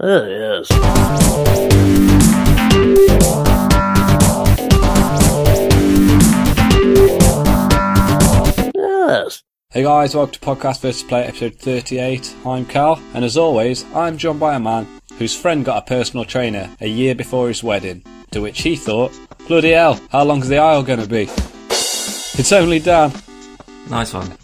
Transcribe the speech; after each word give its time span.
Oh, 0.00 0.26
yes. 0.26 1.74
Yes. 8.74 9.42
Hey 9.70 9.82
guys, 9.82 10.14
welcome 10.14 10.32
to 10.34 10.40
Podcast 10.40 10.80
vs. 10.80 11.02
Play 11.04 11.24
episode 11.24 11.54
38. 11.56 12.34
I'm 12.44 12.66
Cal, 12.66 13.00
and 13.14 13.24
as 13.24 13.36
always, 13.36 13.84
I'm 13.94 14.18
joined 14.18 14.40
by 14.40 14.54
a 14.54 14.60
man 14.60 14.86
whose 15.18 15.34
friend 15.36 15.64
got 15.64 15.82
a 15.82 15.86
personal 15.86 16.24
trainer 16.24 16.70
a 16.80 16.86
year 16.88 17.14
before 17.14 17.48
his 17.48 17.64
wedding, 17.64 18.04
to 18.32 18.42
which 18.42 18.62
he 18.62 18.76
thought, 18.76 19.12
bloody 19.48 19.70
hell, 19.70 20.00
how 20.10 20.24
long's 20.24 20.48
the 20.48 20.58
aisle 20.58 20.82
going 20.82 21.00
to 21.00 21.08
be? 21.08 21.22
It's 21.70 22.52
only 22.52 22.80
Dan. 22.80 23.12
Nice 23.88 24.12
one. 24.12 24.36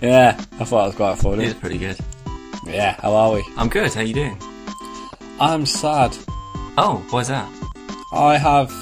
Yeah, 0.00 0.36
I 0.58 0.64
thought 0.64 0.84
it 0.84 0.88
was 0.88 0.96
quite 0.96 1.18
funny. 1.18 1.44
It's 1.44 1.60
pretty 1.60 1.78
good. 1.78 1.98
Yeah, 2.66 2.98
how 3.00 3.14
are 3.14 3.32
we? 3.34 3.44
I'm 3.56 3.68
good. 3.68 3.92
How 3.92 4.00
you 4.00 4.14
doing? 4.14 4.38
I'm 5.40 5.66
sad. 5.66 6.16
Oh, 6.76 7.04
why's 7.10 7.28
that? 7.28 7.48
I 8.12 8.36
have 8.38 8.72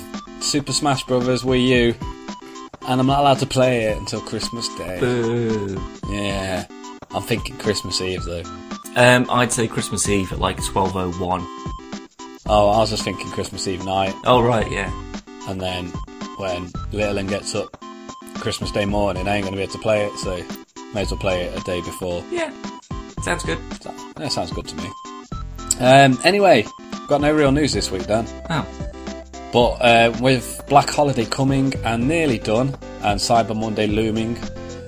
Super 0.41 0.73
Smash 0.73 1.05
Bros. 1.05 1.43
Wii 1.43 1.67
U, 1.67 1.95
and 2.89 3.01
I'm 3.01 3.07
not 3.07 3.21
allowed 3.21 3.39
to 3.39 3.47
play 3.47 3.85
it 3.85 3.97
until 3.97 4.21
Christmas 4.21 4.69
Day. 4.77 4.99
Boo. 5.01 5.81
Yeah, 6.09 6.67
I'm 7.11 7.23
thinking 7.23 7.57
Christmas 7.59 8.01
Eve 8.01 8.23
though. 8.25 8.43
Um, 8.97 9.27
I'd 9.31 9.53
say 9.53 9.67
Christmas 9.67 10.09
Eve 10.09 10.33
at 10.33 10.39
like 10.39 10.59
12:01. 10.59 11.45
Oh, 12.47 12.69
I 12.69 12.79
was 12.79 12.91
just 12.91 13.05
thinking 13.05 13.29
Christmas 13.31 13.67
Eve 13.67 13.85
night. 13.85 14.15
Oh 14.25 14.43
right, 14.43 14.71
yeah. 14.71 14.93
and 15.49 15.61
then 15.61 15.87
when 16.37 16.67
Littlin 16.93 17.29
gets 17.29 17.55
up 17.55 17.81
Christmas 18.37 18.71
Day 18.73 18.85
morning, 18.85 19.29
I 19.29 19.37
ain't 19.37 19.45
going 19.45 19.53
to 19.53 19.57
be 19.57 19.63
able 19.63 19.73
to 19.73 19.79
play 19.79 20.05
it, 20.05 20.13
so 20.19 20.37
may 20.93 21.03
as 21.03 21.11
well 21.11 21.21
play 21.21 21.43
it 21.43 21.59
a 21.59 21.65
day 21.65 21.81
before. 21.81 22.25
Yeah. 22.31 22.53
Sounds 23.23 23.45
good. 23.45 23.59
So, 23.81 23.95
that 24.17 24.33
sounds 24.33 24.51
good 24.51 24.67
to 24.67 24.77
me. 24.77 24.91
Um, 25.83 26.19
anyway, 26.25 26.65
got 27.09 27.21
no 27.21 27.35
real 27.35 27.51
news 27.51 27.73
this 27.73 27.91
week, 27.91 28.07
Dan. 28.07 28.25
Oh, 28.49 28.67
But 29.53 29.71
uh, 29.83 30.17
with 30.21 30.63
Black 30.69 30.89
Holiday 30.89 31.25
coming 31.25 31.75
and 31.85 32.07
nearly 32.07 32.39
done, 32.39 32.69
and 33.03 33.19
Cyber 33.19 33.59
Monday 33.59 33.89
looming, 33.89 34.39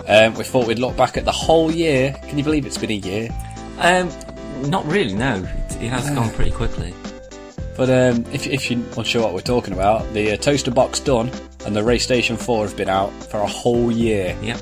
um, 0.06 0.34
we 0.34 0.44
thought 0.44 0.68
we'd 0.68 0.78
look 0.78 0.96
back 0.96 1.16
at 1.16 1.24
the 1.24 1.33
whole 1.33 1.72
year. 1.72 2.14
Can 2.28 2.38
you 2.38 2.44
believe 2.44 2.64
it's 2.64 2.78
been 2.78 2.92
a 2.92 2.94
year? 2.94 3.28
um, 3.78 4.08
not 4.70 4.86
really. 4.86 5.14
No, 5.14 5.34
it, 5.34 5.83
it 5.83 5.88
has 5.88 6.08
gone 6.10 6.30
pretty 6.30 6.50
quickly. 6.62 6.94
But 7.77 7.90
um, 7.90 8.24
if, 8.33 8.46
if 8.46 8.70
you're 8.70 8.80
unsure 8.96 9.22
what 9.24 9.34
we're 9.34 9.40
talking 9.40 9.74
about, 9.74 10.11
the 10.12 10.30
uh, 10.33 10.36
toaster 10.36 10.70
box 10.70 11.00
done 11.00 11.28
and 11.66 11.74
the 11.74 11.80
PlayStation 11.80 12.38
4 12.38 12.68
have 12.68 12.77
been 12.77 12.88
out 12.88 13.11
for 13.24 13.38
a 13.40 13.46
whole 13.48 13.90
year. 13.90 14.38
Yep. 14.42 14.61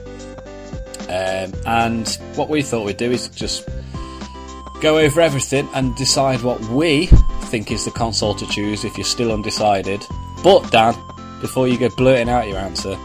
Um, 1.11 1.53
and 1.67 2.09
what 2.37 2.49
we 2.49 2.63
thought 2.63 2.87
we'd 2.87 2.97
do 2.97 3.11
is 3.11 3.29
just 3.29 3.69
go 4.83 4.99
over 4.99 5.21
everything 5.21 5.69
and 5.75 5.95
decide 5.95 6.43
what 6.43 6.61
we 6.63 7.07
think 7.45 7.71
is 7.71 7.85
the 7.85 7.91
console 7.93 8.35
to 8.35 8.47
choose 8.49 8.85
if 8.85 8.99
you're 8.99 9.05
still 9.05 9.31
undecided. 9.31 10.05
But, 10.43 10.71
Dan, 10.73 10.95
before 11.41 11.69
you 11.69 11.79
go 11.79 11.89
blurting 11.91 12.29
out 12.29 12.49
your 12.49 12.59
answer, 12.59 12.99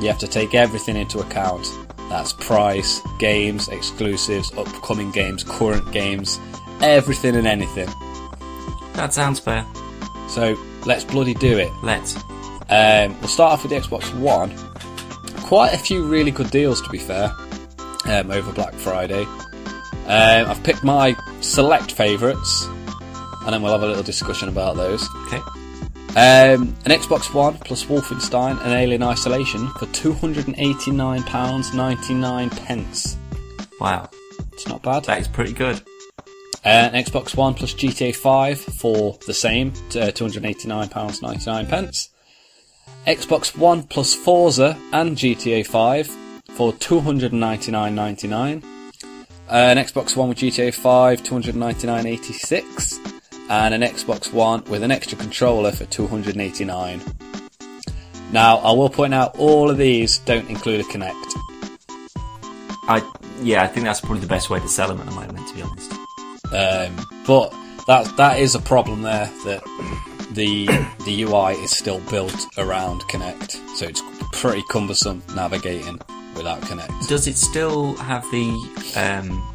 you 0.00 0.06
have 0.06 0.18
to 0.20 0.28
take 0.28 0.54
everything 0.54 0.96
into 0.96 1.18
account. 1.18 1.68
That's 2.08 2.32
price, 2.32 3.00
games, 3.18 3.66
exclusives, 3.68 4.56
upcoming 4.56 5.10
games, 5.10 5.42
current 5.42 5.90
games, 5.90 6.38
everything 6.80 7.34
and 7.34 7.48
anything. 7.48 7.88
That 8.94 9.12
sounds 9.12 9.40
fair. 9.40 9.66
So, 10.28 10.56
let's 10.86 11.02
bloody 11.02 11.34
do 11.34 11.58
it. 11.58 11.72
Let's. 11.82 12.16
Um, 12.70 13.18
we'll 13.18 13.28
start 13.28 13.52
off 13.52 13.64
with 13.64 13.72
the 13.72 13.80
Xbox 13.80 14.14
One. 14.18 14.56
Quite 15.42 15.74
a 15.74 15.78
few 15.78 16.06
really 16.06 16.30
good 16.30 16.50
deals, 16.52 16.80
to 16.82 16.88
be 16.90 16.98
fair, 16.98 17.32
um, 18.06 18.30
over 18.30 18.52
Black 18.52 18.74
Friday. 18.74 19.26
Um, 20.06 20.46
I've 20.50 20.62
picked 20.62 20.84
my 20.84 21.16
select 21.40 21.92
favourites, 21.92 22.66
and 22.66 23.52
then 23.52 23.62
we'll 23.62 23.72
have 23.72 23.82
a 23.82 23.86
little 23.86 24.02
discussion 24.02 24.48
about 24.48 24.76
those. 24.76 25.08
Okay. 25.26 25.40
Um, 26.16 26.76
an 26.84 26.92
Xbox 26.92 27.34
One 27.34 27.58
plus 27.58 27.84
Wolfenstein 27.86 28.60
and 28.62 28.72
Alien 28.72 29.02
Isolation 29.02 29.66
for 29.78 29.86
£289.99. 29.86 32.50
pence. 32.64 33.16
Wow, 33.80 34.08
It's 34.52 34.68
not 34.68 34.82
bad. 34.82 35.04
that 35.06 35.18
is 35.20 35.26
pretty 35.28 35.52
good. 35.52 35.80
Uh, 36.64 36.88
an 36.92 37.02
Xbox 37.04 37.34
One 37.36 37.54
plus 37.54 37.74
GTA 37.74 38.14
5 38.14 38.60
for 38.60 39.18
the 39.26 39.34
same, 39.34 39.72
uh, 39.96 40.12
£289.99. 40.12 41.68
pence. 41.68 42.10
Xbox 43.06 43.56
One 43.58 43.82
plus 43.82 44.14
Forza 44.14 44.78
and 44.92 45.16
GTA 45.16 45.66
5 45.66 46.06
for 46.54 46.72
£299.99. 46.74 48.62
Uh, 49.48 49.52
an 49.54 49.76
Xbox 49.76 50.16
One 50.16 50.30
with 50.30 50.38
GTA 50.38 50.72
5, 50.72 51.22
£299.86. 51.22 53.12
And 53.50 53.74
an 53.74 53.82
Xbox 53.82 54.32
One 54.32 54.64
with 54.64 54.82
an 54.82 54.90
extra 54.90 55.18
controller 55.18 55.70
for 55.70 55.84
£289. 55.84 57.14
Now, 58.32 58.56
I 58.58 58.72
will 58.72 58.88
point 58.88 59.12
out 59.12 59.36
all 59.38 59.70
of 59.70 59.76
these 59.76 60.18
don't 60.20 60.48
include 60.48 60.80
a 60.80 60.84
Kinect. 60.84 61.34
I 62.86 63.02
yeah, 63.42 63.62
I 63.62 63.66
think 63.66 63.84
that's 63.84 64.00
probably 64.00 64.20
the 64.20 64.26
best 64.26 64.50
way 64.50 64.60
to 64.60 64.68
sell 64.68 64.88
them 64.88 65.00
at 65.00 65.06
the 65.06 65.12
moment. 65.12 65.46
To 65.48 65.54
be 65.54 65.62
honest. 65.62 65.92
Um, 66.52 67.06
but 67.26 67.54
that 67.86 68.16
that 68.16 68.38
is 68.38 68.54
a 68.54 68.60
problem 68.60 69.02
there 69.02 69.26
that 69.44 69.62
the 70.32 70.66
the 71.04 71.22
UI 71.22 71.54
is 71.54 71.70
still 71.70 72.00
built 72.10 72.46
around 72.58 73.02
Kinect, 73.02 73.52
so 73.76 73.86
it's 73.86 74.02
pretty 74.32 74.62
cumbersome 74.70 75.22
navigating 75.34 76.00
without 76.36 76.60
Kinect. 76.62 77.08
Does 77.08 77.26
it 77.26 77.36
still 77.36 77.94
have 77.96 78.22
the? 78.30 78.50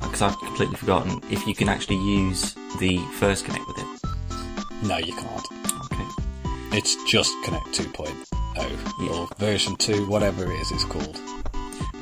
Because 0.02 0.22
I've 0.22 0.38
completely 0.40 0.76
forgotten 0.76 1.22
if 1.32 1.46
you 1.48 1.54
can 1.56 1.70
actually 1.70 1.98
use 1.98 2.56
the 2.80 2.98
first 3.20 3.46
Kinect 3.46 3.68
with 3.68 3.78
it. 3.80 4.88
No, 4.88 4.98
you 4.98 5.14
can't. 5.14 5.46
Okay. 5.86 6.78
It's 6.78 6.96
just 7.06 7.32
Kinect 7.46 7.74
2.0 7.74 8.14
Yeah. 9.02 9.10
or 9.12 9.28
version 9.38 9.76
2, 9.76 10.08
whatever 10.08 10.52
it 10.52 10.60
is 10.60 10.72
it's 10.72 10.84
called. 10.86 11.20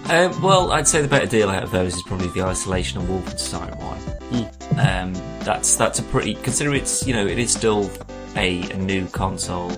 Uh, 0.05 0.33
well, 0.41 0.71
I'd 0.71 0.87
say 0.87 1.01
the 1.01 1.07
better 1.07 1.25
deal 1.25 1.49
out 1.49 1.63
of 1.63 1.71
those 1.71 1.95
is 1.95 2.03
probably 2.03 2.27
the 2.29 2.41
Isolation 2.43 3.01
and 3.01 3.09
Wolfenstein 3.09 3.75
one. 3.81 3.97
Um, 4.79 5.13
that's 5.43 5.75
that's 5.75 5.99
a 5.99 6.03
pretty 6.03 6.35
consider 6.35 6.73
it's 6.73 7.05
you 7.07 7.13
know 7.13 7.25
it 7.25 7.39
is 7.39 7.51
still 7.51 7.89
a, 8.35 8.61
a 8.71 8.77
new 8.77 9.05
console. 9.07 9.71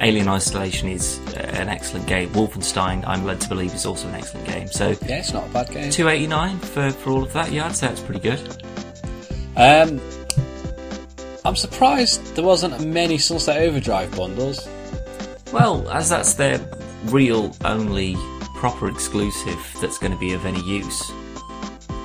Alien 0.00 0.28
Isolation 0.28 0.88
is 0.88 1.18
uh, 1.36 1.40
an 1.54 1.68
excellent 1.68 2.06
game. 2.06 2.30
Wolfenstein, 2.30 3.04
I'm 3.06 3.24
led 3.24 3.40
to 3.42 3.48
believe, 3.48 3.74
is 3.74 3.84
also 3.84 4.08
an 4.08 4.14
excellent 4.14 4.46
game. 4.46 4.66
So 4.68 4.88
Yeah, 5.06 5.18
it's 5.18 5.32
not 5.32 5.46
a 5.46 5.50
bad 5.50 5.70
game. 5.70 5.90
two 5.90 6.08
eighty 6.08 6.26
nine 6.26 6.58
for 6.58 6.90
for 6.90 7.10
all 7.10 7.22
of 7.22 7.32
that. 7.34 7.52
Yeah, 7.52 7.66
I'd 7.66 7.76
say 7.76 7.88
that's 7.88 8.00
pretty 8.00 8.20
good. 8.20 8.40
Um, 9.56 10.00
I'm 11.44 11.56
surprised 11.56 12.34
there 12.34 12.44
wasn't 12.44 12.86
many 12.86 13.18
Sunset 13.18 13.60
Overdrive 13.62 14.14
bundles. 14.16 14.66
Well, 15.52 15.88
as 15.90 16.08
that's 16.08 16.34
their 16.34 16.60
real 17.06 17.54
only 17.64 18.14
proper 18.56 18.88
exclusive 18.88 19.58
that's 19.80 19.98
going 19.98 20.12
to 20.12 20.18
be 20.18 20.32
of 20.32 20.46
any 20.46 20.60
use. 20.62 21.10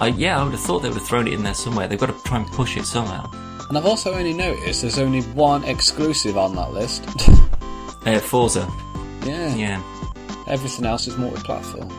Uh, 0.01 0.11
yeah, 0.17 0.39
I 0.39 0.43
would 0.43 0.51
have 0.53 0.61
thought 0.61 0.79
they 0.79 0.89
would 0.89 0.97
have 0.97 1.07
thrown 1.07 1.27
it 1.27 1.33
in 1.33 1.43
there 1.43 1.53
somewhere. 1.53 1.87
They've 1.87 1.99
got 1.99 2.07
to 2.07 2.23
try 2.23 2.37
and 2.37 2.47
push 2.47 2.75
it 2.75 2.85
somehow. 2.85 3.29
And 3.69 3.77
I've 3.77 3.85
also 3.85 4.13
only 4.13 4.33
noticed 4.33 4.81
there's 4.81 4.99
only 4.99 5.21
one 5.21 5.63
exclusive 5.63 6.37
on 6.37 6.55
that 6.55 6.71
list. 6.73 7.03
Uh, 8.05 8.19
Forza, 8.19 8.71
yeah. 9.25 9.55
yeah. 9.55 9.83
Everything 10.47 10.85
else 10.85 11.07
is 11.07 11.17
multi-platform. 11.17 11.89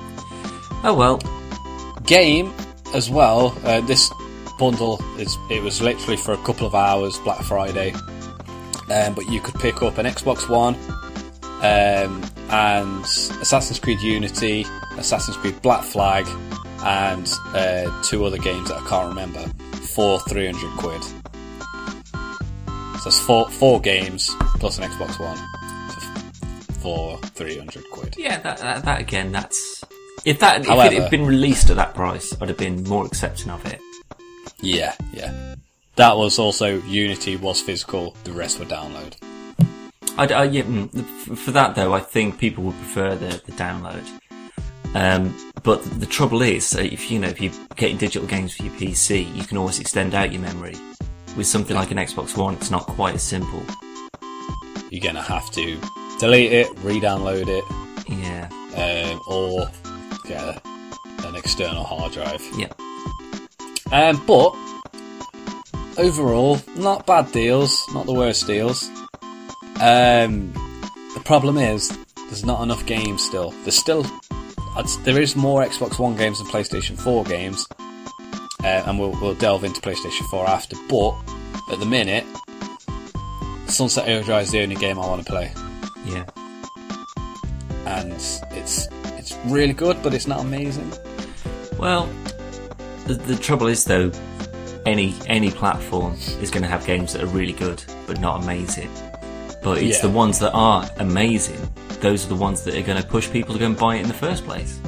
Oh 0.85 0.95
well, 0.95 1.21
Game 2.05 2.53
as 2.95 3.11
well. 3.11 3.57
Uh, 3.65 3.81
this 3.81 4.13
bundle 4.59 5.01
is 5.19 5.37
it 5.51 5.63
was 5.63 5.83
literally 5.83 6.17
for 6.17 6.33
a 6.33 6.39
couple 6.39 6.67
of 6.67 6.75
hours 6.75 7.19
Black 7.19 7.43
Friday, 7.43 7.93
um, 8.91 9.15
but 9.15 9.29
you 9.29 9.41
could 9.41 9.57
pick 9.57 9.83
up 9.83 9.99
an 9.99 10.07
Xbox 10.07 10.49
One 10.49 10.77
um, 11.63 12.23
and 12.51 13.05
Assassin's 13.43 13.81
Creed 13.81 14.01
Unity, 14.01 14.65
Assassin's 14.97 15.37
Creed 15.39 15.61
Black 15.63 15.83
Flag, 15.83 16.27
and 16.85 17.29
uh, 17.47 18.03
two 18.05 18.25
other 18.25 18.39
games 18.39 18.69
that 18.69 18.81
I 18.81 18.89
can't 18.89 19.09
remember 19.09 19.43
for 19.95 20.21
300 20.21 20.79
quid. 20.79 21.03
So 23.01 23.09
it's 23.09 23.21
four 23.21 23.49
four 23.51 23.81
games 23.81 24.31
plus 24.61 24.79
an 24.79 24.85
Xbox 24.89 25.19
One 25.19 25.39
for, 26.87 27.19
for 27.19 27.27
300 27.27 27.91
quid. 27.91 28.15
Yeah, 28.17 28.39
that, 28.43 28.59
that, 28.59 28.85
that 28.85 29.01
again, 29.01 29.33
that's 29.33 29.83
if 30.25 30.39
that 30.39 30.61
if 30.61 30.67
However- 30.69 30.95
it 30.95 31.03
had 31.03 31.11
been 31.11 31.27
released 31.27 31.69
at 31.69 31.77
that 31.77 31.95
price, 31.95 32.33
I'd 32.41 32.49
have 32.49 32.59
been 32.59 32.85
more 32.85 33.05
accepting 33.05 33.51
of 33.51 33.67
it. 33.67 33.81
Yeah, 34.61 34.95
yeah. 35.13 35.57
That 35.97 36.17
was 36.17 36.39
also 36.39 36.81
Unity 36.83 37.37
was 37.37 37.61
physical. 37.61 38.15
The 38.23 38.31
rest 38.33 38.61
were 38.61 38.67
download. 38.67 39.17
I'd, 40.17 40.31
I, 40.31 40.45
yeah, 40.45 40.63
mm, 40.63 41.37
for 41.37 41.51
that 41.51 41.75
though, 41.75 41.93
I 41.93 42.01
think 42.01 42.39
people 42.39 42.63
would 42.65 42.77
prefer 42.77 43.17
the, 43.17 43.43
the 43.45 43.53
download. 43.53 44.07
Um, 44.95 45.37
but 45.65 45.83
the 45.99 46.07
trouble 46.07 46.41
is, 46.41 46.73
uh, 46.75 46.81
if 46.81 47.11
you 47.11 47.19
know, 47.19 47.29
if 47.29 47.41
you're 47.41 47.53
getting 47.75 47.97
digital 47.97 48.29
games 48.29 48.55
for 48.55 48.63
your 48.63 48.73
PC, 48.75 49.35
you 49.35 49.43
can 49.43 49.59
always 49.59 49.81
extend 49.81 50.15
out 50.15 50.33
your 50.33 50.41
memory. 50.41 50.77
With 51.37 51.49
something 51.49 51.75
like 51.77 51.91
an 51.91 51.99
Xbox 51.99 52.37
One, 52.37 52.55
it's 52.55 52.71
not 52.71 52.87
quite 52.87 53.17
as 53.17 53.25
simple. 53.25 53.63
You're 54.91 55.03
gonna 55.03 55.21
have 55.21 55.51
to 55.51 55.79
delete 56.19 56.53
it, 56.53 56.69
re-download 56.81 57.49
it, 57.49 57.65
Yeah, 58.09 58.49
um, 58.77 59.21
or 59.29 59.69
get 60.25 60.43
a, 60.43 60.61
an 61.27 61.37
external 61.37 61.85
hard 61.85 62.13
drive. 62.13 62.43
yeah. 62.57 62.73
Um, 63.93 64.23
but 64.27 64.55
overall, 65.99 66.61
not 66.77 67.07
bad 67.07 67.31
deals, 67.33 67.87
not 67.95 68.07
the 68.07 68.13
worst 68.13 68.47
deals. 68.47 68.89
Um, 69.81 70.53
the 71.15 71.23
problem 71.25 71.59
is 71.59 71.97
there's 72.29 72.45
not 72.45 72.63
enough 72.63 72.85
games 72.87 73.23
still. 73.25 73.51
There's 73.63 73.79
still 73.79 74.05
there 75.05 75.21
is 75.21 75.37
more 75.37 75.63
Xbox 75.65 75.99
One 75.99 76.17
games 76.17 76.39
than 76.39 76.49
PlayStation 76.49 76.99
4 76.99 77.25
games, 77.25 77.67
uh, 78.63 78.67
and 78.87 78.99
we'll, 78.99 79.13
we'll 79.23 79.35
delve 79.35 79.65
into 79.65 79.81
PlayStation 79.81 80.29
4 80.29 80.47
after. 80.49 80.77
But 80.91 81.15
at 81.73 81.79
the 81.81 81.87
minute, 81.87 82.25
Sunset 83.69 84.07
Overdrive 84.09 84.43
is 84.45 84.51
the 84.51 84.61
only 84.63 84.75
game 84.77 84.99
I 84.99 85.07
want 85.07 85.25
to 85.25 85.31
play, 85.33 85.51
Yeah. 86.07 86.25
and 87.87 88.13
it's 88.13 88.89
it's 89.19 89.37
really 89.47 89.73
good, 89.73 90.03
but 90.03 90.15
it's 90.15 90.27
not 90.27 90.41
amazing. 90.41 90.91
Well, 91.79 92.09
the, 93.07 93.15
the 93.15 93.37
trouble 93.37 93.67
is 93.67 93.85
though, 93.85 94.11
any 94.87 95.15
any 95.27 95.51
platform 95.51 96.15
is 96.41 96.51
going 96.51 96.63
to 96.63 96.69
have 96.69 96.87
games 96.87 97.13
that 97.13 97.23
are 97.23 97.27
really 97.27 97.53
good 97.53 97.83
but 98.07 98.21
not 98.21 98.43
amazing. 98.43 98.91
But 99.63 99.79
it's 99.79 99.97
Yeah. 99.99 100.03
the 100.09 100.11
ones 100.11 100.39
that 100.39 100.53
are 100.53 100.89
amazing. 100.99 101.59
Those 102.01 102.25
are 102.25 102.29
the 102.29 102.37
ones 102.37 102.63
that 102.65 102.77
are 102.77 102.83
going 102.83 103.01
to 103.03 103.09
push 103.09 103.29
people 103.31 103.55
to 103.55 103.59
go 103.61 103.67
and 103.67 103.77
buy 103.77 103.97
it 103.97 104.03
in 104.03 104.09
the 104.09 104.15
first 104.15 104.45
place. 104.45 104.79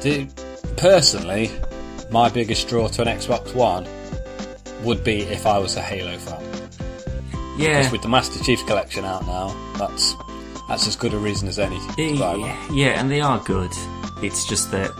Dude, 0.00 0.30
personally, 0.76 1.50
my 2.10 2.28
biggest 2.28 2.68
draw 2.68 2.86
to 2.88 3.02
an 3.02 3.08
Xbox 3.08 3.52
One 3.54 3.86
would 4.84 5.02
be 5.02 5.22
if 5.22 5.44
I 5.44 5.58
was 5.58 5.76
a 5.76 5.82
Halo 5.82 6.16
fan. 6.18 6.44
Yeah. 7.58 7.78
Because 7.78 7.92
with 7.92 8.02
the 8.02 8.08
Master 8.08 8.42
Chief 8.42 8.64
Collection 8.66 9.04
out 9.04 9.26
now, 9.26 9.54
that's 9.76 10.16
that's 10.68 10.86
as 10.86 10.96
good 10.96 11.12
a 11.14 11.18
reason 11.18 11.48
as 11.48 11.58
any. 11.58 11.78
to 11.78 12.18
buy 12.18 12.36
one. 12.36 12.40
Yeah, 12.40 12.68
yeah, 12.72 13.00
and 13.00 13.10
they 13.10 13.20
are 13.20 13.38
good. 13.40 13.72
It's 14.22 14.46
just 14.46 14.70
that 14.70 14.92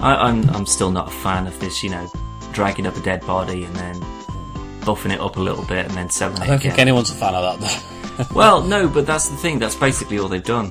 I, 0.00 0.14
I'm 0.14 0.48
I'm 0.50 0.66
still 0.66 0.90
not 0.90 1.08
a 1.08 1.10
fan 1.10 1.46
of 1.46 1.58
this. 1.60 1.82
You 1.82 1.90
know, 1.90 2.10
dragging 2.52 2.86
up 2.86 2.96
a 2.96 3.00
dead 3.00 3.24
body 3.26 3.64
and 3.64 3.74
then 3.76 4.00
buffing 4.80 5.12
it 5.12 5.20
up 5.20 5.36
a 5.36 5.40
little 5.40 5.64
bit 5.64 5.86
and 5.86 5.94
then 5.94 6.10
selling 6.10 6.36
it. 6.36 6.42
I 6.42 6.46
don't 6.48 6.62
think 6.62 6.78
anyone's 6.78 7.10
a 7.10 7.14
fan 7.14 7.34
of 7.34 7.60
that. 7.60 7.68
Though. 7.68 7.90
Well, 8.34 8.62
no, 8.62 8.86
but 8.86 9.06
that's 9.06 9.28
the 9.28 9.36
thing. 9.36 9.58
That's 9.58 9.74
basically 9.74 10.20
all 10.20 10.28
they've 10.28 10.40
done. 10.44 10.70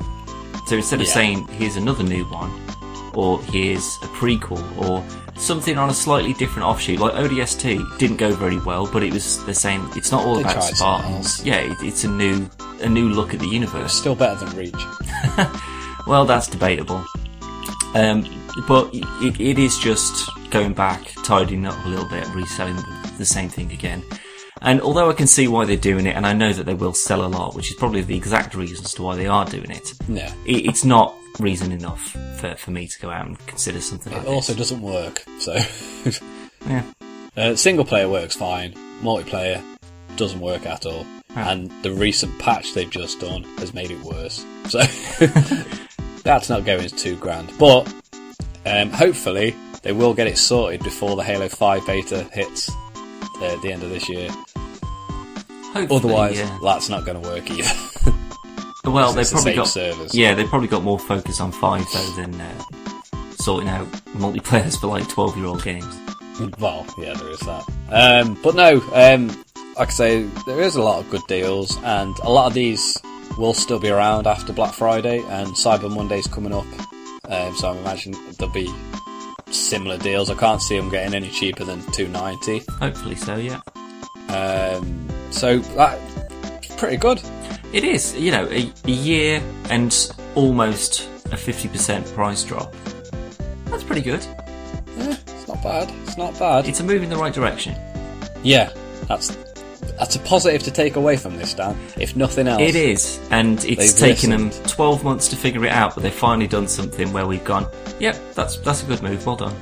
So 0.66 0.78
instead 0.78 1.02
of 1.02 1.08
Yeah. 1.08 1.14
saying 1.14 1.48
here's 1.48 1.76
another 1.76 2.04
new 2.04 2.24
one, 2.26 2.50
or 3.14 3.42
here's 3.44 3.98
a 3.98 4.08
prequel, 4.16 4.62
or 4.78 5.04
something 5.44 5.78
on 5.78 5.90
a 5.90 5.94
slightly 5.94 6.34
different 6.34 6.68
offshoot, 6.68 7.00
like 7.00 7.14
ODST 7.14 7.98
didn't 7.98 8.18
go 8.18 8.34
very 8.34 8.58
well, 8.60 8.88
but 8.88 9.04
it 9.04 9.14
was 9.14 9.44
the 9.46 9.54
same. 9.54 9.90
It's 9.96 10.12
not 10.12 10.26
all 10.26 10.36
They 10.36 10.42
about 10.42 10.64
Spartans. 10.64 11.46
Yeah, 11.46 11.58
it, 11.58 11.78
it's 11.82 12.04
a 12.04 12.08
new 12.10 12.50
a 12.82 12.90
new 12.90 13.10
look 13.10 13.34
at 13.34 13.40
the 13.40 13.48
universe. 13.48 13.94
Still 13.94 14.16
better 14.16 14.46
than 14.46 14.58
Reach. 14.58 14.74
Well, 16.06 16.26
that's 16.26 16.48
debatable. 16.48 17.02
Um, 17.96 18.26
but 18.68 18.90
it, 18.94 19.40
it 19.40 19.58
is 19.58 19.78
just 19.78 20.30
going 20.50 20.74
back, 20.74 21.14
tidying 21.24 21.66
up 21.66 21.86
a 21.86 21.88
little 21.88 22.08
bit, 22.10 22.28
reselling 22.36 22.76
the, 22.76 23.14
the 23.20 23.26
same 23.26 23.48
thing 23.48 23.72
again. 23.72 24.04
And 24.62 24.82
although 24.82 25.10
I 25.10 25.14
can 25.14 25.28
see 25.28 25.48
why 25.48 25.64
they're 25.66 25.78
doing 25.78 26.06
it, 26.06 26.16
and 26.18 26.26
I 26.26 26.34
know 26.34 26.52
that 26.52 26.66
they 26.66 26.74
will 26.74 26.94
sell 26.94 27.26
a 27.26 27.28
lot, 27.28 27.56
which 27.56 27.70
is 27.70 27.76
probably 27.78 28.02
the 28.02 28.18
exact 28.18 28.54
reason 28.56 28.84
as 28.84 28.94
to 28.96 29.02
why 29.02 29.16
they 29.16 29.28
are 29.28 29.46
doing 29.46 29.72
it, 29.72 29.94
Yeah. 30.10 30.34
it 30.46 30.66
it's 30.66 30.84
not 30.84 31.16
reason 31.40 31.72
enough 31.72 32.16
for, 32.38 32.56
for 32.56 32.72
me 32.72 32.88
to 32.88 33.00
go 33.00 33.10
out 33.10 33.26
and 33.26 33.38
consider 33.48 33.82
something 33.82 34.14
like 34.14 34.24
It 34.24 34.28
also 34.28 34.54
this. 34.54 34.70
doesn't 34.70 34.82
work. 34.82 35.24
So, 35.40 35.56
Yeah. 36.68 36.84
uh, 37.36 37.56
single 37.56 37.86
player 37.86 38.08
works 38.10 38.36
fine. 38.36 38.74
Multiplayer 39.02 39.62
doesn't 40.16 40.40
work 40.40 40.66
at 40.66 40.86
all. 40.86 41.06
And 41.36 41.72
the 41.82 41.92
recent 41.92 42.38
patch 42.40 42.74
they've 42.74 42.90
just 42.90 43.20
done 43.20 43.44
has 43.58 43.74
made 43.74 43.90
it 43.92 44.00
worse. 44.02 44.46
So, 44.70 44.80
that's 46.24 46.50
not 46.50 46.64
going 46.66 46.88
to 46.88 46.96
two 46.96 47.16
grand. 47.18 47.52
But 47.58 47.92
um, 48.66 48.92
hopefully 48.92 49.56
they 49.82 49.92
will 49.92 50.14
get 50.14 50.28
it 50.28 50.38
sorted 50.38 50.84
before 50.84 51.16
the 51.16 51.24
Halo 51.24 51.50
5 51.50 51.86
beta 51.88 52.24
hits 52.32 52.70
uh, 53.42 53.46
at 53.56 53.62
the 53.64 53.72
end 53.74 53.82
of 53.84 53.90
this 53.90 54.08
year. 54.08 54.30
Hopefully, 55.74 55.88
Otherwise, 55.90 56.38
yeah. 56.38 56.60
that's 56.64 56.88
not 56.88 57.04
going 57.04 57.20
to 57.22 57.28
work 57.28 57.50
either. 57.50 58.14
well, 58.86 59.14
they've 59.14 59.26
the 59.26 59.32
probably 59.32 59.56
got 59.56 59.68
servers. 59.68 60.14
yeah, 60.16 60.34
they've 60.34 60.48
probably 60.48 60.68
got 60.68 60.84
more 60.84 61.00
focus 61.00 61.40
on 61.40 61.52
five 61.52 61.86
though 61.94 62.12
than 62.22 62.40
uh, 62.40 62.64
sorting 63.32 63.70
out 63.70 63.88
multiplayers 64.18 64.78
for 64.82 64.88
like 64.88 65.08
twelve 65.10 65.36
year 65.38 65.46
old 65.48 65.64
games. 65.64 65.98
Well, 66.60 66.86
yeah, 66.98 67.14
there 67.14 67.30
is 67.30 67.40
that. 67.42 67.64
Um, 67.90 68.38
but 68.44 68.56
no, 68.56 68.82
um, 68.94 69.28
like 69.78 69.90
I 69.90 69.92
say, 69.92 70.24
there 70.48 70.62
is 70.62 70.76
a 70.76 70.82
lot 70.82 71.00
of 71.00 71.10
good 71.12 71.22
deals, 71.28 71.78
and 71.84 72.18
a 72.20 72.30
lot 72.30 72.48
of 72.48 72.54
these 72.54 72.98
will 73.38 73.54
still 73.54 73.80
be 73.80 73.90
around 73.90 74.28
after 74.28 74.52
Black 74.54 74.74
Friday 74.74 75.20
and 75.30 75.50
Cyber 75.50 75.94
Monday's 75.94 76.28
coming 76.28 76.54
up. 76.54 76.66
Um, 77.30 77.56
so 77.56 77.70
I 77.72 77.78
imagine 77.78 78.16
there'll 78.38 78.54
be 78.54 78.70
similar 79.50 79.98
deals. 79.98 80.30
I 80.30 80.36
can't 80.36 80.62
see 80.62 80.78
them 80.78 80.90
getting 80.90 81.14
any 81.14 81.30
cheaper 81.30 81.64
than 81.64 81.82
two 81.92 82.08
ninety. 82.08 82.64
Hopefully 82.80 83.16
so, 83.16 83.36
yeah. 83.36 83.62
Um, 84.30 85.08
so 85.32 85.60
that's 85.60 86.76
pretty 86.78 86.98
good. 86.98 87.22
It 87.74 87.84
is, 87.84 88.16
you 88.16 88.32
know, 88.32 88.46
a, 88.50 88.72
a 88.86 88.92
year 88.92 89.42
and 89.70 89.92
almost 90.36 91.10
a 91.32 91.36
50% 91.36 92.14
price 92.14 92.44
drop. 92.44 92.74
That's 93.66 93.84
pretty 93.84 94.02
good. 94.02 94.24
Yeah, 94.98 95.16
it's 95.28 95.48
not 95.48 95.64
bad. 95.64 95.92
It's 96.06 96.18
not 96.18 96.38
bad. 96.38 96.68
It's 96.68 96.80
a 96.80 96.84
move 96.84 97.02
in 97.04 97.10
the 97.10 97.18
right 97.18 97.34
direction. 97.34 97.76
yeah, 98.44 98.72
that's 99.08 99.36
that's 99.98 100.16
a 100.16 100.20
positive 100.20 100.64
to 100.64 100.72
take 100.72 100.96
away 100.96 101.18
from 101.18 101.36
this, 101.38 101.54
Dan. 101.54 101.78
If 102.00 102.16
nothing 102.16 102.48
else, 102.48 102.62
It 102.62 102.76
is, 102.76 103.20
and 103.32 103.64
it's 103.66 103.94
taken 103.94 104.30
them 104.30 104.50
12 104.68 105.04
months 105.04 105.28
to 105.30 105.36
figure 105.36 105.66
it 105.66 105.72
out, 105.72 105.94
but 105.96 106.02
they've 106.04 106.14
finally 106.14 106.48
done 106.48 106.68
something 106.68 107.12
where 107.14 107.28
we've 107.28 107.44
gone, 107.44 107.68
yep, 108.00 108.18
that's 108.34 108.58
that's 108.58 108.84
a 108.84 108.86
good 108.86 109.02
move, 109.04 109.26
well 109.26 109.36
done. 109.36 109.56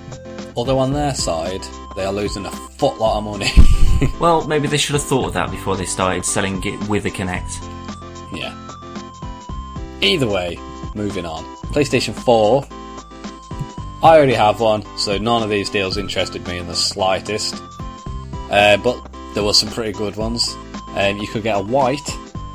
Although 0.55 0.79
on 0.79 0.93
their 0.93 1.13
side, 1.15 1.61
they 1.95 2.05
are 2.05 2.13
losing 2.13 2.45
a 2.45 2.51
footload 2.51 3.17
of 3.17 3.23
money. 3.23 3.51
Well, 4.19 4.47
maybe 4.47 4.67
they 4.67 4.77
should 4.77 4.93
have 4.95 5.03
thought 5.03 5.27
of 5.27 5.33
that 5.33 5.51
before 5.51 5.75
they 5.77 5.85
started 5.85 6.25
selling 6.25 6.59
it 6.65 6.89
with 6.89 7.05
a 7.05 7.11
Kinect. 7.11 7.51
Yeah. 8.33 8.55
Either 10.01 10.27
way, 10.27 10.57
moving 10.95 11.25
on. 11.25 11.43
PlayStation 11.73 12.13
4. 12.13 12.65
I 14.03 14.17
already 14.17 14.33
have 14.33 14.59
one, 14.59 14.83
so 14.97 15.17
none 15.17 15.43
of 15.43 15.49
these 15.49 15.69
deals 15.69 15.97
interested 15.97 16.45
me 16.47 16.57
in 16.57 16.67
the 16.67 16.75
slightest. 16.75 17.61
Uh, 18.49 18.77
but 18.77 18.99
there 19.33 19.43
were 19.43 19.53
some 19.53 19.69
pretty 19.69 19.91
good 19.91 20.15
ones. 20.15 20.55
Um, 20.95 21.17
you 21.17 21.27
could 21.27 21.43
get 21.43 21.55
a 21.55 21.61
white 21.63 22.09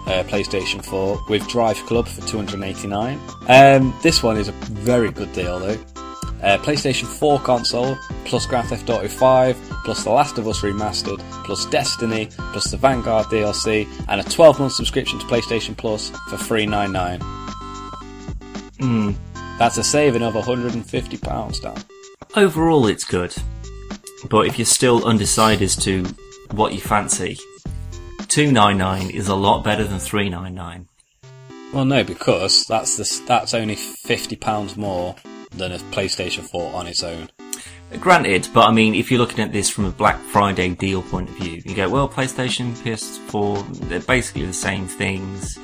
uh, 0.06 0.24
PlayStation 0.24 0.84
4 0.84 1.24
with 1.28 1.46
Drive 1.48 1.78
Club 1.86 2.06
for 2.08 2.26
289. 2.26 3.20
Um, 3.48 3.94
this 4.02 4.22
one 4.22 4.36
is 4.36 4.48
a 4.48 4.52
very 4.52 5.10
good 5.10 5.32
deal 5.32 5.58
though. 5.58 5.78
Uh, 6.42 6.58
PlayStation 6.58 7.06
4 7.06 7.40
console 7.40 7.96
plus 8.24 8.46
Grand 8.46 8.68
Theft 8.68 8.88
Auto 8.90 9.08
5 9.08 9.75
plus 9.86 10.02
The 10.02 10.10
Last 10.10 10.36
of 10.36 10.48
Us 10.48 10.62
Remastered 10.62 11.20
plus 11.44 11.64
Destiny 11.66 12.28
plus 12.36 12.72
the 12.72 12.76
Vanguard 12.76 13.26
DLC 13.26 13.86
and 14.08 14.20
a 14.20 14.24
12 14.24 14.58
month 14.58 14.72
subscription 14.72 15.20
to 15.20 15.26
PlayStation 15.26 15.76
Plus 15.76 16.10
for 16.28 16.36
399. 16.36 17.20
Hmm. 18.80 19.12
That's 19.60 19.78
a 19.78 19.84
saving 19.84 20.22
of 20.22 20.34
150 20.34 21.16
pounds, 21.18 21.60
Dan. 21.60 21.76
Overall, 22.34 22.88
it's 22.88 23.04
good, 23.04 23.32
but 24.28 24.48
if 24.48 24.58
you're 24.58 24.66
still 24.66 25.06
undecided 25.06 25.62
as 25.62 25.76
to 25.76 26.04
what 26.50 26.74
you 26.74 26.80
fancy, 26.80 27.38
299 28.26 29.10
is 29.10 29.28
a 29.28 29.36
lot 29.36 29.62
better 29.62 29.84
than 29.84 30.00
399. 30.00 30.88
Well, 31.72 31.84
no, 31.84 32.02
because 32.02 32.66
that's 32.66 32.96
the, 32.96 33.24
that's 33.26 33.54
only 33.54 33.76
50 33.76 34.34
pounds 34.34 34.76
more 34.76 35.14
than 35.52 35.70
a 35.70 35.78
PlayStation 35.78 36.42
4 36.42 36.74
on 36.74 36.88
its 36.88 37.04
own. 37.04 37.30
Granted, 38.00 38.48
but 38.52 38.68
I 38.68 38.72
mean, 38.72 38.94
if 38.94 39.10
you're 39.10 39.20
looking 39.20 39.40
at 39.40 39.52
this 39.52 39.70
from 39.70 39.84
a 39.84 39.90
Black 39.90 40.18
Friday 40.18 40.70
deal 40.74 41.02
point 41.02 41.28
of 41.28 41.36
view, 41.36 41.62
you 41.64 41.74
go, 41.74 41.88
well, 41.88 42.08
PlayStation, 42.08 42.72
PS4, 42.82 43.88
they're 43.88 44.00
basically 44.00 44.44
the 44.44 44.52
same 44.52 44.86
things. 44.86 45.58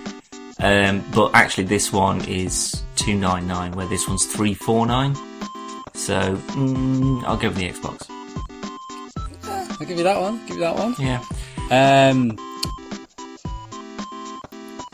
Um, 0.61 1.05
but 1.15 1.35
actually, 1.35 1.65
this 1.65 1.93
one 1.93 2.25
is 2.27 2.83
two 2.97 3.15
nine 3.17 3.47
nine, 3.49 3.73
where 3.73 3.87
this 3.87 4.07
one's 4.09 4.25
three 4.27 4.55
four 4.55 4.87
nine. 4.87 5.15
So 5.95 6.37
mm, 6.37 7.23
I'll 7.25 7.37
go 7.37 7.49
with 7.49 7.59
the 7.59 7.69
Xbox. 7.69 8.09
I'll 9.81 9.87
give 9.87 9.99
you 9.99 10.05
that 10.05 10.21
one. 10.21 10.39
Give 10.47 10.57
you 10.57 10.63
that 10.63 10.77
one. 10.77 10.95
Yeah, 10.99 11.23
Um, 11.71 12.37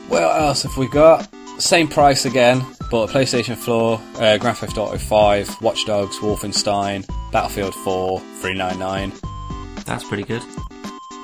what 0.07 0.23
else 0.23 0.63
have 0.63 0.75
we 0.77 0.87
got? 0.87 1.27
Same 1.59 1.87
price 1.87 2.25
again, 2.25 2.65
but 2.89 3.09
a 3.09 3.13
PlayStation 3.13 3.55
4, 3.57 4.01
uh, 4.15 4.37
Grand 4.37 4.57
Theft 4.57 4.77
Auto 4.77 4.97
5, 4.97 5.61
Watch 5.61 5.85
Dogs, 5.85 6.17
Wolfenstein, 6.19 7.05
Battlefield 7.31 7.75
4, 7.75 8.19
399. 8.41 9.11
that's 9.85 10.03
pretty 10.05 10.23
good. 10.23 10.41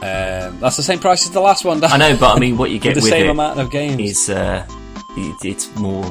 Um, 0.01 0.59
that's 0.59 0.75
the 0.77 0.83
same 0.83 0.99
price 0.99 1.25
as 1.25 1.31
the 1.31 1.39
last 1.39 1.63
one. 1.63 1.79
Dan. 1.79 1.89
I 1.91 1.97
know, 1.97 2.17
but 2.19 2.35
I 2.35 2.39
mean, 2.39 2.57
what 2.57 2.69
you 2.69 2.79
get 2.81 2.95
With 2.95 3.03
with, 3.03 3.11
the 3.11 3.17
same 3.17 3.25
it 3.27 3.29
amount 3.29 3.59
of 3.59 3.71
games. 3.71 4.01
is 4.01 4.29
uh, 4.29 4.67
it, 5.17 5.45
it's 5.45 5.73
more. 5.77 6.03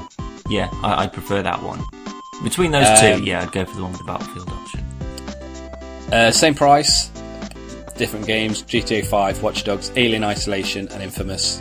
Yeah, 0.48 0.70
I, 0.82 1.04
I 1.04 1.06
prefer 1.06 1.42
that 1.42 1.62
one. 1.62 1.82
Between 2.42 2.70
those 2.70 2.88
Um, 2.88 3.18
two, 3.18 3.24
yeah, 3.24 3.42
I'd 3.42 3.52
go 3.52 3.64
for 3.66 3.76
the 3.76 3.82
one 3.82 3.92
with 3.92 4.00
the 4.00 4.06
Battlefield 4.06 4.48
option. 4.50 4.80
Uh, 6.12 6.30
same 6.30 6.54
price, 6.54 7.08
different 7.96 8.26
games: 8.26 8.62
GTA 8.62 9.04
5, 9.06 9.42
Watch 9.42 9.64
Dogs, 9.64 9.92
Alien 9.96 10.24
Isolation, 10.24 10.88
and 10.88 11.02
Infamous 11.02 11.60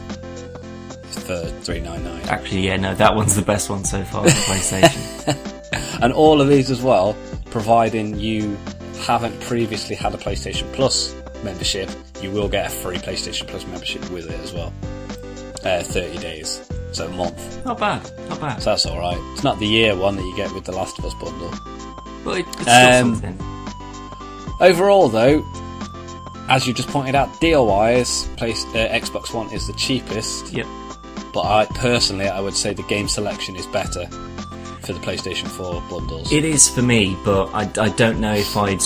for 1.19 1.45
399. 1.61 2.29
Actually, 2.29 2.61
yeah, 2.67 2.77
no, 2.77 2.95
that 2.95 3.15
one's 3.15 3.35
the 3.35 3.41
best 3.41 3.69
one 3.69 3.83
so 3.85 4.03
far 4.03 4.21
on 4.23 4.29
PlayStation. 4.29 5.49
And 6.01 6.11
all 6.11 6.41
of 6.41 6.49
these 6.49 6.69
as 6.69 6.81
well, 6.81 7.15
providing 7.49 8.19
you 8.19 8.57
haven't 9.01 9.39
previously 9.41 9.95
had 9.95 10.13
a 10.13 10.17
PlayStation 10.17 10.71
Plus 10.73 11.15
membership, 11.43 11.89
you 12.21 12.29
will 12.29 12.49
get 12.49 12.67
a 12.67 12.69
free 12.69 12.97
PlayStation 12.97 13.47
Plus 13.47 13.65
membership 13.67 14.07
with 14.09 14.29
it 14.29 14.39
as 14.41 14.51
well. 14.53 14.73
Uh, 15.63 15.81
30 15.81 16.17
days, 16.17 16.69
so 16.91 17.07
a 17.07 17.09
month. 17.11 17.63
Not 17.65 17.79
bad, 17.79 18.01
not 18.27 18.41
bad. 18.41 18.61
So 18.61 18.71
that's 18.71 18.85
alright. 18.85 19.17
It's 19.33 19.43
not 19.43 19.59
the 19.59 19.65
year 19.67 19.95
one 19.95 20.15
that 20.17 20.23
you 20.23 20.35
get 20.35 20.53
with 20.53 20.65
the 20.65 20.73
Last 20.73 20.99
of 20.99 21.05
Us 21.05 21.13
bundle. 21.13 21.51
but 22.25 22.39
it, 22.39 22.45
it's 22.47 22.61
still 22.63 23.05
Um, 23.05 23.15
something. 23.15 24.57
Overall, 24.59 25.07
though, 25.07 25.43
as 26.49 26.67
you 26.67 26.73
just 26.73 26.89
pointed 26.89 27.15
out, 27.15 27.39
deal 27.39 27.65
wise, 27.65 28.27
place, 28.35 28.63
uh, 28.75 28.89
Xbox 28.91 29.33
One 29.33 29.51
is 29.53 29.67
the 29.67 29.73
cheapest. 29.73 30.51
Yep. 30.51 30.65
But 31.33 31.45
I 31.45 31.65
personally, 31.65 32.27
I 32.27 32.39
would 32.39 32.55
say 32.55 32.73
the 32.73 32.83
game 32.83 33.07
selection 33.07 33.55
is 33.55 33.65
better 33.67 34.05
for 34.81 34.93
the 34.93 34.99
PlayStation 34.99 35.47
4 35.47 35.81
bundles. 35.89 36.31
It 36.31 36.45
is 36.45 36.69
for 36.69 36.81
me, 36.81 37.17
but 37.25 37.47
I, 37.53 37.61
I 37.81 37.89
don't 37.89 38.19
know 38.19 38.33
if 38.33 38.55
I'd 38.55 38.81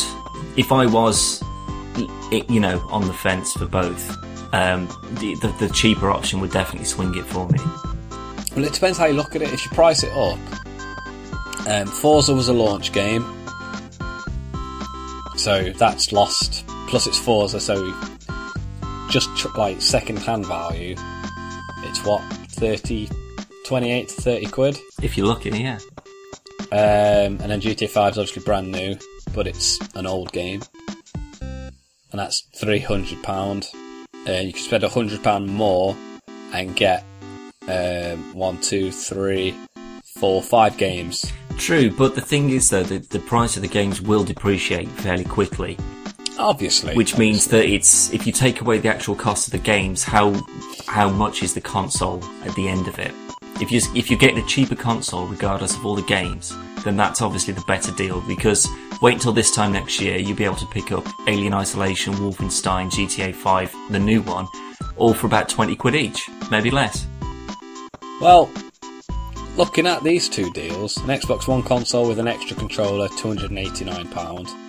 if 0.56 0.72
I 0.72 0.86
was 0.86 1.44
you 2.50 2.60
know 2.60 2.80
on 2.90 3.08
the 3.08 3.14
fence 3.14 3.54
for 3.54 3.66
both. 3.66 4.16
Um, 4.54 4.88
the, 5.20 5.36
the 5.42 5.54
the 5.60 5.70
cheaper 5.74 6.10
option 6.10 6.40
would 6.40 6.52
definitely 6.52 6.86
swing 6.86 7.16
it 7.16 7.26
for 7.26 7.48
me. 7.50 7.60
Well, 8.56 8.66
it 8.66 8.74
depends 8.74 8.98
how 8.98 9.06
you 9.06 9.14
look 9.14 9.36
at 9.36 9.42
it. 9.42 9.52
If 9.54 9.66
you 9.66 9.72
price 9.72 10.04
it 10.04 10.12
up, 10.14 10.40
um, 11.68 11.88
Forza 11.88 12.34
was 12.34 12.48
a 12.48 12.54
launch 12.54 12.94
game, 12.94 13.26
so 15.36 15.72
that's 15.74 16.12
lost. 16.12 16.66
Plus, 16.88 17.06
it's 17.08 17.20
Forza, 17.20 17.60
so 17.60 17.94
just 19.10 19.36
tr- 19.36 19.50
like 19.58 19.82
second-hand 19.82 20.46
value, 20.46 20.96
it's 21.88 22.04
what 22.04 22.22
30, 22.52 23.10
28 23.66 24.08
to 24.10 24.22
30 24.22 24.46
quid. 24.48 24.78
If 25.02 25.18
you're 25.18 25.28
lucky, 25.28 25.50
yeah. 25.50 25.80
Um, 26.72 27.40
and 27.40 27.50
then 27.50 27.62
GTA 27.62 27.90
5 27.90 28.12
is 28.14 28.18
obviously 28.18 28.44
brand 28.44 28.72
new, 28.72 28.98
but 29.34 29.48
it's 29.48 29.80
an 29.96 30.06
old 30.06 30.32
game, 30.32 30.62
and 31.42 32.20
that's 32.20 32.42
three 32.56 32.80
hundred 32.80 33.24
pound. 33.24 33.70
Uh, 34.28 34.32
you 34.32 34.52
can 34.52 34.62
spend 34.62 34.84
hundred 34.84 35.24
pound 35.24 35.48
more 35.48 35.96
and 36.54 36.76
get 36.76 37.06
um, 37.70 38.34
one, 38.34 38.60
two, 38.60 38.92
three, 38.92 39.56
four, 40.04 40.42
five 40.42 40.78
games. 40.78 41.32
True, 41.58 41.90
but 41.90 42.16
the 42.16 42.22
thing 42.22 42.50
is 42.50 42.70
though, 42.70 42.84
the, 42.84 43.00
the 43.00 43.20
price 43.20 43.56
of 43.56 43.62
the 43.62 43.68
games 43.68 44.02
will 44.02 44.24
depreciate 44.24 44.90
fairly 44.90 45.26
quickly, 45.26 45.78
Obviously. 46.40 46.96
Which 46.96 47.18
means 47.18 47.48
that 47.48 47.66
it's 47.66 48.14
if 48.14 48.28
you 48.28 48.34
take 48.34 48.62
away 48.62 48.80
the 48.80 48.90
actual 48.90 49.16
cost 49.16 49.48
of 49.48 49.52
the 49.52 49.60
games, 49.60 50.04
how 50.04 50.34
how 50.88 51.10
much 51.10 51.44
is 51.44 51.54
the 51.54 51.62
console 51.62 52.24
at 52.44 52.54
the 52.56 52.68
end 52.68 52.88
of 52.88 53.00
it? 53.00 53.14
If 53.60 53.72
you 53.72 53.82
if 53.96 54.10
you're 54.12 54.20
getting 54.20 54.38
a 54.38 54.46
cheaper 54.46 54.76
console 54.76 55.26
regardless 55.26 55.76
of 55.76 55.86
all 55.86 55.96
the 55.96 56.04
games, 56.04 56.56
then 56.84 56.96
that's 56.96 57.22
obviously 57.22 57.54
the 57.54 57.64
better 57.68 57.92
deal 57.94 58.22
because 58.22 58.68
wait 59.02 59.16
until 59.16 59.34
this 59.34 59.52
time 59.52 59.74
next 59.74 60.00
year, 60.00 60.18
you'll 60.18 60.38
be 60.38 60.46
able 60.46 60.56
to 60.56 60.68
pick 60.68 60.92
up 60.92 61.06
Alien 61.28 61.54
Isolation, 61.54 62.14
Wolfenstein, 62.16 62.90
GTA 62.90 63.34
5, 63.34 63.76
the 63.90 64.00
new 64.00 64.22
one, 64.22 64.48
all 64.96 65.14
for 65.14 65.28
about 65.28 65.50
20 65.50 65.76
quid 65.76 65.96
each, 65.96 66.30
maybe 66.50 66.72
less. 66.72 67.06
Well, 68.22 68.50
looking 69.56 69.86
at 69.86 70.04
these 70.04 70.30
two 70.30 70.52
deals, 70.54 70.98
an 70.98 71.08
Xbox 71.08 71.48
One 71.48 71.62
console 71.62 72.08
with 72.08 72.20
an 72.20 72.28
extra 72.28 72.56
controller, 72.58 73.08
£289 73.10 74.67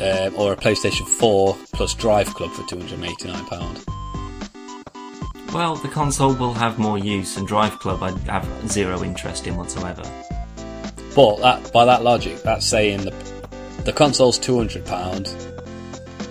um, 0.00 0.34
or 0.36 0.52
a 0.52 0.56
PlayStation 0.56 1.06
Four 1.06 1.56
plus 1.72 1.94
Drive 1.94 2.34
Club 2.34 2.50
for 2.52 2.66
two 2.68 2.78
hundred 2.78 2.94
and 2.94 3.04
eighty-nine 3.04 3.44
pound. 3.46 3.84
Well, 5.52 5.76
the 5.76 5.88
console 5.88 6.34
will 6.34 6.54
have 6.54 6.78
more 6.78 6.98
use, 6.98 7.36
and 7.36 7.46
Drive 7.46 7.78
Club 7.78 8.02
I 8.02 8.10
have 8.30 8.46
zero 8.68 9.02
interest 9.04 9.46
in 9.46 9.56
whatsoever. 9.56 10.02
But 11.14 11.36
that, 11.36 11.72
by 11.72 11.84
that 11.84 12.02
logic, 12.02 12.42
that's 12.42 12.66
saying 12.66 13.04
the 13.04 13.12
the 13.84 13.92
console's 13.92 14.38
two 14.38 14.56
hundred 14.56 14.84
pound 14.84 15.28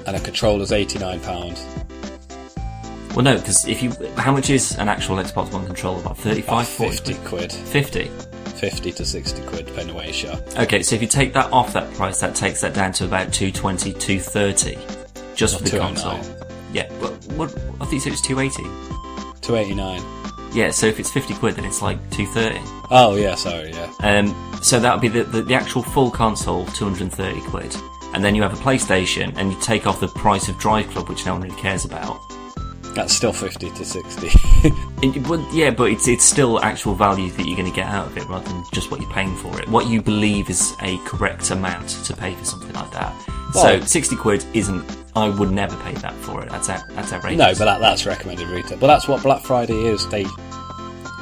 and 0.06 0.16
a 0.16 0.20
controller's 0.20 0.72
eighty-nine 0.72 1.22
pound. 1.22 1.60
Well, 3.16 3.24
no, 3.24 3.38
because 3.38 3.68
if 3.68 3.84
you, 3.84 3.92
how 4.18 4.32
much 4.32 4.50
is 4.50 4.76
an 4.80 4.90
actual 4.90 5.18
Xbox 5.18 5.54
One 5.54 5.68
controller? 5.68 6.02
About 6.02 6.18
35, 6.18 6.68
40 6.68 6.98
50 6.98 7.14
quid, 7.28 7.52
50. 7.52 8.12
50 8.64 8.94
to 8.94 9.06
60 9.06 9.46
quid, 9.48 9.66
depending 9.66 9.94
where 9.94 10.08
you 10.08 10.14
shop. 10.14 10.42
Okay, 10.58 10.82
so 10.84 10.96
if 10.96 11.02
you 11.02 11.08
take 11.10 11.34
that 11.34 11.52
off 11.52 11.74
that 11.74 11.94
price, 11.96 12.22
that 12.22 12.34
takes 12.34 12.62
that 12.62 12.74
down 12.74 12.94
to 12.94 13.04
about 13.04 13.34
220, 13.34 13.92
230, 13.92 14.78
just 15.36 15.58
for 15.58 15.64
the 15.66 15.70
209. 15.72 15.96
console. 15.96 16.48
Yeah, 16.72 16.90
well, 17.02 17.12
what, 17.36 17.54
I 17.82 17.86
think 17.86 17.92
you 17.92 18.00
said 18.00 18.10
it 18.10 18.12
was 18.12 18.22
280. 18.22 18.64
289. 19.42 20.02
Yeah, 20.54 20.72
so 20.72 20.88
if 20.88 20.98
it's 20.98 21.12
50 21.12 21.34
quid, 21.34 21.56
then 21.56 21.66
it's 21.66 21.82
like 21.82 21.98
230. 22.12 22.62
Oh, 22.90 23.18
yeah, 23.18 23.36
sorry, 23.36 23.72
yeah. 23.72 23.92
Um, 24.00 24.34
so 24.62 24.80
that 24.80 24.94
would 24.94 25.02
be 25.02 25.10
the, 25.10 25.26
the, 25.26 25.42
the 25.42 25.56
actual 25.56 25.84
full 25.84 26.10
console, 26.10 26.66
230 26.68 27.42
quid. 27.50 27.76
And 28.14 28.24
then 28.24 28.34
you 28.34 28.44
have 28.44 28.54
a 28.54 28.64
PlayStation, 28.64 29.36
and 29.36 29.52
you 29.52 29.60
take 29.60 29.86
off 29.86 30.00
the 30.00 30.08
price 30.08 30.48
of 30.48 30.58
Drive 30.58 30.90
Club, 30.92 31.10
which 31.10 31.26
no 31.26 31.34
one 31.34 31.42
really 31.42 31.58
cares 31.58 31.84
about. 31.84 32.18
That's 32.96 33.14
still 33.14 33.34
50 33.34 33.70
to 33.72 33.86
60. 33.86 34.30
It, 35.04 35.28
well, 35.28 35.46
yeah, 35.52 35.70
but 35.70 35.92
it's 35.92 36.08
it's 36.08 36.24
still 36.24 36.62
actual 36.62 36.96
value 36.96 37.30
that 37.32 37.46
you're 37.46 37.58
going 37.58 37.70
to 37.70 37.76
get 37.76 37.88
out 37.88 38.08
of 38.08 38.16
it 38.18 38.26
rather 38.30 38.48
than 38.48 38.64
just 38.74 38.90
what 38.90 39.02
you're 39.02 39.12
paying 39.12 39.36
for 39.36 39.60
it. 39.60 39.68
What 39.68 39.88
you 39.88 40.02
believe 40.02 40.50
is 40.50 40.74
a 40.82 40.98
correct 41.00 41.52
amount 41.52 41.90
to 42.06 42.16
pay 42.16 42.34
for 42.36 42.46
something 42.46 42.72
like 42.72 42.90
that. 42.92 43.14
so 43.52 43.82
sixty 43.82 44.16
quid 44.16 44.46
isn't. 44.54 44.86
I 45.14 45.28
would 45.28 45.52
never 45.52 45.76
pay 45.84 45.92
that 45.96 46.14
for 46.14 46.42
it. 46.42 46.50
That's 46.50 46.70
out, 46.70 46.84
that's 46.92 47.12
outrageous. 47.12 47.38
no, 47.38 47.48
but 47.48 47.66
that, 47.66 47.80
that's 47.82 48.06
recommended 48.06 48.48
retail. 48.48 48.78
But 48.78 48.88
that's 48.88 49.06
what 49.10 49.22
Black 49.24 49.44
Friday 49.44 49.88
is. 49.88 50.08
They 50.08 50.26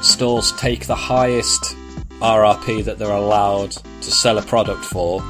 stores 0.03 0.51
take 0.59 0.85
the 0.85 0.93
highest 0.95 1.75
RRP 2.19 2.83
that 2.85 2.99
they're 2.99 3.09
allowed 3.09 3.71
to 3.71 4.11
sell 4.11 4.37
a 4.37 4.43
product 4.43 4.85
for, 4.85 5.23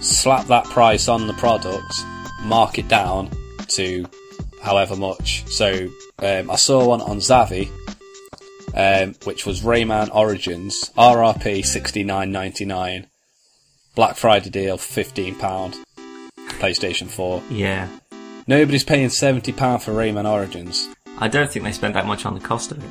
slap 0.00 0.46
that 0.46 0.66
price 0.66 1.08
on 1.08 1.26
the 1.26 1.34
product, 1.34 1.92
mark 2.44 2.78
it 2.78 2.86
down 2.86 3.28
to 3.68 4.06
however 4.66 4.96
much. 4.96 5.46
So 5.46 5.88
um, 6.18 6.50
I 6.50 6.56
saw 6.56 6.88
one 6.88 7.00
on 7.00 7.18
Zavvi, 7.18 7.70
um, 8.74 9.14
which 9.24 9.46
was 9.46 9.62
Rayman 9.62 10.14
Origins 10.14 10.90
RRP 10.98 11.64
sixty 11.64 12.02
nine 12.02 12.32
ninety 12.32 12.64
nine, 12.64 13.06
Black 13.94 14.16
Friday 14.16 14.50
deal 14.50 14.76
fifteen 14.76 15.36
pound, 15.36 15.76
PlayStation 16.58 17.08
Four. 17.08 17.42
yeah, 17.48 17.88
Nobody's 18.46 18.84
paying 18.84 19.08
seventy 19.08 19.52
pound 19.52 19.82
for 19.82 19.92
Rayman 19.92 20.30
Origins. 20.30 20.88
I 21.18 21.28
don't 21.28 21.50
think 21.50 21.64
they 21.64 21.72
spend 21.72 21.94
that 21.94 22.06
much 22.06 22.26
on 22.26 22.34
the 22.34 22.40
cost 22.40 22.72
of 22.72 22.84
it. 22.84 22.90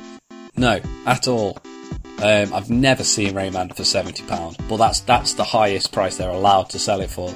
No, 0.56 0.80
at 1.06 1.28
all. 1.28 1.58
Um, 2.22 2.54
I've 2.54 2.70
never 2.70 3.04
seen 3.04 3.34
Rayman 3.34 3.76
for 3.76 3.84
seventy 3.84 4.22
pound, 4.24 4.56
but 4.68 4.78
that's 4.78 5.00
that's 5.00 5.34
the 5.34 5.44
highest 5.44 5.92
price 5.92 6.16
they're 6.16 6.30
allowed 6.30 6.70
to 6.70 6.78
sell 6.78 7.02
it 7.02 7.10
for. 7.10 7.32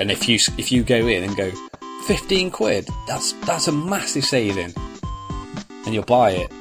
And 0.00 0.10
if 0.10 0.26
you 0.28 0.36
if 0.56 0.72
you 0.72 0.82
go 0.82 1.06
in 1.06 1.24
and 1.24 1.36
go 1.36 1.50
fifteen 2.06 2.50
quid, 2.50 2.88
that's 3.06 3.32
that's 3.46 3.68
a 3.68 3.72
massive 3.72 4.24
saving, 4.24 4.72
and 5.84 5.94
you'll 5.94 6.04
buy 6.04 6.30
it 6.30 6.52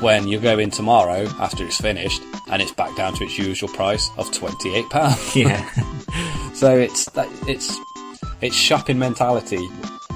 when 0.00 0.26
you 0.28 0.38
go 0.38 0.58
in 0.58 0.70
tomorrow 0.70 1.26
after 1.38 1.64
it's 1.64 1.80
finished, 1.80 2.22
and 2.50 2.60
it's 2.60 2.72
back 2.72 2.94
down 2.96 3.14
to 3.14 3.24
its 3.24 3.38
usual 3.38 3.68
price 3.70 4.10
of 4.16 4.30
twenty 4.32 4.74
eight 4.74 4.88
pound. 4.90 5.16
Yeah, 5.34 5.68
So 6.54 6.78
it's 6.78 7.10
that 7.10 7.28
it's 7.48 7.76
it's 8.40 8.54
shopping 8.54 8.98
mentality. 8.98 9.68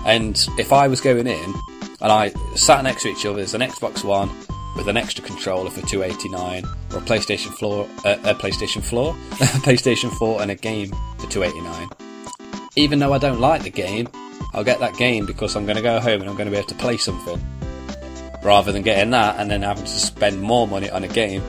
And 0.07 0.39
if 0.57 0.73
I 0.73 0.87
was 0.87 1.01
going 1.01 1.27
in 1.27 1.55
and 2.01 2.13
I 2.13 2.29
sat 2.55 2.85
next 2.85 3.03
to 3.03 3.09
each 3.09 3.27
other 3.27 3.41
as 3.41 3.55
an 3.55 3.61
Xbox 3.61 4.05
One 4.05 4.31
with 4.77 4.87
an 4.89 4.97
extra 4.97 5.25
controller 5.25 5.71
for 5.71 5.85
two 5.87 6.05
eighty 6.05 6.29
nine, 6.29 6.65
or 6.93 6.99
a 6.99 7.03
PlayStation 7.03 7.53
floor, 7.59 7.89
uh, 8.05 8.17
a 8.25 8.35
PlayStation 8.35 8.83
floor, 8.85 9.17
a 9.33 9.45
PlayStation 9.67 10.11
Four, 10.17 10.41
and 10.41 10.51
a 10.51 10.55
game 10.55 10.93
for 11.19 11.29
two 11.29 11.43
eighty 11.43 11.61
nine. 11.61 11.89
Even 12.77 13.01
though 13.01 13.13
I 13.13 13.19
don't 13.19 13.41
like 13.41 13.65
the 13.65 13.71
game, 13.71 14.09
I'll 14.55 14.65
get 14.65 14.81
that 14.81 14.97
game 14.97 15.27
because 15.27 15.57
I'm 15.57 15.65
going 15.67 15.77
to 15.77 15.83
go 15.83 16.01
home 16.01 16.21
and 16.21 16.31
I'm 16.31 16.37
going 16.37 16.47
to 16.47 16.51
be 16.51 16.57
able 16.57 16.69
to 16.69 16.75
play 16.75 16.97
something, 16.97 17.41
rather 18.43 18.73
than 18.73 18.83
getting 18.83 19.11
that 19.11 19.37
and 19.39 19.51
then 19.51 19.63
having 19.63 19.85
to 19.85 19.91
spend 19.91 20.41
more 20.41 20.67
money 20.67 20.91
on 20.91 21.05
a 21.05 21.09
game 21.09 21.43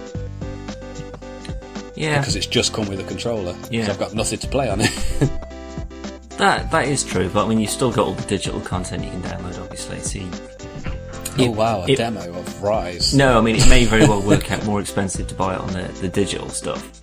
yeah, 2.00 2.20
because 2.20 2.38
it's 2.38 2.46
just 2.46 2.72
come 2.72 2.88
with 2.88 3.02
a 3.02 3.04
controller. 3.04 3.56
Yeah. 3.70 3.90
I've 3.90 4.00
got 4.00 4.14
nothing 4.14 4.40
to 4.40 4.48
play 4.48 4.70
on 4.70 4.80
it. 4.80 4.90
that 6.38 6.72
that 6.72 6.88
is 6.88 7.04
true. 7.04 7.30
But 7.30 7.46
I 7.46 7.50
mean, 7.50 7.60
you've 7.60 7.70
still 7.70 7.92
got 7.92 8.08
all 8.08 8.14
the 8.14 8.26
digital 8.26 8.62
content 8.62 9.04
you 9.04 9.12
can 9.12 9.22
download, 9.22 9.62
obviously. 9.62 10.00
So 10.00 10.20
you, 10.20 11.50
oh 11.50 11.52
wow, 11.52 11.82
a 11.82 11.90
it- 11.90 11.98
demo 11.98 12.22
of 12.22 12.46
Ryse. 12.62 13.14
No, 13.14 13.38
I 13.38 13.42
mean 13.42 13.58
it 13.58 13.68
may 13.68 13.84
very 13.84 14.08
well 14.08 14.22
work 14.22 14.50
out 14.50 14.66
more 14.66 14.80
expensive 14.80 15.28
to 15.28 15.36
buy 15.36 15.56
it 15.56 15.60
on 15.60 15.74
the, 15.74 15.84
the 16.00 16.08
digital 16.08 16.48
stuff. 16.48 16.99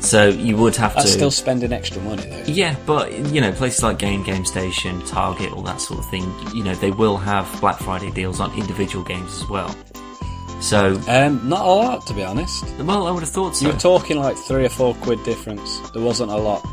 So 0.00 0.28
you 0.28 0.56
would 0.56 0.74
have 0.76 0.94
That's 0.94 1.06
to. 1.06 1.12
still 1.12 1.30
spending 1.30 1.72
extra 1.72 2.00
money 2.02 2.22
though. 2.22 2.42
Yeah, 2.46 2.74
but 2.86 3.12
you 3.12 3.40
know, 3.40 3.52
places 3.52 3.82
like 3.82 3.98
Game 3.98 4.22
Game 4.22 4.44
Station, 4.44 5.00
Target, 5.06 5.52
all 5.52 5.62
that 5.62 5.80
sort 5.80 6.00
of 6.00 6.08
thing, 6.10 6.32
you 6.54 6.64
know, 6.64 6.74
they 6.74 6.90
will 6.90 7.16
have 7.18 7.46
Black 7.60 7.78
Friday 7.78 8.10
deals 8.10 8.40
on 8.40 8.52
individual 8.58 9.04
games 9.04 9.32
as 9.42 9.48
well. 9.48 9.74
So, 10.60 11.00
Um, 11.08 11.48
not 11.48 11.64
a 11.64 11.68
lot 11.70 12.06
to 12.06 12.14
be 12.14 12.22
honest. 12.22 12.64
well, 12.80 13.06
I 13.06 13.10
would 13.10 13.22
have 13.22 13.30
thought 13.30 13.56
so. 13.56 13.66
You're 13.66 13.78
talking 13.78 14.18
like 14.18 14.36
three 14.36 14.64
or 14.64 14.68
four 14.68 14.94
quid 14.96 15.22
difference. 15.24 15.78
There 15.94 16.02
wasn't 16.02 16.30
a 16.32 16.36
lot. 16.36 16.66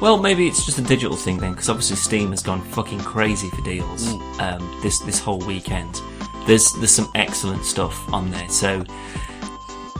well, 0.00 0.16
maybe 0.18 0.46
it's 0.46 0.64
just 0.64 0.78
a 0.78 0.82
digital 0.82 1.16
thing 1.16 1.36
then, 1.38 1.52
because 1.52 1.68
obviously 1.68 1.96
Steam 1.96 2.30
has 2.30 2.42
gone 2.42 2.62
fucking 2.72 3.00
crazy 3.00 3.50
for 3.50 3.62
deals 3.62 4.08
um, 4.38 4.78
this 4.82 4.98
this 5.00 5.18
whole 5.18 5.38
weekend. 5.40 6.00
There's 6.46 6.72
there's 6.74 6.90
some 6.92 7.10
excellent 7.14 7.64
stuff 7.64 7.94
on 8.12 8.30
there. 8.30 8.48
So, 8.48 8.84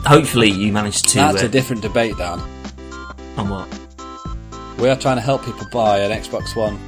hopefully, 0.05 0.49
you 0.49 0.71
managed 0.71 1.07
to. 1.09 1.15
That's 1.17 1.43
uh, 1.43 1.47
a 1.47 1.49
different 1.49 1.81
debate, 1.81 2.17
Dan. 2.17 2.39
on 3.37 3.49
what? 3.49 3.67
We 4.79 4.89
are 4.89 4.95
trying 4.95 5.17
to 5.17 5.21
help 5.21 5.45
people 5.45 5.67
buy 5.71 5.99
an 5.99 6.11
Xbox 6.11 6.55
One 6.55 6.79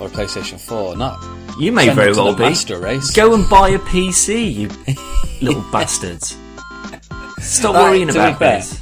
or 0.00 0.06
a 0.08 0.10
PlayStation 0.10 0.60
4. 0.60 0.96
Not 0.96 1.22
You 1.58 1.70
may 1.72 1.88
very 1.90 2.12
well 2.12 2.34
be. 2.34 2.42
race. 2.44 3.10
Go 3.12 3.34
and 3.34 3.48
buy 3.48 3.68
a 3.70 3.78
PC, 3.78 4.52
you 4.54 4.68
little 5.46 5.64
bastards. 5.70 6.36
Stop 7.38 7.74
Right, 7.74 7.82
worrying 7.82 8.10
about 8.10 8.38
this. 8.38 8.80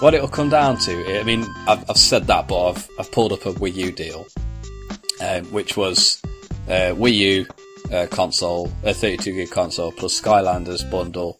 what 0.00 0.14
it'll 0.14 0.28
come 0.28 0.48
down 0.48 0.78
to. 0.78 1.20
I 1.20 1.24
mean, 1.24 1.44
I've, 1.66 1.88
I've 1.90 1.96
said 1.96 2.26
that, 2.28 2.48
but 2.48 2.70
I've 2.70 2.88
I've 2.98 3.12
pulled 3.12 3.32
up 3.32 3.46
a 3.46 3.52
Wii 3.52 3.74
U 3.74 3.92
deal, 3.92 4.26
um, 5.20 5.44
which 5.46 5.76
was 5.76 6.20
uh, 6.68 6.94
Wii 6.94 7.14
U 7.14 7.46
uh, 7.92 8.06
console, 8.10 8.72
a 8.84 8.92
32 8.94 9.32
gig 9.32 9.50
console 9.50 9.90
plus 9.92 10.20
Skylanders 10.20 10.88
bundle, 10.90 11.37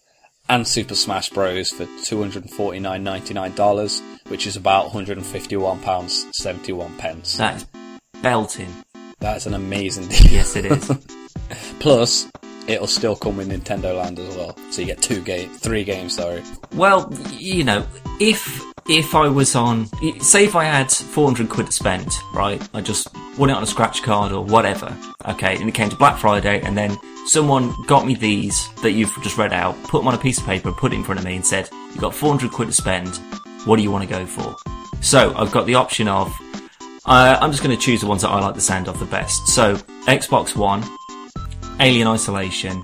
and 0.49 0.67
Super 0.67 0.95
Smash 0.95 1.31
Bros 1.31 1.71
for 1.71 1.87
two 2.05 2.19
hundred 2.19 2.45
and 2.45 2.53
forty 2.53 2.81
nine 2.81 3.05
ninety 3.05 3.35
nine 3.35 3.55
dollars, 3.55 4.03
which 4.29 4.47
is 4.47 4.57
about 4.57 4.85
one 4.87 4.93
hundred 4.93 5.19
and 5.19 5.27
fifty 5.27 5.57
one 5.57 5.81
pounds 5.81 6.27
seventy 6.33 6.73
one 6.73 6.97
pence. 6.97 7.37
That 7.37 7.57
is 7.57 7.67
belting. 8.23 8.73
That's 9.21 9.47
an 9.47 9.55
amazing 9.55 10.09
deal. 10.09 10.33
Yes, 10.33 10.57
it 10.57 10.65
is. 10.67 10.91
Plus, 11.81 12.31
it'll 12.69 12.87
still 12.87 13.17
come 13.17 13.37
with 13.37 13.51
Nintendo 13.51 13.97
Land 13.97 14.19
as 14.19 14.37
well, 14.37 14.57
so 14.71 14.83
you 14.83 14.87
get 14.87 15.03
two 15.03 15.21
game, 15.21 15.49
three 15.51 15.83
games. 15.83 16.15
Sorry. 16.15 16.43
well, 16.75 17.13
you 17.33 17.65
know, 17.65 17.87
if 18.21 18.63
if 18.89 19.15
I 19.15 19.29
was 19.29 19.55
on, 19.55 19.87
say, 20.21 20.45
if 20.45 20.55
I 20.55 20.65
had 20.65 20.91
four 20.91 21.27
hundred 21.27 21.49
quid 21.49 21.67
to 21.67 21.73
spend, 21.73 22.13
right? 22.33 22.67
I 22.75 22.81
just 22.81 23.09
won 23.37 23.51
it 23.51 23.55
on 23.55 23.63
a 23.63 23.67
scratch 23.67 24.03
card 24.03 24.33
or 24.33 24.45
whatever. 24.45 24.97
Okay, 25.27 25.57
and 25.57 25.69
it 25.69 25.75
came 25.75 25.89
to 25.89 25.97
Black 25.97 26.19
Friday, 26.19 26.61
and 26.61 26.77
then 26.77 26.97
someone 27.27 27.75
got 27.87 28.07
me 28.07 28.15
these 28.15 28.69
that 28.83 28.93
you've 28.93 29.13
just 29.23 29.37
read 29.37 29.53
out, 29.53 29.75
put 29.85 29.99
them 29.99 30.09
on 30.09 30.15
a 30.15 30.19
piece 30.19 30.39
of 30.39 30.45
paper, 30.45 30.73
put 30.73 30.93
it 30.93 30.97
in 30.97 31.05
front 31.05 31.19
of 31.19 31.27
me, 31.27 31.37
and 31.37 31.45
said, 31.47 31.69
"You've 31.89 32.01
got 32.01 32.15
four 32.15 32.31
hundred 32.31 32.53
quid 32.53 32.69
to 32.69 32.75
spend. 32.75 33.17
What 33.65 33.77
do 33.77 33.83
you 33.83 33.91
want 33.91 34.09
to 34.09 34.11
go 34.11 34.25
for?" 34.27 34.55
So 35.01 35.35
I've 35.37 35.53
got 35.53 35.67
the 35.67 35.75
option 35.75 36.09
of. 36.09 36.35
Uh, 37.05 37.39
I'm 37.41 37.53
just 37.53 37.63
going 37.63 37.75
to 37.75 37.83
choose 37.83 38.03
the 38.03 38.07
ones 38.07 38.21
that 38.21 38.29
I 38.29 38.39
like 38.39 38.55
the 38.55 38.61
sound 38.61 38.87
of 38.87 38.99
the 38.99 39.07
best. 39.07 39.47
So 39.49 39.77
Xbox 40.07 40.55
One, 40.55 40.85
Alien 41.81 42.09
Isolation, 42.09 42.83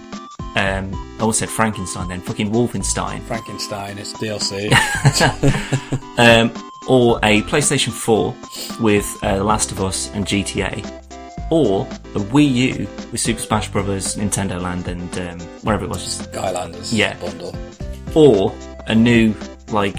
um, 0.56 0.92
I 1.18 1.20
almost 1.20 1.40
said 1.40 1.48
Frankenstein 1.50 2.08
then, 2.08 2.20
fucking 2.20 2.50
Wolfenstein, 2.52 3.22
Frankenstein 3.22 3.98
it's 3.98 4.12
DLC. 4.14 4.70
um, 6.18 6.52
or 6.86 7.18
a 7.22 7.42
PlayStation 7.42 7.90
4 7.92 8.34
with 8.80 9.06
uh, 9.22 9.38
The 9.38 9.44
Last 9.44 9.72
of 9.72 9.80
Us 9.82 10.10
and 10.14 10.24
GTA, 10.26 10.84
or 11.50 11.82
a 12.14 12.20
Wii 12.20 12.52
U 12.52 12.88
with 13.10 13.20
Super 13.20 13.40
Smash 13.40 13.70
Bros., 13.70 14.16
Nintendo 14.16 14.60
Land, 14.60 14.86
and 14.88 15.18
um, 15.18 15.40
whatever 15.62 15.84
it 15.84 15.88
was, 15.88 16.26
Skylanders 16.28 16.92
Yeah. 16.92 17.18
bundle. 17.18 17.54
or 18.14 18.54
a 18.86 18.94
new 18.94 19.34
like 19.72 19.96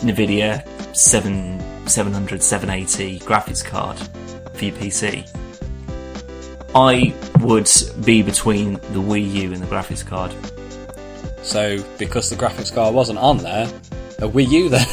Nvidia 0.00 0.66
7 0.96 1.86
700 1.86 2.42
780 2.42 3.18
graphics 3.20 3.64
card 3.64 3.96
for 4.54 4.64
your 4.64 4.74
PC. 4.76 5.24
I 6.78 7.12
would 7.40 7.68
be 8.04 8.22
between 8.22 8.74
the 8.74 9.00
Wii 9.00 9.32
U 9.32 9.52
and 9.52 9.60
the 9.60 9.66
graphics 9.66 10.06
card. 10.06 10.32
So, 11.42 11.82
because 11.98 12.30
the 12.30 12.36
graphics 12.36 12.72
card 12.72 12.94
wasn't 12.94 13.18
on 13.18 13.38
there, 13.38 13.66
a 14.18 14.28
Wii 14.28 14.48
U 14.48 14.68
then. 14.68 14.86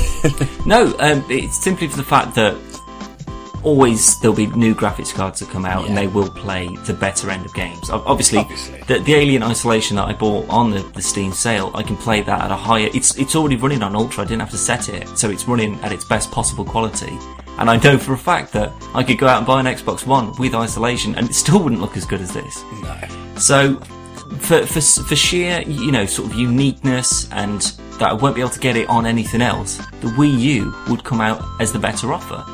No, 0.66 0.98
um, 0.98 1.24
it's 1.30 1.64
simply 1.64 1.88
for 1.88 1.98
the 1.98 2.04
fact 2.04 2.34
that 2.36 2.58
always 3.62 4.20
there'll 4.20 4.36
be 4.36 4.48
new 4.48 4.74
graphics 4.74 5.14
cards 5.14 5.40
that 5.42 5.50
come 5.50 5.64
out 5.64 5.88
and 5.88 5.96
they 5.96 6.08
will 6.08 6.30
play 6.30 6.68
the 6.88 6.94
better 6.94 7.30
end 7.30 7.46
of 7.46 7.54
games. 7.54 7.92
Obviously, 7.92 8.40
Obviously. 8.40 8.82
The, 8.88 9.00
the 9.00 9.14
Alien 9.14 9.44
Isolation 9.44 9.96
that 9.98 10.06
I 10.06 10.14
bought 10.14 10.50
on 10.50 10.72
the, 10.72 10.80
the 10.80 11.04
Steam 11.04 11.34
sale, 11.34 11.70
I 11.76 11.84
can 11.84 11.98
play 11.98 12.22
that 12.22 12.42
at 12.42 12.50
a 12.50 12.56
higher. 12.56 12.90
It's 12.96 13.16
it's 13.20 13.36
already 13.36 13.58
running 13.58 13.84
on 13.84 13.96
Ultra. 13.96 14.24
I 14.24 14.28
didn't 14.28 14.42
have 14.42 14.50
to 14.52 14.58
set 14.58 14.90
it, 14.90 15.08
so 15.10 15.30
it's 15.30 15.48
running 15.48 15.80
at 15.82 15.92
its 15.92 16.04
best 16.06 16.32
possible 16.32 16.66
quality. 16.66 17.16
And 17.58 17.70
I 17.70 17.78
know 17.78 17.98
for 17.98 18.14
a 18.14 18.18
fact 18.18 18.52
that 18.54 18.74
I 18.94 19.04
could 19.04 19.18
go 19.18 19.28
out 19.28 19.38
and 19.38 19.48
buy 19.48 19.60
an 19.60 19.66
Xbox 19.66 20.06
One 20.06 20.34
with 20.38 20.54
Isolation, 20.54 21.16
and 21.16 21.30
it 21.30 21.34
still 21.34 21.64
wouldn't 21.64 21.82
look 21.82 21.96
as 21.96 22.06
good 22.06 22.22
as 22.22 22.34
this. 22.34 22.64
no. 22.82 22.98
So, 23.38 23.76
for, 24.40 24.66
for, 24.66 24.82
for 24.82 25.16
sheer, 25.16 25.62
you 25.62 25.92
know, 25.92 26.06
sort 26.06 26.32
of 26.32 26.38
uniqueness 26.38 27.32
and 27.32 27.62
that 28.00 28.10
I 28.10 28.14
won't 28.14 28.36
be 28.36 28.42
able 28.42 28.52
to 28.52 28.60
get 28.60 28.76
it 28.76 28.90
on 28.90 29.06
anything 29.06 29.42
else, 29.42 29.78
the 30.02 30.08
Wii 30.08 30.40
U 30.40 30.74
would 30.90 31.04
come 31.04 31.22
out 31.22 31.44
as 31.62 31.72
the 31.72 31.80
better 31.80 32.12
offer. 32.12 32.46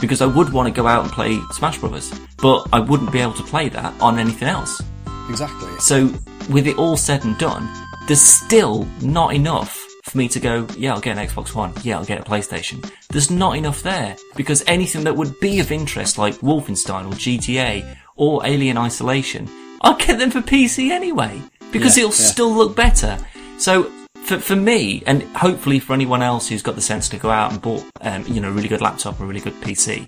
Because 0.00 0.20
I 0.20 0.26
would 0.26 0.52
want 0.52 0.66
to 0.66 0.72
go 0.74 0.86
out 0.86 1.04
and 1.04 1.12
play 1.12 1.38
Smash 1.52 1.78
Brothers, 1.78 2.12
but 2.38 2.66
I 2.72 2.80
wouldn't 2.80 3.12
be 3.12 3.20
able 3.20 3.34
to 3.34 3.42
play 3.44 3.68
that 3.70 3.98
on 4.00 4.18
anything 4.18 4.48
else. 4.48 4.82
Exactly. 5.30 5.70
So, 5.78 6.06
with 6.50 6.66
it 6.66 6.76
all 6.76 6.96
said 6.96 7.24
and 7.24 7.38
done, 7.38 7.68
there's 8.06 8.20
still 8.20 8.86
not 9.00 9.34
enough 9.34 9.81
for 10.12 10.18
me 10.18 10.28
to 10.28 10.40
go, 10.40 10.66
yeah, 10.76 10.92
I'll 10.94 11.00
get 11.00 11.16
an 11.16 11.26
Xbox 11.26 11.54
One, 11.54 11.72
yeah, 11.82 11.96
I'll 11.98 12.04
get 12.04 12.20
a 12.20 12.22
PlayStation. 12.22 12.88
There's 13.08 13.30
not 13.30 13.56
enough 13.56 13.82
there, 13.82 14.14
because 14.36 14.62
anything 14.66 15.04
that 15.04 15.16
would 15.16 15.40
be 15.40 15.58
of 15.58 15.72
interest, 15.72 16.18
like 16.18 16.34
Wolfenstein 16.36 17.06
or 17.06 17.14
GTA 17.14 17.96
or 18.16 18.44
Alien 18.46 18.76
Isolation, 18.76 19.48
I'll 19.80 19.96
get 19.96 20.18
them 20.18 20.30
for 20.30 20.40
PC 20.42 20.90
anyway, 20.90 21.40
because 21.72 21.96
Yeah, 21.96 22.04
it'll 22.04 22.14
yeah. 22.14 22.26
still 22.30 22.52
look 22.54 22.76
better. 22.76 23.18
So, 23.58 23.90
for, 24.24 24.38
for 24.38 24.54
me, 24.54 25.02
and 25.06 25.22
hopefully 25.34 25.80
for 25.80 25.94
anyone 25.94 26.22
else 26.22 26.46
who's 26.48 26.62
got 26.62 26.74
the 26.76 26.82
sense 26.82 27.08
to 27.08 27.16
go 27.16 27.30
out 27.30 27.52
and 27.52 27.60
bought, 27.60 27.84
um, 28.02 28.24
you 28.28 28.40
know, 28.40 28.48
a 28.48 28.52
really 28.52 28.68
good 28.68 28.82
laptop 28.82 29.18
or 29.20 29.24
a 29.24 29.26
really 29.26 29.40
good 29.40 29.54
PC, 29.62 30.06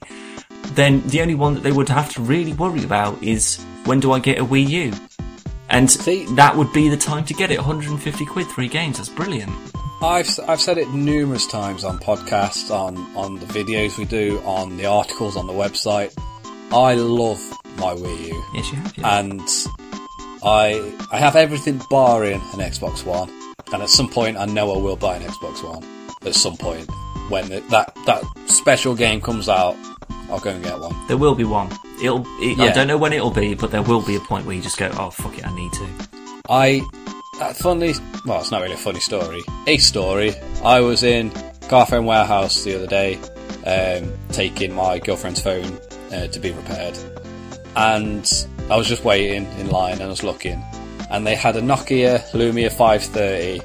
then 0.74 1.00
the 1.08 1.20
only 1.22 1.34
one 1.34 1.54
that 1.54 1.62
they 1.62 1.72
would 1.72 1.88
have 1.88 2.12
to 2.14 2.20
really 2.22 2.52
worry 2.52 2.84
about 2.84 3.20
is 3.22 3.56
when 3.86 4.00
do 4.00 4.12
I 4.12 4.18
get 4.18 4.38
a 4.38 4.44
Wii 4.44 4.68
U? 4.68 4.92
And 5.70 5.90
See- 5.90 6.26
that 6.36 6.54
would 6.56 6.72
be 6.74 6.88
the 6.90 6.96
time 6.96 7.24
to 7.24 7.34
get 7.34 7.50
it. 7.50 7.56
150 7.58 8.24
quid, 8.26 8.46
three 8.48 8.68
games. 8.68 8.98
That's 8.98 9.08
brilliant. 9.08 9.50
I've 10.04 10.28
I've 10.46 10.60
said 10.60 10.78
it 10.78 10.88
numerous 10.90 11.46
times 11.46 11.82
on 11.84 11.98
podcasts, 11.98 12.70
on 12.70 12.96
on 13.16 13.38
the 13.40 13.46
videos 13.46 13.96
we 13.98 14.04
do, 14.04 14.38
on 14.44 14.76
the 14.76 14.86
articles 14.86 15.36
on 15.36 15.46
the 15.46 15.52
website. 15.52 16.12
I 16.72 16.94
love 16.94 17.40
my 17.78 17.94
Wii 17.94 18.28
U, 18.28 18.44
Yes, 18.54 18.70
you 18.70 18.76
have. 18.78 18.98
Yeah. 18.98 19.18
and 19.18 19.40
I 20.42 20.92
I 21.10 21.18
have 21.18 21.36
everything 21.36 21.80
barring 21.90 22.40
an 22.52 22.60
Xbox 22.60 23.04
One. 23.04 23.30
And 23.72 23.82
at 23.82 23.88
some 23.88 24.08
point, 24.08 24.36
I 24.36 24.44
know 24.44 24.72
I 24.74 24.78
will 24.78 24.96
buy 24.96 25.16
an 25.16 25.22
Xbox 25.22 25.64
One. 25.64 25.82
At 26.26 26.34
some 26.34 26.56
point, 26.56 26.88
when 27.30 27.48
the, 27.48 27.60
that 27.70 27.96
that 28.06 28.22
special 28.46 28.94
game 28.94 29.20
comes 29.20 29.48
out, 29.48 29.74
I'll 30.30 30.38
go 30.38 30.50
and 30.50 30.62
get 30.62 30.78
one. 30.78 30.94
there 31.08 31.16
will 31.16 31.34
be 31.34 31.44
one. 31.44 31.70
It'll. 32.02 32.24
It, 32.40 32.58
I 32.60 32.72
don't 32.72 32.88
know 32.88 32.98
when 32.98 33.12
it'll 33.14 33.30
be, 33.30 33.54
but 33.54 33.70
there 33.70 33.82
will 33.82 34.02
be 34.04 34.16
a 34.16 34.20
point 34.20 34.44
where 34.46 34.54
you 34.54 34.62
just 34.62 34.78
go, 34.78 34.90
"Oh 34.98 35.10
fuck 35.10 35.38
it, 35.38 35.46
I 35.46 35.54
need 35.54 35.72
to." 35.72 35.86
I 36.50 36.82
that 37.38 37.56
funny. 37.56 37.94
Well, 38.24 38.40
it's 38.40 38.50
not 38.50 38.62
really 38.62 38.74
a 38.74 38.78
funny 38.78 39.00
story. 39.00 39.42
A 39.66 39.78
story. 39.78 40.34
I 40.62 40.80
was 40.80 41.02
in 41.02 41.30
Carphone 41.68 42.04
Warehouse 42.04 42.64
the 42.64 42.76
other 42.76 42.86
day, 42.86 43.18
um, 43.66 44.12
taking 44.30 44.74
my 44.74 44.98
girlfriend's 44.98 45.40
phone 45.40 45.78
uh, 46.12 46.26
to 46.28 46.38
be 46.40 46.52
repaired, 46.52 46.96
and 47.76 48.46
I 48.70 48.76
was 48.76 48.88
just 48.88 49.04
waiting 49.04 49.46
in 49.58 49.70
line 49.70 49.94
and 49.94 50.04
I 50.04 50.08
was 50.08 50.22
looking, 50.22 50.62
and 51.10 51.26
they 51.26 51.34
had 51.34 51.56
a 51.56 51.60
Nokia 51.60 52.20
Lumia 52.30 52.70
530 52.70 53.60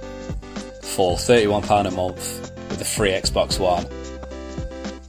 for 0.82 1.18
thirty-one 1.18 1.64
pound 1.64 1.88
a 1.88 1.92
month 1.92 2.52
with 2.70 2.82
a 2.82 2.86
free 2.86 3.12
Xbox 3.12 3.60
One. 3.60 3.86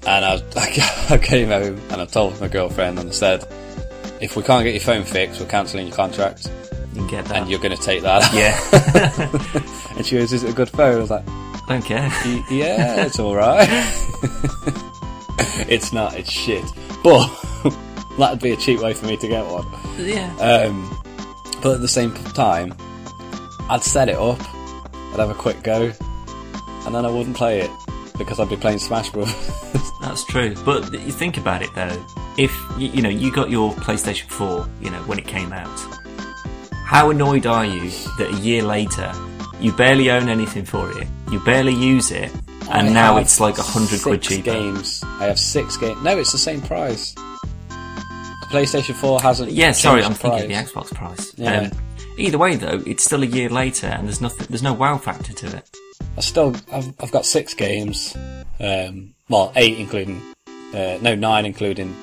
And 0.07 0.25
I, 0.25 0.41
I 1.15 1.19
came 1.19 1.49
home 1.49 1.81
and 1.91 2.01
I 2.01 2.05
told 2.07 2.41
my 2.41 2.49
girlfriend 2.49 2.99
and 2.99 3.11
I 3.11 3.13
said, 3.13 3.47
if 4.21 4.35
we 4.35 4.43
can't 4.43 4.65
get 4.65 4.73
your 4.73 4.81
phone 4.81 5.05
fixed, 5.05 5.41
we're 5.41 5.47
cancelling 5.47 5.87
your 5.87 5.97
contract 5.97 6.51
You 6.93 7.01
can 7.01 7.07
get 7.07 7.25
that. 7.27 7.37
and 7.37 7.51
you're 7.51 7.61
going 7.61 7.77
to 7.77 7.83
take 7.83 8.03
that. 8.03 8.33
yeah. 8.35 9.91
and 9.97 10.05
she 10.05 10.17
goes, 10.17 10.33
"Is 10.33 10.43
it 10.43 10.51
a 10.51 10.55
good 10.55 10.69
phone?" 10.69 10.97
I 10.97 11.01
was 11.01 11.11
like, 11.11 11.25
don't 11.69 11.85
care. 11.85 12.11
"Yeah, 12.51 13.05
it's 13.07 13.21
all 13.21 13.37
right." 13.37 13.69
it's 15.69 15.93
not. 15.93 16.17
It's 16.17 16.31
shit. 16.31 16.65
But 17.05 17.29
that'd 18.19 18.41
be 18.41 18.51
a 18.53 18.57
cheap 18.57 18.81
way 18.81 18.93
for 18.93 19.07
me 19.07 19.17
to 19.19 19.29
get 19.29 19.45
one. 19.47 19.67
yeah. 19.99 20.35
Um, 20.39 20.97
but 21.63 21.75
at 21.75 21.81
the 21.81 21.89
same 21.89 22.13
time, 22.15 22.75
I'd 23.69 23.83
set 23.83 24.09
it 24.09 24.17
up. 24.17 24.41
I'd 24.95 25.19
have 25.19 25.31
a 25.31 25.35
quick 25.35 25.63
go, 25.63 25.93
and 26.87 26.95
then 26.95 27.05
I 27.05 27.11
wouldn't 27.11 27.37
play 27.37 27.61
it 27.61 27.71
because 28.19 28.41
I'd 28.41 28.49
be 28.49 28.57
playing 28.57 28.79
Smash 28.79 29.11
Bros. 29.11 29.33
That's 30.01 30.25
true. 30.25 30.55
But 30.65 30.93
you 30.93 31.13
think 31.13 31.37
about 31.37 31.63
it 31.63 31.71
though. 31.75 32.05
If 32.37 32.53
you, 32.79 32.89
you 32.89 33.03
know 33.03 33.09
you 33.09 33.33
got 33.33 33.51
your 33.51 33.73
PlayStation 33.75 34.29
4, 34.31 34.67
you 34.81 34.91
know 34.91 35.01
when 35.03 35.19
it 35.19 35.27
came 35.27 35.53
out, 35.53 35.69
how 36.91 37.09
annoyed 37.09 37.47
are 37.47 37.65
you 37.65 37.89
that 38.19 38.29
a 38.33 38.37
year 38.39 38.65
later 38.65 39.13
you 39.61 39.73
barely 39.73 40.11
own 40.11 40.29
anything 40.29 40.65
for 40.65 40.91
it, 40.99 41.07
you 41.31 41.39
barely 41.45 41.73
use 41.73 42.11
it, 42.11 42.33
and 42.73 42.89
I 42.89 42.93
now 42.93 43.17
it's 43.17 43.39
like 43.39 43.59
a 43.59 43.63
hundred 43.63 44.03
quid 44.03 44.25
six 44.25 44.35
cheaper? 44.35 44.51
games. 44.51 45.01
I 45.21 45.27
have 45.27 45.39
six 45.39 45.77
games. 45.77 46.03
No, 46.03 46.19
it's 46.19 46.33
the 46.33 46.39
same 46.39 46.61
price. 46.61 47.15
The 47.15 48.47
PlayStation 48.51 48.97
4 48.97 49.21
hasn't. 49.21 49.53
Yeah, 49.53 49.71
sorry, 49.71 50.03
I'm 50.03 50.15
the 50.15 50.19
thinking 50.19 50.43
of 50.43 50.49
the 50.49 50.55
Xbox 50.55 50.93
price. 50.93 51.33
Yeah. 51.37 51.61
Um, 51.61 51.71
either 52.19 52.39
way, 52.39 52.57
though, 52.57 52.83
it's 52.85 53.05
still 53.05 53.23
a 53.23 53.27
year 53.27 53.51
later, 53.51 53.87
and 53.87 54.09
there's 54.09 54.21
nothing, 54.21 54.49
there's 54.51 54.65
no 54.65 54.73
wow 54.73 54.99
factor 54.99 55.33
to 55.33 55.59
it. 55.59 55.71
I 56.17 56.23
still, 56.23 56.57
I've, 56.73 56.93
I've 56.99 57.13
got 57.13 57.25
six 57.25 57.55
games. 57.55 58.17
Um, 58.59 59.15
well, 59.29 59.53
eight 59.55 59.79
including, 59.79 60.21
uh, 60.75 60.99
no, 61.01 61.15
nine 61.15 61.47
including 61.47 61.95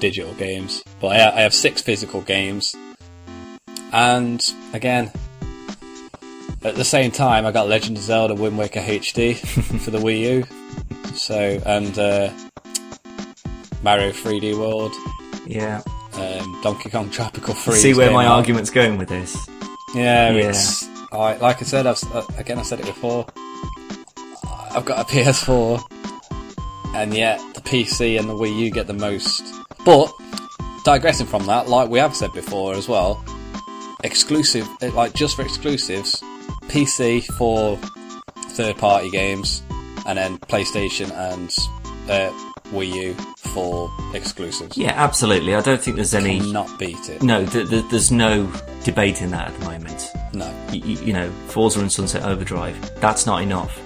digital 0.00 0.32
games. 0.32 0.82
But 0.98 1.08
I, 1.08 1.36
I 1.36 1.40
have 1.42 1.52
six 1.52 1.82
physical 1.82 2.22
games. 2.22 2.74
And 3.92 4.44
again, 4.72 5.10
at 6.62 6.74
the 6.74 6.84
same 6.84 7.10
time, 7.10 7.46
I 7.46 7.52
got 7.52 7.68
Legend 7.68 7.96
of 7.96 8.02
Zelda 8.02 8.34
Wind 8.34 8.58
Waker 8.58 8.80
HD 8.80 9.36
for 9.84 9.90
the 9.90 9.98
Wii 9.98 10.20
U. 10.20 11.14
So, 11.14 11.60
and 11.66 11.98
uh, 11.98 12.30
Mario 13.82 14.10
3D 14.10 14.58
World. 14.58 14.92
Yeah. 15.46 15.82
Um, 16.14 16.60
Donkey 16.62 16.90
Kong 16.90 17.10
Tropical 17.10 17.54
Freeze. 17.54 17.80
See 17.80 17.94
where 17.94 18.10
my 18.10 18.26
out. 18.26 18.32
argument's 18.38 18.70
going 18.70 18.98
with 18.98 19.08
this. 19.08 19.36
Yeah, 19.94 20.30
Yeah. 20.32 20.48
it's 20.50 20.84
I, 21.12 21.36
like 21.36 21.62
I 21.62 21.64
said. 21.64 21.86
I've, 21.86 22.02
uh, 22.14 22.22
again, 22.36 22.58
I 22.58 22.62
said 22.62 22.80
it 22.80 22.86
before. 22.86 23.24
I've 24.70 24.84
got 24.84 24.98
a 25.00 25.04
PS4, 25.04 25.82
and 26.94 27.14
yet 27.14 27.40
the 27.54 27.60
PC 27.62 28.18
and 28.18 28.28
the 28.28 28.34
Wii 28.34 28.54
U 28.58 28.70
get 28.70 28.86
the 28.86 28.92
most. 28.92 29.42
But 29.84 30.12
digressing 30.84 31.26
from 31.26 31.46
that, 31.46 31.68
like 31.68 31.88
we 31.88 31.98
have 31.98 32.14
said 32.14 32.32
before 32.32 32.74
as 32.74 32.86
well, 32.88 33.24
exclusive, 34.04 34.66
uh, 34.82 34.90
like 34.92 35.12
just 35.14 35.36
for 35.36 35.42
exclusives, 35.42 36.22
PC 36.68 37.24
for 37.36 37.76
third-party 38.52 39.10
games, 39.10 39.62
and 40.06 40.18
then 40.18 40.38
PlayStation 40.38 41.10
and 41.12 41.50
uh, 42.10 42.32
Wii 42.70 42.92
U 42.94 43.14
for 43.36 43.90
exclusives. 44.14 44.76
Yeah, 44.76 44.92
absolutely. 44.96 45.54
I 45.54 45.60
don't 45.60 45.80
think 45.80 45.96
there's 45.96 46.14
any. 46.14 46.40
Not 46.52 46.78
beat 46.78 47.08
it. 47.08 47.22
No, 47.22 47.44
th- 47.46 47.68
th- 47.68 47.84
there's 47.90 48.10
no 48.10 48.50
debate 48.84 49.22
in 49.22 49.30
that 49.30 49.48
at 49.48 49.58
the 49.60 49.64
moment. 49.66 50.06
No. 50.32 50.46
Y- 50.68 50.80
y- 50.84 51.02
you 51.04 51.12
know, 51.12 51.30
Forza 51.48 51.80
and 51.80 51.90
Sunset 51.90 52.22
Overdrive, 52.22 52.76
that's 53.00 53.26
not 53.26 53.42
enough. 53.42 53.80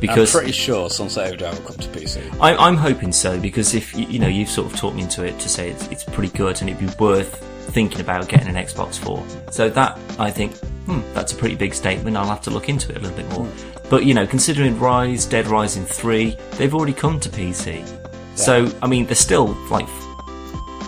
Because 0.00 0.34
I'm 0.34 0.40
pretty 0.40 0.52
sure 0.52 0.90
Sunset 0.90 1.26
Overdrive 1.28 1.58
will 1.58 1.66
come 1.68 1.76
to 1.78 1.88
PC. 1.88 2.38
I, 2.40 2.54
I'm 2.54 2.76
hoping 2.76 3.12
so 3.12 3.40
because 3.40 3.74
if 3.74 3.94
you, 3.96 4.04
you 4.06 4.18
know 4.18 4.28
you've 4.28 4.50
sort 4.50 4.70
of 4.70 4.78
talked 4.78 4.94
me 4.94 5.02
into 5.02 5.24
it 5.24 5.38
to 5.40 5.48
say 5.48 5.70
it's, 5.70 5.86
it's 5.88 6.04
pretty 6.04 6.36
good 6.36 6.60
and 6.60 6.68
it'd 6.68 6.78
be 6.86 6.92
worth 7.02 7.42
thinking 7.76 8.00
about 8.00 8.26
getting 8.26 8.48
an 8.48 8.54
Xbox 8.54 8.98
for. 8.98 9.22
So 9.52 9.68
that 9.68 9.98
I 10.18 10.30
think 10.30 10.56
hmm, 10.86 11.02
that's 11.12 11.34
a 11.34 11.36
pretty 11.36 11.56
big 11.56 11.74
statement. 11.74 12.16
I'll 12.16 12.24
have 12.24 12.40
to 12.44 12.50
look 12.50 12.70
into 12.70 12.90
it 12.90 12.96
a 12.96 13.00
little 13.00 13.14
bit 13.14 13.28
more. 13.32 13.46
But 13.90 14.06
you 14.06 14.14
know, 14.14 14.26
considering 14.26 14.76
Ryse, 14.76 15.28
Dead 15.28 15.46
Rising 15.46 15.84
three, 15.84 16.38
they've 16.52 16.74
already 16.74 16.94
come 16.94 17.20
to 17.20 17.28
PC. 17.28 17.86
So 18.34 18.72
I 18.80 18.86
mean, 18.86 19.04
they're 19.04 19.14
still 19.14 19.48
like 19.70 19.86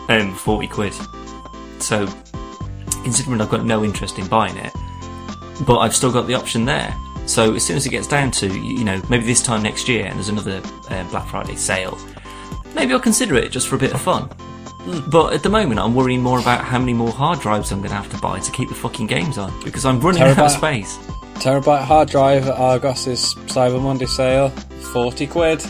um, 0.08 0.34
forty 0.34 0.66
quid. 0.66 0.94
So 1.78 2.06
considering 3.04 3.42
I've 3.42 3.50
got 3.50 3.66
no 3.66 3.84
interest 3.84 4.18
in 4.18 4.26
buying 4.26 4.56
it, 4.56 4.72
but 5.66 5.80
I've 5.80 5.94
still 5.94 6.10
got 6.10 6.26
the 6.26 6.36
option 6.36 6.64
there. 6.64 6.96
So 7.26 7.54
as 7.54 7.66
soon 7.66 7.76
as 7.76 7.84
it 7.84 7.90
gets 7.90 8.08
down 8.08 8.30
to 8.40 8.46
you 8.46 8.84
know 8.84 8.98
maybe 9.10 9.26
this 9.26 9.42
time 9.42 9.62
next 9.62 9.90
year 9.90 10.06
and 10.06 10.16
there's 10.16 10.30
another 10.30 10.62
uh, 10.88 11.06
Black 11.10 11.28
Friday 11.28 11.56
sale, 11.56 11.98
maybe 12.74 12.94
I'll 12.94 13.08
consider 13.10 13.34
it 13.34 13.52
just 13.52 13.68
for 13.68 13.76
a 13.76 13.78
bit 13.78 13.92
of 13.92 14.00
fun. 14.00 14.30
But 15.08 15.32
at 15.32 15.42
the 15.42 15.48
moment, 15.48 15.80
I'm 15.80 15.94
worrying 15.94 16.22
more 16.22 16.38
about 16.38 16.64
how 16.64 16.78
many 16.78 16.94
more 16.94 17.10
hard 17.10 17.40
drives 17.40 17.72
I'm 17.72 17.78
going 17.78 17.90
to 17.90 17.96
have 17.96 18.10
to 18.10 18.18
buy 18.18 18.40
to 18.40 18.52
keep 18.52 18.68
the 18.68 18.74
fucking 18.74 19.06
games 19.06 19.38
on 19.38 19.52
because 19.64 19.84
I'm 19.84 20.00
running 20.00 20.22
out 20.22 20.38
of 20.38 20.50
space. 20.50 20.96
Terabyte 21.38 21.82
hard 21.84 22.08
drive 22.08 22.48
at 22.48 22.56
Argos's 22.56 23.34
Cyber 23.46 23.80
Monday 23.82 24.06
sale, 24.06 24.48
40 24.92 25.26
quid. 25.26 25.60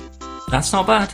That's 0.50 0.72
not 0.72 0.86
bad. 0.86 1.12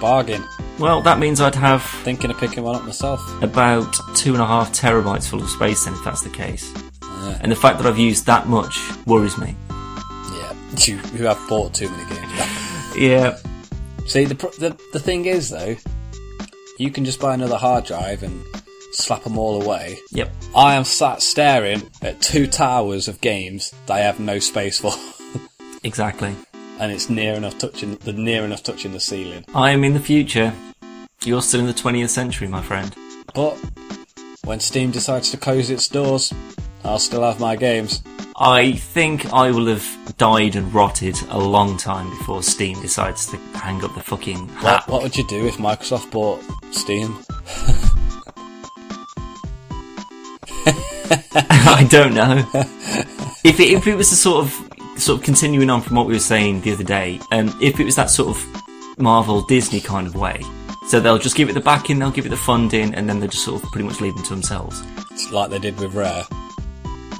Bargain. 0.00 0.44
Well, 0.78 1.02
that 1.02 1.18
means 1.18 1.40
I'd 1.40 1.54
have 1.54 1.82
Thinking 2.02 2.30
of 2.30 2.38
picking 2.38 2.62
one 2.64 2.74
up 2.74 2.84
myself. 2.84 3.20
about 3.42 3.94
two 4.16 4.32
and 4.32 4.42
a 4.42 4.46
half 4.46 4.72
terabytes 4.72 5.28
full 5.28 5.42
of 5.42 5.50
space 5.50 5.84
then, 5.84 5.94
if 5.94 6.02
that's 6.04 6.22
the 6.22 6.30
case. 6.30 6.72
And 7.40 7.52
the 7.52 7.56
fact 7.56 7.78
that 7.78 7.86
I've 7.86 7.98
used 7.98 8.26
that 8.26 8.48
much 8.48 8.78
worries 9.06 9.36
me. 9.38 9.54
Yeah. 10.34 10.52
You, 10.78 10.98
you 11.14 11.26
have 11.26 11.38
bought 11.48 11.74
too 11.74 11.88
many 11.90 12.08
games. 12.14 12.32
Yeah. 12.96 13.36
See, 14.06 14.24
the, 14.24 14.34
the, 14.58 14.76
the 14.94 14.98
thing 14.98 15.26
is, 15.26 15.50
though, 15.50 15.76
you 16.82 16.90
can 16.90 17.04
just 17.04 17.20
buy 17.20 17.32
another 17.32 17.56
hard 17.56 17.84
drive 17.84 18.24
and 18.24 18.44
slap 18.92 19.22
them 19.22 19.38
all 19.38 19.62
away. 19.62 19.98
Yep. 20.10 20.32
I 20.54 20.74
am 20.74 20.84
sat 20.84 21.22
staring 21.22 21.88
at 22.02 22.20
two 22.20 22.46
towers 22.48 23.06
of 23.06 23.20
games 23.20 23.72
that 23.86 23.94
I 23.94 24.00
have 24.00 24.18
no 24.20 24.38
space 24.38 24.78
for. 24.78 24.92
Exactly. 25.84 26.32
and 26.78 26.92
it's 26.92 27.10
near 27.10 27.34
enough 27.34 27.58
touching 27.58 27.96
the 27.96 28.12
near 28.12 28.44
enough 28.44 28.62
touching 28.62 28.92
the 28.92 29.00
ceiling. 29.00 29.44
I 29.52 29.72
am 29.72 29.82
in 29.82 29.94
the 29.94 30.00
future. 30.00 30.52
You're 31.24 31.42
still 31.42 31.58
in 31.58 31.66
the 31.66 31.72
20th 31.72 32.10
century, 32.10 32.46
my 32.46 32.62
friend. 32.62 32.94
But 33.34 33.58
when 34.44 34.60
Steam 34.60 34.92
decides 34.92 35.32
to 35.32 35.36
close 35.36 35.70
its 35.70 35.88
doors, 35.88 36.32
I'll 36.84 36.98
still 36.98 37.22
have 37.22 37.38
my 37.40 37.56
games. 37.56 38.02
I 38.36 38.72
think 38.72 39.32
I 39.32 39.50
will 39.50 39.66
have 39.66 40.14
died 40.18 40.56
and 40.56 40.72
rotted 40.74 41.16
a 41.28 41.38
long 41.38 41.76
time 41.76 42.10
before 42.10 42.42
Steam 42.42 42.80
decides 42.80 43.26
to 43.26 43.36
hang 43.56 43.84
up 43.84 43.94
the 43.94 44.00
fucking 44.02 44.48
What, 44.48 44.58
hat. 44.64 44.88
what 44.88 45.02
would 45.02 45.16
you 45.16 45.26
do 45.28 45.46
if 45.46 45.58
Microsoft 45.58 46.10
bought 46.10 46.42
Steam? 46.72 47.18
I 51.34 51.86
don't 51.90 52.14
know. 52.14 52.44
if 53.44 53.60
it, 53.60 53.70
if 53.70 53.86
it 53.86 53.94
was 53.96 54.10
the 54.10 54.16
sort 54.16 54.44
of 54.44 54.68
sort 55.00 55.18
of 55.18 55.24
continuing 55.24 55.70
on 55.70 55.80
from 55.82 55.96
what 55.96 56.06
we 56.06 56.12
were 56.12 56.18
saying 56.18 56.60
the 56.62 56.72
other 56.72 56.84
day, 56.84 57.20
um, 57.30 57.56
if 57.60 57.78
it 57.80 57.84
was 57.84 57.96
that 57.96 58.10
sort 58.10 58.36
of 58.36 58.98
Marvel 58.98 59.42
Disney 59.42 59.80
kind 59.80 60.06
of 60.06 60.14
way, 60.14 60.40
so 60.88 61.00
they'll 61.00 61.18
just 61.18 61.36
give 61.36 61.48
it 61.48 61.52
the 61.54 61.60
backing, 61.60 61.98
they'll 61.98 62.10
give 62.10 62.26
it 62.26 62.30
the 62.30 62.36
funding, 62.36 62.94
and 62.94 63.08
then 63.08 63.20
they 63.20 63.26
just 63.28 63.44
sort 63.44 63.62
of 63.62 63.70
pretty 63.70 63.86
much 63.86 64.00
leave 64.00 64.14
them 64.14 64.24
to 64.24 64.30
themselves. 64.30 64.82
It's 65.10 65.30
like 65.32 65.50
they 65.50 65.58
did 65.58 65.78
with 65.80 65.94
Rare. 65.94 66.24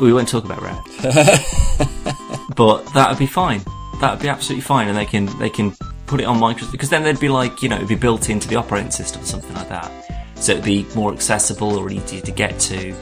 We 0.03 0.12
won't 0.12 0.29
talk 0.29 0.45
about 0.45 0.61
Rare. 0.61 0.83
but 2.57 2.85
that 2.93 3.07
would 3.09 3.21
be 3.21 3.27
fine. 3.27 3.62
That 4.01 4.11
would 4.11 4.21
be 4.21 4.29
absolutely 4.29 4.62
fine, 4.62 4.88
and 4.88 4.97
they 4.99 5.07
can 5.07 5.27
they 5.38 5.49
can 5.49 5.77
put 6.07 6.21
it 6.21 6.25
on 6.25 6.41
Microsoft 6.41 6.73
because 6.73 6.91
then 6.91 7.05
they'd 7.05 7.21
be 7.21 7.29
like 7.29 7.62
you 7.62 7.69
know 7.69 7.77
it'd 7.77 7.88
be 7.88 7.95
built 7.95 8.29
into 8.29 8.49
the 8.49 8.57
operating 8.57 8.91
system 8.91 9.23
or 9.23 9.27
something 9.27 9.55
like 9.55 9.69
that, 9.69 9.91
so 10.35 10.53
it'd 10.53 10.65
be 10.65 10.85
more 10.97 11.12
accessible 11.12 11.79
or 11.79 11.88
easier 11.88 12.21
to 12.21 12.33
get 12.33 12.59
to. 12.59 12.93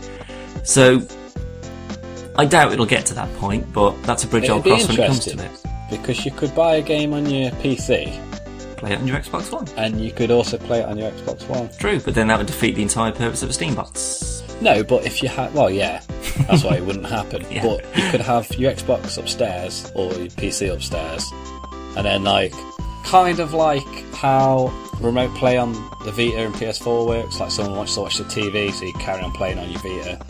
So 0.63 1.01
I 2.37 2.45
doubt 2.45 2.73
it'll 2.75 2.85
get 2.85 3.07
to 3.07 3.15
that 3.15 3.35
point, 3.37 3.73
but 3.73 4.01
that's 4.03 4.25
a 4.25 4.29
bridge 4.29 4.51
I'll 4.51 4.59
It'd 4.59 4.65
be 4.65 4.71
cross 4.71 4.89
when 4.89 5.01
it 5.01 5.07
comes 5.07 5.25
to 5.25 5.43
it. 5.43 5.51
because 5.91 6.27
you 6.27 6.33
could 6.33 6.55
buy 6.55 6.75
a 6.75 6.83
game 6.83 7.15
on 7.15 7.25
your 7.25 7.51
PC 7.53 8.27
Play 8.77 8.93
it 8.93 8.99
on 8.99 9.07
your 9.07 9.19
Xbox 9.19 9.51
One. 9.51 9.67
and 9.79 10.01
you 10.05 10.13
could 10.13 10.31
also 10.31 10.59
play 10.59 10.81
it 10.81 10.87
on 10.87 10.99
your 10.99 11.11
Xbox 11.11 11.49
One. 11.49 11.71
True, 11.79 11.99
but 12.01 12.15
then 12.15 12.29
that 12.29 12.37
would 12.37 12.47
defeat 12.47 12.77
the 12.77 12.83
entire 12.83 13.13
purpose 13.13 13.43
of 13.43 13.49
a 13.49 13.53
Steam 13.55 13.75
box. 13.75 14.43
No, 14.61 14.83
but 14.85 15.07
if 15.07 15.23
you 15.23 15.29
had, 15.29 15.55
well, 15.55 15.71
yeah, 15.71 16.03
that's 16.47 16.65
why 16.65 16.77
it 16.77 16.85
wouldn't 16.85 17.07
happen. 17.19 17.45
Yeah. 17.51 17.63
But 17.65 17.85
you 17.97 18.11
could 18.11 18.21
have 18.21 18.53
your 18.57 18.73
Xbox 18.73 19.17
upstairs 19.19 19.91
or 19.95 20.13
your 20.13 20.27
PC 20.29 20.73
upstairs, 20.73 21.25
and 21.97 22.05
then 22.07 22.25
like, 22.25 22.53
kind 23.05 23.41
of 23.41 23.55
like 23.55 23.87
how 24.15 24.67
remote 25.01 25.35
play 25.37 25.57
on 25.57 25.73
the 26.05 26.13
Vita 26.13 26.39
and 26.39 26.55
PS4 26.55 27.07
works. 27.07 27.41
Like 27.41 27.51
someone 27.51 27.77
wants 27.77 27.95
to 27.95 28.03
watch 28.03 28.19
the 28.19 28.25
TV, 28.25 28.71
so 28.73 28.85
you 28.85 28.93
carry 28.95 29.23
on 29.23 29.33
playing 29.33 29.59
on 29.59 29.71
your 29.71 29.81
Vita. 29.81 30.21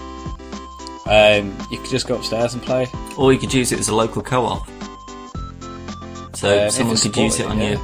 Um, 1.07 1.57
you 1.73 1.79
could 1.79 1.91
just 1.91 2.07
go 2.07 2.15
upstairs 2.17 2.55
and 2.55 2.63
play. 2.63 2.87
Or 3.19 3.33
you 3.33 3.39
could 3.41 3.53
use 3.53 3.73
it 3.73 3.81
as 3.81 3.89
a 3.89 3.95
local 3.95 4.23
co-op. 4.23 4.65
So 6.37 6.49
Uh, 6.57 6.71
someone 6.71 6.97
could 6.97 7.17
use 7.17 7.41
it 7.41 7.47
on 7.47 7.59
supported, 7.59 7.81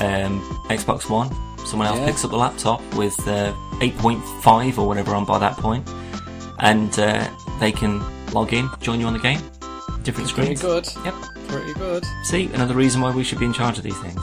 your 0.00 0.26
um, 0.26 0.40
Xbox 0.68 1.10
One. 1.10 1.28
Someone 1.68 1.88
else 1.88 1.98
Yeah. 1.98 2.06
picks 2.06 2.24
up 2.24 2.30
the 2.30 2.36
laptop 2.36 2.80
with 2.94 3.18
uh, 3.28 3.52
8.5 3.80 4.78
or 4.78 4.86
whatever 4.86 5.14
on 5.14 5.24
by 5.24 5.38
that 5.38 5.56
point, 5.56 5.86
and 6.60 6.98
uh, 6.98 7.28
they 7.60 7.72
can 7.72 8.02
log 8.32 8.52
in, 8.52 8.68
join 8.80 9.00
you 9.00 9.06
on 9.06 9.12
the 9.12 9.18
game. 9.18 9.40
Different 10.02 10.30
Pretty 10.30 10.56
screens. 10.56 10.62
good. 10.62 11.04
Yep. 11.04 11.14
Pretty 11.48 11.74
good. 11.74 12.04
See, 12.24 12.46
another 12.54 12.74
reason 12.74 13.00
why 13.00 13.10
we 13.14 13.22
should 13.24 13.38
be 13.38 13.44
in 13.46 13.52
charge 13.52 13.76
of 13.78 13.84
these 13.84 13.98
things. 14.00 14.20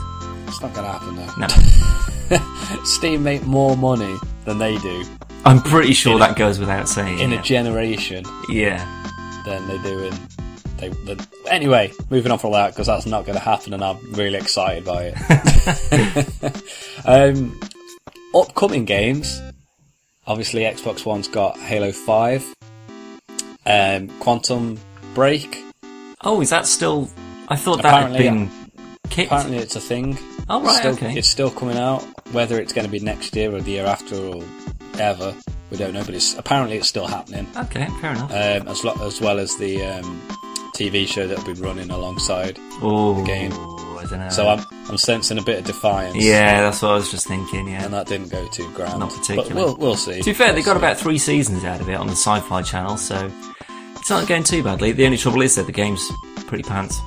It's 0.48 0.62
not 0.62 0.74
gonna 0.74 0.92
happen 0.92 1.16
though. 1.16 1.34
No, 1.38 2.82
Steam 2.84 3.24
make 3.24 3.44
more 3.46 3.76
money 3.78 4.16
than 4.46 4.58
they 4.58 4.78
do 4.78 5.04
I'm 5.44 5.62
pretty 5.62 5.94
sure 5.94 6.14
In 6.16 6.22
a- 6.22 6.28
that 6.28 6.36
goes 6.38 6.60
without 6.60 6.88
saying. 6.90 7.20
in 7.20 7.32
yeah. 7.32 7.40
a 7.40 7.44
generation 7.44 8.24
yeah. 8.50 9.42
than 9.46 9.68
they 9.68 9.78
do 9.80 10.00
in. 10.06 10.14
They, 10.78 10.90
the, 10.90 11.26
anyway, 11.50 11.92
moving 12.10 12.32
on 12.32 12.40
from 12.40 12.52
that 12.52 12.72
because 12.72 12.88
that's 12.88 13.06
not 13.06 13.26
going 13.26 13.38
to 13.38 13.44
happen, 13.44 13.74
and 13.74 13.84
I'm 13.84 13.98
really 14.14 14.38
excited 14.38 14.84
by 14.86 15.14
it. 15.16 16.64
um, 17.06 17.60
upcoming 18.34 18.86
games, 18.86 19.42
obviously 20.28 20.62
Xbox 20.62 21.06
One's 21.06 21.28
got 21.28 21.58
Halo 21.58 21.92
Five, 21.92 22.46
um, 23.66 24.10
Quantum 24.20 24.78
Break. 25.14 25.64
Oh, 26.22 26.42
is 26.42 26.50
that 26.50 26.66
still? 26.66 27.10
I 27.48 27.56
thought 27.56 27.82
that 27.82 27.86
had 27.86 28.12
Apparently, 28.12 28.20
been 28.24 28.50
kicked. 29.10 29.32
Apparently, 29.32 29.58
it's 29.58 29.76
a 29.76 29.80
thing. 29.82 30.18
Oh, 30.50 30.62
right, 30.62 30.76
Still- 30.78 30.94
okay. 30.94 31.18
It's 31.18 31.28
still 31.28 31.50
coming 31.52 31.78
out. 31.78 32.04
Whether 32.32 32.60
it's 32.60 32.74
going 32.74 32.86
to 32.86 32.92
be 32.92 33.00
next 33.00 33.36
year 33.36 33.54
or 33.54 33.62
the 33.62 33.72
year 33.72 33.86
after 33.86 34.16
or 34.16 34.44
ever, 35.00 35.34
we 35.72 35.78
don't 35.78 35.94
know. 35.94 36.04
But 36.04 36.16
it's 36.16 36.36
apparently 36.38 36.78
it's 36.78 36.90
still 36.90 37.08
happening. 37.08 37.48
Okay, 37.56 37.88
fair 38.02 38.12
enough. 38.12 38.32
um, 38.32 38.68
as, 38.68 38.84
lo- 38.84 38.96
as 39.06 39.22
well 39.22 39.40
as 39.40 39.56
the 39.58 39.84
um, 39.86 40.22
TV 40.76 41.08
show 41.08 41.28
that'll 41.28 41.46
be 41.46 41.60
running 41.60 41.90
alongside. 41.90 42.58
oh, 42.82 43.24
game. 43.26 43.52
I 43.54 44.06
don't 44.10 44.20
know. 44.20 44.30
So 44.30 44.48
I'm 44.48 44.64
I'm 44.90 44.98
sensing 44.98 45.38
a 45.40 45.42
bit 45.42 45.60
of 45.60 45.66
defiance. 45.66 46.16
yeah, 46.16 46.62
that's 46.62 46.82
what 46.82 46.92
I 46.92 46.96
was 46.96 47.10
just 47.10 47.28
thinking. 47.28 47.68
Yeah. 47.68 47.86
and 47.86 47.94
that 47.94 48.08
didn't 48.08 48.30
go 48.30 48.48
too 48.50 48.70
grand. 48.74 49.00
Not 49.00 49.10
particularly. 49.10 49.50
But 49.50 49.56
we'll 49.56 49.76
we'll 49.78 49.96
see. 49.96 50.20
To 50.20 50.24
be 50.26 50.34
fair, 50.34 50.54
they 50.54 50.62
got 50.62 50.74
see. 50.74 50.78
about 50.78 50.98
three 50.98 51.18
seasons 51.18 51.64
out 51.64 51.82
of 51.82 51.90
it 51.90 51.96
on 51.96 52.08
the 52.08 52.14
Sci-Fi 52.14 52.62
Channel, 52.62 52.98
so 52.98 53.32
it's 53.96 54.10
not 54.10 54.28
going 54.28 54.44
too 54.44 54.62
badly. 54.62 54.92
The 54.92 55.06
only 55.06 55.18
trouble 55.18 55.42
is 55.42 55.56
that 55.56 55.66
the 55.66 55.72
game's 55.72 56.08
pretty 56.46 56.64
pants. 56.64 57.00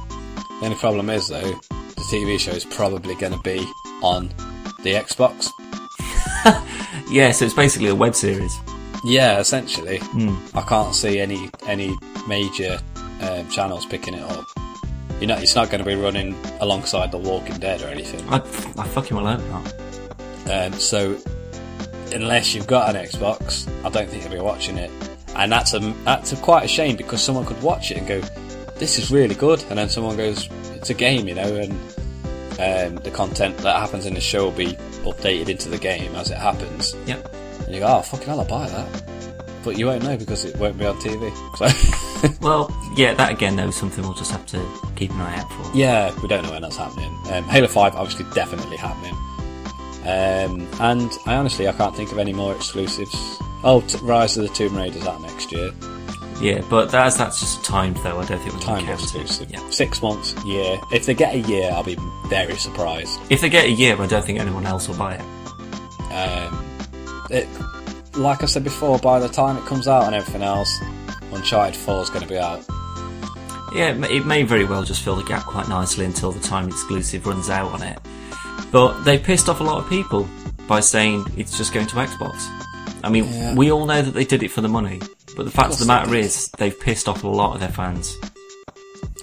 The 0.61 0.65
only 0.65 0.77
problem 0.77 1.09
is 1.11 1.29
though, 1.29 1.41
the 1.41 2.03
TV 2.11 2.39
show 2.41 2.53
is 2.53 2.65
probably 2.65 3.15
going 3.15 3.33
to 3.33 3.39
be 3.41 3.61
on 4.03 4.29
the 4.83 4.95
Xbox. 4.95 5.51
Yeah, 7.11 7.31
so 7.33 7.47
it's 7.47 7.55
basically 7.55 7.89
a 7.89 7.95
web 7.95 8.15
series. 8.15 8.55
Yeah, 9.03 9.39
essentially. 9.39 9.97
Hmm. 9.99 10.37
I 10.55 10.61
can't 10.61 10.95
see 10.95 11.21
any 11.21 11.49
any 11.67 11.97
major 12.27 12.79
um, 13.21 13.49
channels 13.49 13.87
picking 13.87 14.15
it 14.15 14.23
up. 14.23 14.47
You 15.21 15.27
know, 15.27 15.37
it's 15.37 15.57
not 15.57 15.71
going 15.71 15.81
to 15.81 15.85
be 15.85 15.97
running 15.97 16.37
alongside 16.61 17.11
The 17.11 17.19
Walking 17.19 17.59
Dead 17.59 17.83
or 17.83 17.89
anything. 17.89 18.27
I, 18.29 18.37
I 18.37 18.87
fucking 18.87 19.17
well 19.17 19.27
hope 19.27 19.45
not. 19.51 19.75
Um, 20.49 20.73
so 20.75 21.19
unless 22.13 22.55
you've 22.55 22.67
got 22.67 22.95
an 22.95 23.03
Xbox, 23.03 23.69
I 23.85 23.91
don't 23.91 24.09
think 24.09 24.23
you'll 24.23 24.33
be 24.33 24.41
watching 24.41 24.79
it. 24.79 24.91
And 25.35 25.53
that's 25.53 25.75
a 25.75 25.81
that's 26.05 26.33
a, 26.33 26.37
quite 26.37 26.65
a 26.65 26.69
shame 26.69 26.97
because 26.97 27.23
someone 27.23 27.45
could 27.45 27.61
watch 27.63 27.91
it 27.91 27.99
and 27.99 28.07
go, 28.07 28.21
"This 28.77 28.99
is 28.99 29.11
really 29.11 29.35
good," 29.35 29.63
and 29.69 29.79
then 29.79 29.89
someone 29.89 30.17
goes, 30.17 30.49
"It's 30.75 30.91
a 30.91 30.95
game," 30.95 31.29
you 31.29 31.35
know, 31.35 31.57
and 31.57 31.73
um, 32.59 33.03
the 33.03 33.11
content 33.13 33.57
that 33.59 33.77
happens 33.77 34.07
in 34.07 34.15
the 34.15 34.21
show 34.21 34.45
will 34.45 34.53
be 34.53 34.73
updated 35.05 35.49
into 35.49 35.69
the 35.69 35.79
game 35.79 36.15
as 36.17 36.31
it 36.31 36.39
happens. 36.39 36.97
Yep. 37.07 37.35
And 37.67 37.75
you 37.75 37.81
go, 37.81 37.87
"Oh, 37.87 38.03
fucking 38.03 38.27
hell, 38.27 38.41
I'll 38.41 38.47
buy 38.47 38.69
that," 38.69 39.05
but 39.63 39.79
you 39.79 39.87
won't 39.87 40.03
know 40.03 40.17
because 40.17 40.45
it 40.45 40.57
won't 40.57 40.79
be 40.79 40.87
on 40.87 40.97
TV. 40.97 41.31
So. 41.57 42.05
Well, 42.41 42.71
yeah, 42.97 43.15
that 43.15 43.31
again 43.33 43.57
though 43.57 43.69
is 43.69 43.77
something 43.77 44.03
we'll 44.05 44.15
just 44.15 44.31
have 44.31 44.47
to 44.47 44.65
keep 44.97 45.11
an 45.13 45.21
eye 45.21 45.37
out 45.39 45.53
for. 45.53 45.77
Yeah, 45.77 46.15
we 46.21 46.29
don't 46.29 46.43
know 46.45 46.51
when 46.53 46.63
that's 46.63 46.77
happening. 46.77 47.13
Um, 47.31 47.45
Halo 47.45 47.67
5, 47.69 47.95
obviously, 47.95 48.27
definitely 48.35 48.77
happening. 48.77 49.15
Um, 50.03 50.67
and 50.81 51.11
I 51.27 51.35
honestly, 51.37 51.69
I 51.69 51.73
can't 51.73 51.95
think 51.95 52.13
of 52.13 52.19
any 52.19 52.33
more 52.33 52.55
exclusives. 52.55 53.15
Oh, 53.65 53.83
t- 53.87 53.99
Rise 54.03 54.37
of 54.37 54.45
the 54.49 54.55
Tomb 54.55 54.77
Raider's 54.77 55.07
out 55.07 55.21
next 55.21 55.53
year. 55.53 55.71
Yeah, 56.41 56.63
but 56.71 56.91
that's 56.91 57.17
that's 57.17 57.41
just 57.41 57.65
timed 57.65 57.97
though. 57.99 58.19
I 58.21 58.25
don't 58.25 58.39
think 58.41 58.55
we're 58.55 58.61
Time 58.61 58.87
going 58.87 58.97
to 58.97 59.05
count 59.05 59.21
exclusive. 59.23 59.51
it. 59.51 59.55
Yeah. 59.55 59.71
Six 59.71 60.01
months, 60.01 60.35
year. 60.45 60.81
If 60.93 61.05
they 61.07 61.15
get 61.15 61.35
a 61.35 61.39
year, 61.41 61.71
I'll 61.73 61.83
be 61.83 61.97
very 62.29 62.55
surprised. 62.55 63.19
If 63.29 63.41
they 63.41 63.49
get 63.49 63.65
a 63.67 63.71
year, 63.71 64.01
I 64.01 64.07
don't 64.07 64.25
think 64.25 64.39
anyone 64.39 64.65
else 64.65 64.89
will 64.89 64.97
buy 64.97 65.15
it. 65.17 66.13
Um, 66.13 66.65
it, 67.31 67.49
like 68.17 68.43
I 68.43 68.47
said 68.47 68.63
before, 68.65 68.99
by 69.01 69.19
the 69.19 69.29
time 69.29 69.57
it 69.57 69.65
comes 69.67 69.89
out 69.89 70.05
and 70.05 70.15
everything 70.15 70.43
else, 70.43 70.73
Uncharted 71.33 71.77
4 71.77 72.03
is 72.03 72.11
going 72.11 72.23
to 72.23 72.29
be 72.29 72.39
out. 72.39 72.65
Yeah, 73.75 73.91
it 73.91 73.99
may, 73.99 74.09
it 74.17 74.27
may 74.27 74.43
very 74.45 74.65
well 74.65 74.83
just 74.83 75.03
fill 75.03 75.17
the 75.17 75.25
gap 75.25 75.45
quite 75.45 75.69
nicely 75.69 76.05
until 76.05 76.33
the 76.33 76.41
time 76.41 76.69
exclusive 76.69 77.27
runs 77.27 77.51
out 77.51 77.71
on 77.73 77.83
it. 77.83 77.99
But 78.73 79.03
they 79.05 79.19
pissed 79.19 79.49
off 79.49 79.61
a 79.61 79.65
lot 79.65 79.83
of 79.83 79.89
people 79.91 80.29
by 80.67 80.81
saying 80.81 81.25
it's 81.37 81.57
just 81.57 81.73
going 81.75 81.87
to 81.87 81.97
Xbox. 81.97 82.35
I 83.05 83.11
mean, 83.11 83.25
Yeah. 83.33 83.55
we 83.55 83.71
all 83.71 83.87
know 83.87 84.03
that 84.03 84.13
they 84.13 84.25
did 84.25 84.43
it 84.43 84.51
for 84.51 84.61
the 84.63 84.69
money, 84.69 85.01
but 85.37 85.45
the 85.45 85.51
fact 85.51 85.67
of 85.67 85.71
course 85.73 85.81
the 85.81 85.87
matter 85.87 86.15
is 86.15 86.49
they've 86.59 86.79
pissed 86.79 87.09
off 87.09 87.25
a 87.25 87.29
lot 87.29 87.55
of 87.55 87.61
their 87.61 87.69
fans. 87.71 88.17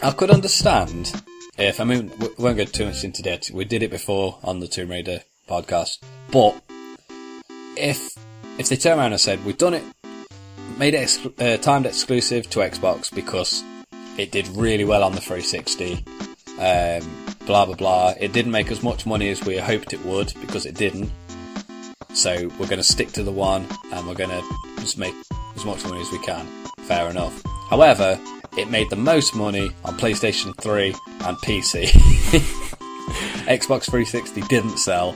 I 0.01 0.11
could 0.11 0.29
understand 0.29 1.11
if, 1.57 1.79
I 1.79 1.83
mean, 1.83 2.11
we 2.19 2.27
we 2.37 2.43
won't 2.43 2.57
go 2.57 2.65
too 2.65 2.85
much 2.85 3.03
into 3.03 3.21
that. 3.23 3.49
We 3.53 3.65
did 3.65 3.81
it 3.83 3.89
before 3.91 4.37
on 4.43 4.59
the 4.59 4.67
Tomb 4.67 4.89
Raider 4.91 5.21
podcast. 5.49 5.97
But 6.31 6.61
if 7.77 8.15
if 8.57 8.69
they 8.69 8.75
turn 8.77 8.97
around 8.99 9.11
and 9.11 9.19
said, 9.21 9.43
we've 9.45 9.57
done 9.57 9.73
it, 9.73 9.83
made 10.78 10.93
it 10.93 10.97
ex- 10.97 11.25
uh, 11.39 11.58
timed 11.58 11.86
exclusive 11.86 12.49
to 12.51 12.60
Xbox 12.60 13.13
because 13.13 13.63
it 14.17 14.32
did 14.32 14.47
really 14.49 14.86
well 14.86 15.04
on 15.04 15.13
the 15.13 15.21
360, 15.21 16.04
um, 16.60 17.36
blah 17.45 17.65
blah 17.65 17.75
blah. 17.75 18.13
It 18.19 18.34
didn't 18.34 18.51
make 18.51 18.71
as 18.71 18.84
much 18.84 19.06
money 19.06 19.30
as 19.30 19.43
we 19.43 19.58
hoped 19.58 19.93
it 19.93 20.04
would 20.06 20.34
because 20.41 20.65
it 20.65 20.75
didn't. 20.75 21.12
So 22.13 22.49
we're 22.58 22.67
going 22.67 22.78
to 22.78 22.84
stick 22.84 23.12
to 23.13 23.23
the 23.23 23.32
one 23.32 23.67
and 23.91 24.08
we're 24.08 24.15
going 24.15 24.30
to 24.30 24.41
just 24.80 24.97
make 24.97 25.13
as 25.56 25.65
much 25.65 25.84
money 25.84 26.01
as 26.01 26.12
we 26.12 26.19
can. 26.19 26.45
Fair 26.88 27.10
enough. 27.10 27.41
However, 27.69 28.19
it 28.58 28.69
made 28.69 28.89
the 28.89 28.95
most 28.95 29.36
money 29.36 29.69
on 29.84 29.97
PlayStation 29.97 30.56
3 30.62 30.88
and 31.25 31.38
PC. 31.38 31.88
Xbox 33.45 33.86
360 33.86 34.41
didn't 34.43 34.78
sell, 34.78 35.13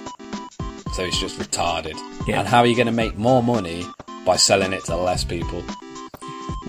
so 0.94 1.04
it's 1.04 1.20
just 1.20 1.40
retarded. 1.40 1.98
Yeah. 2.28 2.40
And 2.40 2.48
how 2.48 2.60
are 2.60 2.68
you 2.68 2.76
going 2.76 2.88
to 2.88 2.92
make 2.92 3.18
more 3.18 3.42
money 3.42 3.86
by 4.30 4.36
selling 4.36 4.74
it 4.74 4.86
to 4.86 4.96
less 4.96 5.24
people? 5.24 5.63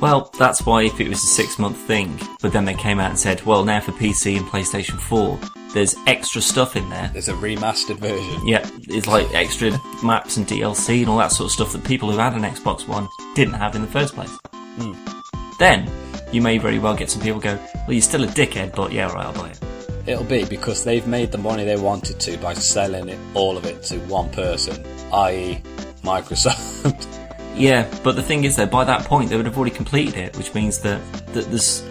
Well, 0.01 0.31
that's 0.39 0.65
why 0.65 0.85
if 0.85 0.99
it 0.99 1.11
was 1.11 1.19
a 1.23 1.27
six 1.27 1.59
month 1.59 1.77
thing, 1.77 2.19
but 2.41 2.55
then 2.55 2.65
they 2.65 2.73
came 2.73 2.99
out 2.99 3.11
and 3.11 3.19
said, 3.19 3.45
well, 3.45 3.67
now 3.67 3.81
for 3.81 3.93
PC 3.93 4.39
and 4.39 4.47
PlayStation 4.47 4.99
4, 4.99 5.39
there's 5.75 5.95
extra 6.07 6.41
stuff 6.41 6.75
in 6.75 6.89
there. 6.89 7.11
There's 7.13 7.29
a 7.29 7.35
remastered 7.35 7.99
version. 7.99 8.49
Yeah, 8.49 8.67
it's 8.89 9.07
like 9.07 9.27
extra 9.35 9.73
maps 10.03 10.39
and 10.39 10.47
DLC 10.47 11.01
and 11.01 11.11
all 11.11 11.19
that 11.19 11.33
sort 11.33 11.49
of 11.49 11.53
stuff 11.53 11.73
that 11.73 11.85
people 11.85 12.11
who 12.11 12.17
had 12.17 12.33
an 12.33 12.45
Xbox 12.45 12.89
One 12.89 13.07
didn't 13.35 13.55
have 13.55 13.75
in 13.75 13.83
the 13.83 13.89
first 13.89 14.15
place. 14.15 14.35
Hmm. 14.79 14.95
Then, 15.59 15.91
you 16.33 16.41
may 16.41 16.57
very 16.57 16.79
well 16.79 16.97
get 16.97 17.11
some 17.11 17.21
people 17.21 17.41
go, 17.41 17.57
well, 17.75 17.93
you're 17.93 18.01
still 18.01 18.25
a 18.25 18.29
dickhead, 18.29 18.75
but 18.75 18.91
yeah, 18.91 19.13
right, 19.13 19.27
I'll 19.27 19.35
buy 19.35 19.51
it. 19.51 19.61
It'll 20.07 20.25
be 20.25 20.47
because 20.47 20.83
they've 20.83 21.07
made 21.07 21.31
the 21.31 21.37
money 21.37 21.67
they 21.67 21.77
wanted 21.77 22.19
to 22.21 22.39
by 22.39 22.55
selling 22.55 23.11
it 23.11 23.19
all 23.35 23.59
of 23.59 23.67
it 23.67 23.83
to 23.85 23.99
one 24.07 24.31
person, 24.31 24.83
i.e., 25.13 25.61
Microsoft. 26.03 27.17
Yeah, 27.55 27.93
but 28.03 28.17
the 28.17 28.23
thing 28.23 28.45
is, 28.45 28.57
though, 28.57 28.67
by 28.67 28.85
that 28.85 29.05
point, 29.05 29.31
they 29.31 29.37
would 29.37 29.47
have 29.47 29.57
already 29.57 29.75
completed 29.75 30.17
it, 30.17 30.37
which 30.37 30.55
means 30.55 30.79
that, 30.81 31.01
that 31.27 31.47
there's 31.47 31.85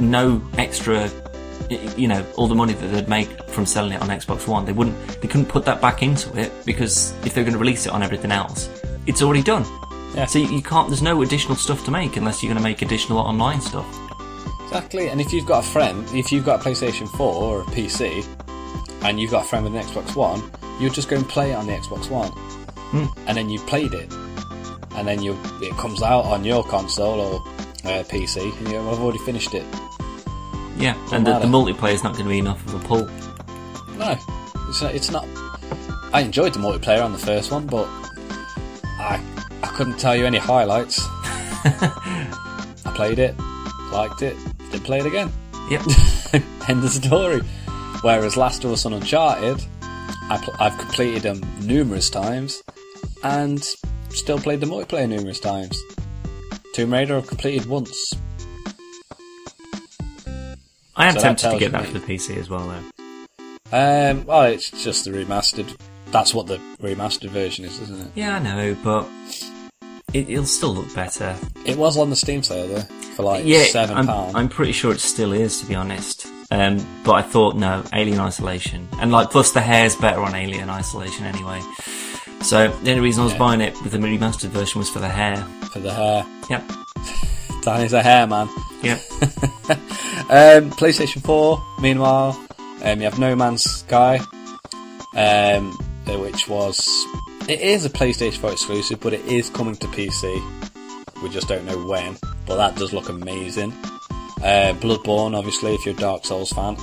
no 0.00 0.42
extra, 0.58 1.10
you 1.96 2.08
know, 2.08 2.24
all 2.36 2.46
the 2.46 2.54
money 2.54 2.72
that 2.72 2.86
they'd 2.88 3.08
make 3.08 3.28
from 3.50 3.66
selling 3.66 3.92
it 3.92 4.00
on 4.00 4.08
Xbox 4.08 4.48
One, 4.48 4.64
they 4.64 4.72
wouldn't, 4.72 4.96
they 5.20 5.28
couldn't 5.28 5.46
put 5.46 5.64
that 5.64 5.80
back 5.80 6.02
into 6.02 6.36
it 6.38 6.52
because 6.64 7.12
if 7.26 7.34
they're 7.34 7.44
going 7.44 7.54
to 7.54 7.58
release 7.58 7.86
it 7.86 7.92
on 7.92 8.02
everything 8.02 8.32
else, 8.32 8.68
it's 9.06 9.22
already 9.22 9.42
done. 9.42 9.64
Yeah. 10.14 10.26
So 10.26 10.38
you, 10.38 10.62
can't, 10.62 10.88
there's 10.88 11.02
no 11.02 11.22
additional 11.22 11.56
stuff 11.56 11.84
to 11.86 11.90
make 11.90 12.16
unless 12.16 12.42
you're 12.42 12.48
going 12.52 12.62
to 12.62 12.68
make 12.68 12.82
additional 12.82 13.18
online 13.18 13.60
stuff. 13.60 13.86
Exactly, 14.64 15.08
and 15.08 15.20
if 15.20 15.32
you've 15.32 15.46
got 15.46 15.64
a 15.64 15.66
friend, 15.66 16.06
if 16.14 16.32
you've 16.32 16.46
got 16.46 16.64
a 16.64 16.68
PlayStation 16.68 17.06
4 17.16 17.34
or 17.34 17.60
a 17.60 17.64
PC, 17.66 18.26
and 19.02 19.20
you've 19.20 19.30
got 19.30 19.44
a 19.44 19.48
friend 19.48 19.64
with 19.64 19.74
an 19.74 19.82
Xbox 19.82 20.16
One, 20.16 20.42
you 20.80 20.88
just 20.88 21.08
go 21.08 21.16
and 21.16 21.28
play 21.28 21.52
it 21.52 21.54
on 21.54 21.66
the 21.66 21.72
Xbox 21.72 22.08
One, 22.08 22.30
hmm. 22.30 23.04
and 23.26 23.36
then 23.36 23.50
you've 23.50 23.66
played 23.66 23.92
it, 23.92 24.10
and 24.96 25.06
then 25.06 25.22
you 25.22 25.38
it 25.60 25.76
comes 25.76 26.02
out 26.02 26.24
on 26.24 26.44
your 26.44 26.62
console 26.64 27.20
or 27.20 27.34
uh, 27.84 28.02
PC, 28.04 28.56
and 28.58 28.68
you 28.68 28.74
well, 28.74 28.90
I've 28.90 29.00
already 29.00 29.18
finished 29.18 29.54
it. 29.54 29.64
Yeah, 30.76 30.96
and 31.12 31.26
the, 31.26 31.38
the 31.38 31.46
multiplayer 31.46 31.92
is 31.92 32.02
not 32.02 32.12
going 32.14 32.24
to 32.24 32.30
be 32.30 32.38
enough 32.38 32.64
of 32.66 32.74
a 32.74 32.86
pull. 32.86 33.06
No, 33.96 34.16
it's 34.68 34.82
not, 34.82 34.94
it's 34.94 35.10
not. 35.10 35.26
I 36.12 36.20
enjoyed 36.20 36.54
the 36.54 36.58
multiplayer 36.60 37.04
on 37.04 37.12
the 37.12 37.18
first 37.18 37.50
one, 37.50 37.66
but 37.66 37.86
I 38.98 39.20
I 39.62 39.68
couldn't 39.68 39.98
tell 39.98 40.16
you 40.16 40.26
any 40.26 40.38
highlights. 40.38 41.00
I 41.64 42.92
played 42.94 43.18
it, 43.18 43.38
liked 43.92 44.22
it, 44.22 44.36
didn't 44.70 44.84
play 44.84 44.98
it 44.98 45.06
again. 45.06 45.30
Yep. 45.70 45.82
End 46.68 46.84
of 46.84 46.90
story. 46.90 47.40
Whereas 48.02 48.36
Last 48.36 48.64
of 48.64 48.72
Us 48.72 48.84
on 48.84 48.92
Uncharted, 48.94 49.64
I 50.28 50.40
pl- 50.42 50.54
I've 50.58 50.76
completed 50.76 51.22
them 51.22 51.40
numerous 51.60 52.10
times, 52.10 52.62
and 53.22 53.64
still 54.14 54.38
played 54.38 54.60
the 54.60 54.66
multiplayer 54.66 55.08
numerous 55.08 55.40
times. 55.40 55.80
Tomb 56.74 56.92
Raider 56.92 57.16
I've 57.16 57.26
completed 57.26 57.66
once. 57.66 58.14
I 60.96 61.08
am 61.08 61.14
So 61.14 61.20
tempted 61.20 61.50
to 61.50 61.58
get 61.58 61.72
that 61.72 61.86
for 61.86 61.98
the 61.98 62.00
PC 62.00 62.36
as 62.36 62.48
well, 62.50 62.68
though. 62.68 62.92
Um, 63.74 64.26
well, 64.26 64.42
it's 64.42 64.70
just 64.84 65.04
the 65.04 65.10
remastered. 65.10 65.74
That's 66.10 66.34
what 66.34 66.46
the 66.46 66.58
remastered 66.80 67.30
version 67.30 67.64
is, 67.64 67.80
isn't 67.80 68.00
it? 68.00 68.08
Yeah, 68.14 68.36
I 68.36 68.38
know, 68.38 68.76
but 68.84 69.08
it, 70.12 70.28
it'll 70.28 70.44
still 70.44 70.74
look 70.74 70.94
better. 70.94 71.34
It 71.64 71.76
was 71.76 71.96
on 71.96 72.10
the 72.10 72.16
Steam 72.16 72.42
sale 72.42 72.68
though, 72.68 72.82
for 73.16 73.22
like 73.22 73.44
yeah, 73.46 73.64
seven 73.64 73.96
I'm, 73.96 74.06
pound. 74.06 74.36
I'm 74.36 74.48
pretty 74.48 74.72
sure 74.72 74.92
it 74.92 75.00
still 75.00 75.32
is, 75.32 75.60
to 75.60 75.66
be 75.66 75.74
honest. 75.74 76.26
Um, 76.50 76.86
but 77.04 77.12
I 77.12 77.22
thought 77.22 77.56
no, 77.56 77.82
Alien 77.94 78.20
Isolation, 78.20 78.86
and 78.98 79.10
like 79.10 79.30
plus 79.30 79.52
the 79.52 79.62
hair's 79.62 79.96
better 79.96 80.20
on 80.20 80.34
Alien 80.34 80.68
Isolation 80.68 81.24
anyway. 81.24 81.62
So 82.42 82.68
the 82.82 82.90
only 82.90 83.00
reason 83.02 83.20
I 83.22 83.24
was 83.24 83.32
Yeah. 83.34 83.38
buying 83.38 83.60
it 83.60 83.80
with 83.82 83.92
the 83.92 83.98
remastered 83.98 84.50
version 84.50 84.78
was 84.80 84.88
for 84.90 84.98
the 84.98 85.08
hair. 85.08 85.46
for 85.72 85.78
the 85.78 85.92
hair. 85.92 86.26
Yep, 86.50 86.70
Danny's 87.62 87.92
a 87.92 88.02
hair 88.02 88.26
man. 88.26 88.48
yep. 88.82 89.00
Um, 90.30 90.70
PlayStation 90.70 91.22
4, 91.22 91.62
meanwhile, 91.80 92.38
um, 92.84 92.98
you 93.00 93.04
have 93.04 93.18
No 93.18 93.34
Man's 93.36 93.64
Sky, 93.64 94.18
um, 95.14 95.72
which 96.06 96.48
was. 96.48 96.88
It 97.48 97.60
is 97.60 97.84
a 97.84 97.90
PlayStation 97.90 98.38
4 98.38 98.52
exclusive, 98.52 99.00
but 99.00 99.12
it 99.12 99.24
is 99.26 99.50
coming 99.50 99.76
to 99.76 99.86
PC. 99.88 101.22
We 101.22 101.28
just 101.28 101.48
don't 101.48 101.66
know 101.66 101.76
when, 101.86 102.16
but 102.46 102.56
that 102.56 102.76
does 102.76 102.92
look 102.94 103.08
amazing. 103.10 103.72
Uh, 104.42 104.72
Bloodborne, 104.80 105.36
obviously, 105.36 105.74
if 105.74 105.84
you're 105.84 105.94
a 105.94 105.98
Dark 105.98 106.24
Souls 106.24 106.50
fan, 106.52 106.76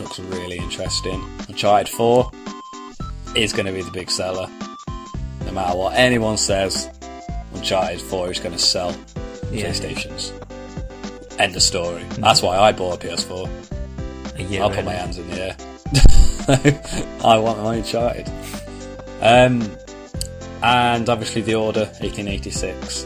looks 0.00 0.18
really 0.18 0.58
interesting. 0.58 1.22
Uncharted 1.48 1.88
4 1.88 2.30
is 3.34 3.52
going 3.52 3.66
to 3.66 3.72
be 3.72 3.82
the 3.82 3.90
big 3.90 4.10
seller. 4.10 4.48
No 5.46 5.52
matter 5.52 5.76
what 5.76 5.94
anyone 5.94 6.36
says, 6.36 6.88
Uncharted 7.54 8.00
4 8.00 8.30
is 8.30 8.38
going 8.40 8.52
to 8.52 8.58
sell 8.58 8.94
Yeah. 9.50 9.66
PlayStations. 9.66 10.32
End 11.38 11.56
of 11.56 11.62
story. 11.62 12.04
That's 12.18 12.42
why 12.42 12.58
I 12.58 12.72
bought 12.72 13.02
a 13.04 13.08
PS4. 13.08 14.38
A 14.38 14.42
year 14.44 14.62
I'll 14.62 14.70
put 14.70 14.84
my 14.84 14.92
hands 14.92 15.18
in 15.18 15.28
the 15.28 15.40
air. 15.40 15.56
I 17.24 17.38
want 17.38 17.62
my 17.62 17.76
Uncharted. 17.76 18.28
Um, 19.20 19.62
and 20.62 21.08
obviously 21.08 21.42
the 21.42 21.54
Order 21.54 21.86
1886. 22.00 23.04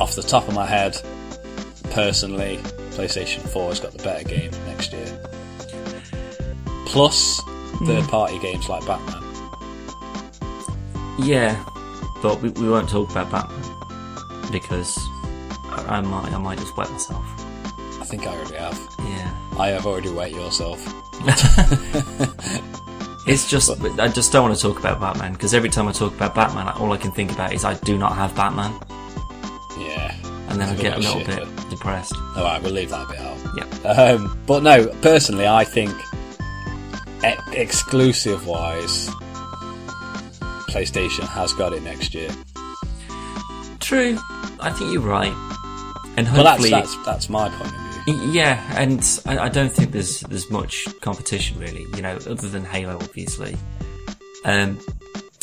Off 0.00 0.14
the 0.14 0.22
top 0.22 0.46
of 0.48 0.54
my 0.54 0.66
head, 0.66 1.00
personally, 1.90 2.58
PlayStation 2.92 3.40
4 3.48 3.68
has 3.70 3.80
got 3.80 3.92
the 3.92 4.02
better 4.02 4.24
game 4.24 4.50
next 4.66 4.92
year. 4.92 5.18
Plus, 6.86 7.40
third 7.84 8.04
party 8.08 8.38
games 8.38 8.68
like 8.68 8.84
Batman. 8.86 9.22
Yeah, 11.18 11.62
but 12.22 12.40
we, 12.42 12.50
we 12.50 12.68
won't 12.68 12.88
talk 12.88 13.10
about 13.10 13.30
Batman 13.30 14.50
because 14.52 14.96
I, 15.70 15.84
I 15.96 16.00
might 16.00 16.32
I 16.32 16.38
might 16.38 16.58
just 16.58 16.76
wet 16.76 16.90
myself. 16.90 17.24
I 18.00 18.04
think 18.04 18.26
I 18.26 18.36
already 18.36 18.54
have. 18.56 18.78
Yeah. 19.00 19.34
I 19.58 19.68
have 19.68 19.86
already 19.86 20.10
wet 20.10 20.32
yourself. 20.32 20.78
It's 23.28 23.50
just 23.50 23.68
I 23.98 24.06
just 24.06 24.30
don't 24.30 24.44
want 24.44 24.54
to 24.54 24.62
talk 24.62 24.78
about 24.78 25.00
Batman 25.00 25.32
because 25.32 25.52
every 25.52 25.68
time 25.68 25.88
I 25.88 25.92
talk 25.92 26.14
about 26.14 26.32
Batman, 26.36 26.68
all 26.68 26.92
I 26.92 26.96
can 26.96 27.10
think 27.10 27.32
about 27.32 27.52
is 27.52 27.64
I 27.64 27.74
do 27.74 27.98
not 27.98 28.14
have 28.14 28.36
Batman, 28.36 28.72
Yeah. 29.76 30.14
and 30.48 30.60
then 30.60 30.68
I 30.68 30.76
get 30.80 30.94
a 30.96 31.00
little 31.00 31.18
shit, 31.24 31.26
bit 31.26 31.48
but- 31.56 31.68
depressed. 31.70 32.14
All 32.36 32.44
right, 32.44 32.62
we'll 32.62 32.70
leave 32.72 32.90
that 32.90 33.08
bit 33.08 33.18
out. 33.18 33.36
Yeah. 33.56 33.90
Um, 33.90 34.38
but 34.46 34.62
no, 34.62 34.86
personally, 35.02 35.44
I 35.48 35.64
think 35.64 35.90
e- 37.24 37.60
exclusive 37.60 38.46
wise, 38.46 39.08
PlayStation 40.68 41.26
has 41.28 41.52
got 41.52 41.72
it 41.72 41.82
next 41.82 42.14
year. 42.14 42.30
True, 43.80 44.18
I 44.60 44.70
think 44.70 44.92
you're 44.92 45.00
right, 45.02 45.32
and 46.16 46.26
But 46.26 46.42
that's 46.42 46.48
hopefully, 46.48 46.70
that's 46.70 47.04
that's 47.04 47.28
my 47.28 47.48
point 47.48 47.72
of 47.72 47.76
view. 48.06 48.32
Yeah, 48.32 48.62
and 48.76 49.02
I, 49.26 49.38
I 49.38 49.48
don't 49.48 49.72
think 49.72 49.92
there's 49.92 50.20
there's 50.20 50.50
much 50.50 50.86
competition 51.00 51.58
really, 51.58 51.86
you 51.94 52.02
know, 52.02 52.16
other 52.16 52.48
than 52.48 52.64
Halo, 52.64 52.96
obviously. 52.96 53.56
Um, 54.44 54.78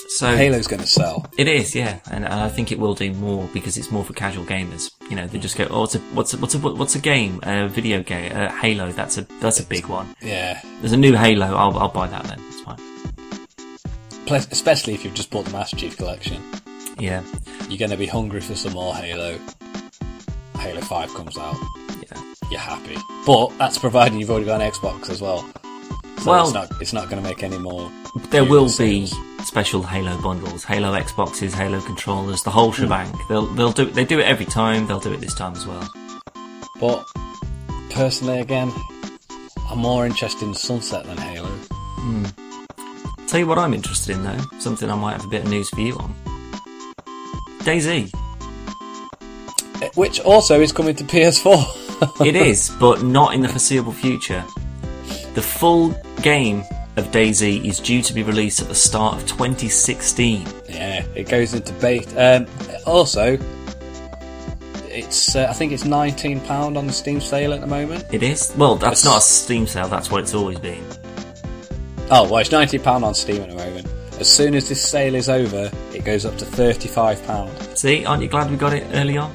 so 0.09 0.35
Halo's 0.35 0.67
going 0.67 0.81
to 0.81 0.87
sell. 0.87 1.25
it 1.37 1.47
is, 1.47 1.73
yeah, 1.73 1.99
and, 2.11 2.23
and 2.23 2.33
I 2.33 2.49
think 2.49 2.71
it 2.71 2.79
will 2.79 2.93
do 2.93 3.11
more 3.13 3.49
because 3.53 3.77
it's 3.77 3.91
more 3.91 4.03
for 4.03 4.13
casual 4.13 4.45
gamers. 4.45 4.91
You 5.09 5.17
know, 5.17 5.27
they 5.27 5.37
just 5.37 5.57
go, 5.57 5.67
oh, 5.69 5.81
what's 5.81 5.95
a 5.95 5.99
what's 5.99 6.33
a 6.33 6.37
what's 6.37 6.55
a 6.55 6.59
what's 6.59 6.95
a 6.95 6.99
game, 6.99 7.39
a 7.43 7.67
video 7.67 8.01
game, 8.01 8.31
uh, 8.35 8.49
Halo. 8.49 8.91
That's 8.91 9.17
a 9.17 9.23
that's 9.41 9.59
a 9.59 9.63
big 9.65 9.87
one. 9.87 10.15
Yeah, 10.21 10.61
There's 10.79 10.93
a 10.93 10.97
new 10.97 11.13
Halo. 11.13 11.47
I'll 11.47 11.77
I'll 11.77 11.89
buy 11.89 12.07
that 12.07 12.23
then. 12.25 12.39
It's 12.47 12.61
fine. 12.61 12.79
Plus, 14.25 14.47
especially 14.51 14.93
if 14.93 15.03
you've 15.03 15.13
just 15.13 15.29
bought 15.29 15.45
the 15.45 15.51
Master 15.51 15.75
Chief 15.75 15.97
Collection, 15.97 16.41
Yeah, 16.97 17.21
you're 17.67 17.77
going 17.77 17.91
to 17.91 17.97
be 17.97 18.05
hungry 18.07 18.39
for 18.41 18.55
some 18.55 18.73
more 18.73 18.95
Halo. 18.95 19.37
Halo 20.57 20.81
Five 20.81 21.13
comes 21.13 21.37
out, 21.37 21.57
yeah. 21.89 22.23
you're 22.49 22.59
happy. 22.59 22.95
But 23.25 23.49
that's 23.57 23.77
providing 23.77 24.19
you've 24.19 24.29
already 24.31 24.45
got 24.45 24.61
an 24.61 24.71
Xbox 24.71 25.09
as 25.09 25.21
well. 25.21 25.45
So 26.19 26.31
Well- 26.31 26.43
it's 26.45 26.53
not 26.53 26.81
it's 26.81 26.93
not 26.93 27.09
going 27.09 27.21
to 27.21 27.27
make 27.27 27.43
any 27.43 27.57
more. 27.57 27.91
There 28.29 28.45
will 28.45 28.69
be 28.77 29.07
special 29.43 29.83
Halo 29.83 30.15
bundles, 30.21 30.63
Halo 30.63 30.93
Xboxes, 30.97 31.51
Halo 31.53 31.81
controllers, 31.81 32.43
the 32.43 32.51
whole 32.51 32.71
shebang. 32.71 33.11
They'll 33.27 33.47
they'll 33.47 33.71
do 33.71 33.85
they 33.85 34.05
do 34.05 34.19
it 34.19 34.23
every 34.25 34.45
time. 34.45 34.87
They'll 34.87 34.99
do 34.99 35.11
it 35.13 35.19
this 35.21 35.33
time 35.33 35.53
as 35.53 35.65
well. 35.67 35.87
But 36.79 37.05
personally, 37.89 38.39
again, 38.39 38.71
I'm 39.69 39.79
more 39.79 40.05
interested 40.05 40.43
in 40.47 40.53
Sunset 40.53 41.05
than 41.05 41.17
Halo. 41.17 41.49
Tell 43.27 43.39
you 43.39 43.47
what 43.47 43.57
I'm 43.57 43.73
interested 43.73 44.15
in 44.15 44.23
though, 44.23 44.37
something 44.59 44.89
I 44.91 44.95
might 44.95 45.13
have 45.13 45.25
a 45.25 45.27
bit 45.27 45.43
of 45.43 45.49
news 45.49 45.69
for 45.69 45.81
you 45.81 45.95
on. 45.97 46.13
DayZ. 47.63 48.11
Eh, 49.81 49.89
Which 49.95 50.19
also 50.19 50.61
is 50.61 50.71
coming 50.71 50.95
to 50.95 51.03
PS4. 51.03 52.25
It 52.25 52.35
is, 52.49 52.69
but 52.79 53.01
not 53.03 53.33
in 53.33 53.41
the 53.41 53.49
foreseeable 53.49 53.93
future. 53.93 54.43
The 55.33 55.41
full 55.41 55.89
game 56.21 56.63
of 56.95 57.07
DayZ 57.11 57.65
is 57.65 57.79
due 57.79 58.01
to 58.03 58.13
be 58.13 58.21
released 58.23 58.61
at 58.61 58.67
the 58.67 58.75
start 58.75 59.15
of 59.15 59.25
2016. 59.27 60.45
yeah, 60.69 61.03
it 61.15 61.27
goes 61.27 61.53
into 61.53 61.73
beta. 61.73 62.37
Um, 62.37 62.47
also, 62.85 63.37
it's 64.89 65.35
uh, 65.35 65.47
I 65.49 65.53
think 65.53 65.71
it's 65.71 65.85
nineteen 65.85 66.39
pound 66.41 66.77
on 66.77 66.85
the 66.85 66.93
Steam 66.93 67.19
sale 67.19 67.51
at 67.53 67.61
the 67.61 67.67
moment. 67.67 68.05
It 68.11 68.21
is? 68.21 68.53
Well, 68.57 68.75
that's 68.75 69.01
It's- 69.01 69.05
not 69.05 69.17
a 69.17 69.21
Steam 69.21 69.65
sale, 69.65 69.87
that's 69.87 70.11
what 70.11 70.21
it's 70.21 70.35
always 70.35 70.59
been. 70.59 70.83
Oh 72.11 72.23
well, 72.29 72.37
it's 72.37 72.51
nineteen 72.51 72.81
pound 72.81 73.03
on 73.03 73.15
Steam 73.15 73.41
at 73.41 73.49
the 73.49 73.55
moment. 73.55 73.87
As 74.19 74.29
soon 74.31 74.53
as 74.53 74.69
this 74.69 74.87
sale 74.87 75.15
is 75.15 75.29
over, 75.29 75.71
it 75.95 76.05
goes 76.05 76.25
up 76.27 76.37
to 76.37 76.45
thirty-five 76.45 77.25
pound. 77.25 77.51
See, 77.75 78.05
aren't 78.05 78.21
you 78.21 78.29
glad 78.29 78.51
we 78.51 78.57
got 78.57 78.73
it 78.73 78.85
early 78.93 79.17
on? 79.17 79.33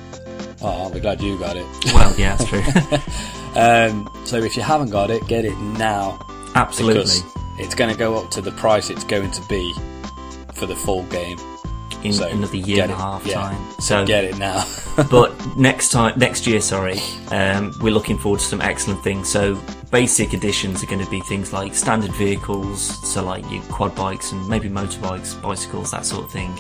Oh, 0.63 0.89
be 0.91 1.01
glad 1.01 1.21
you 1.21 1.37
got 1.41 1.57
it. 1.57 1.67
Well, 1.87 2.15
yeah, 2.17 2.37
that's 2.37 2.45
true. 2.49 2.63
Um, 3.59 4.09
so 4.25 4.37
if 4.37 4.57
you 4.57 4.63
haven't 4.63 4.91
got 4.91 5.11
it, 5.11 5.27
get 5.27 5.45
it 5.45 5.59
now 5.59 6.19
Absolutely. 6.55 7.01
because 7.01 7.25
it's 7.59 7.75
going 7.75 7.91
to 7.91 7.99
go 7.99 8.17
up 8.17 8.31
to 8.31 8.41
the 8.41 8.53
price 8.53 8.89
it's 8.89 9.05
going 9.05 9.33
to 9.33 9.43
be 9.49 9.75
for 10.55 10.67
the 10.67 10.77
full 10.77 11.03
game. 11.05 11.39
In 12.05 12.13
So 12.13 12.29
another 12.29 12.57
year 12.57 12.85
and 12.85 12.93
a 12.93 12.95
half 12.95 13.27
yeah. 13.27 13.35
time. 13.35 13.81
So, 13.81 14.07
Get 14.07 14.23
it 14.23 14.39
now. 14.39 14.65
but 15.11 15.35
next 15.57 15.91
time, 15.91 16.17
next 16.17 16.47
year, 16.47 16.61
sorry, 16.61 17.01
um, 17.33 17.75
we're 17.81 17.93
looking 17.93 18.17
forward 18.17 18.39
to 18.39 18.47
some 18.47 18.61
excellent 18.61 19.03
things. 19.03 19.29
So 19.29 19.61
basic 19.91 20.33
additions 20.33 20.81
are 20.85 20.87
going 20.87 21.05
to 21.05 21.11
be 21.11 21.21
things 21.23 21.53
like 21.53 21.75
standard 21.75 22.13
vehicles, 22.13 22.81
so 22.81 23.25
like 23.25 23.51
your 23.51 23.63
quad 23.65 23.97
bikes 23.97 24.31
and 24.31 24.49
maybe 24.49 24.69
motorbikes, 24.69 25.43
bicycles, 25.43 25.91
that 25.91 26.07
sort 26.07 26.25
of 26.25 26.31
thing. 26.31 26.57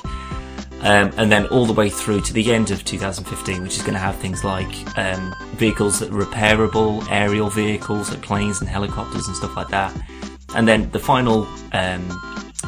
Um, 0.80 1.12
and 1.16 1.30
then 1.30 1.46
all 1.46 1.66
the 1.66 1.72
way 1.72 1.90
through 1.90 2.20
to 2.22 2.32
the 2.32 2.52
end 2.52 2.70
of 2.70 2.84
2015, 2.84 3.62
which 3.62 3.76
is 3.76 3.82
going 3.82 3.94
to 3.94 3.98
have 3.98 4.16
things 4.16 4.44
like 4.44 4.68
um, 4.96 5.34
vehicles 5.56 5.98
that 5.98 6.10
are 6.10 6.24
repairable, 6.24 7.04
aerial 7.10 7.50
vehicles 7.50 8.10
like 8.10 8.22
planes 8.22 8.60
and 8.60 8.68
helicopters 8.68 9.26
and 9.26 9.36
stuff 9.36 9.56
like 9.56 9.68
that. 9.68 9.92
And 10.54 10.68
then 10.68 10.90
the 10.92 11.00
final, 11.00 11.46
um, 11.72 12.08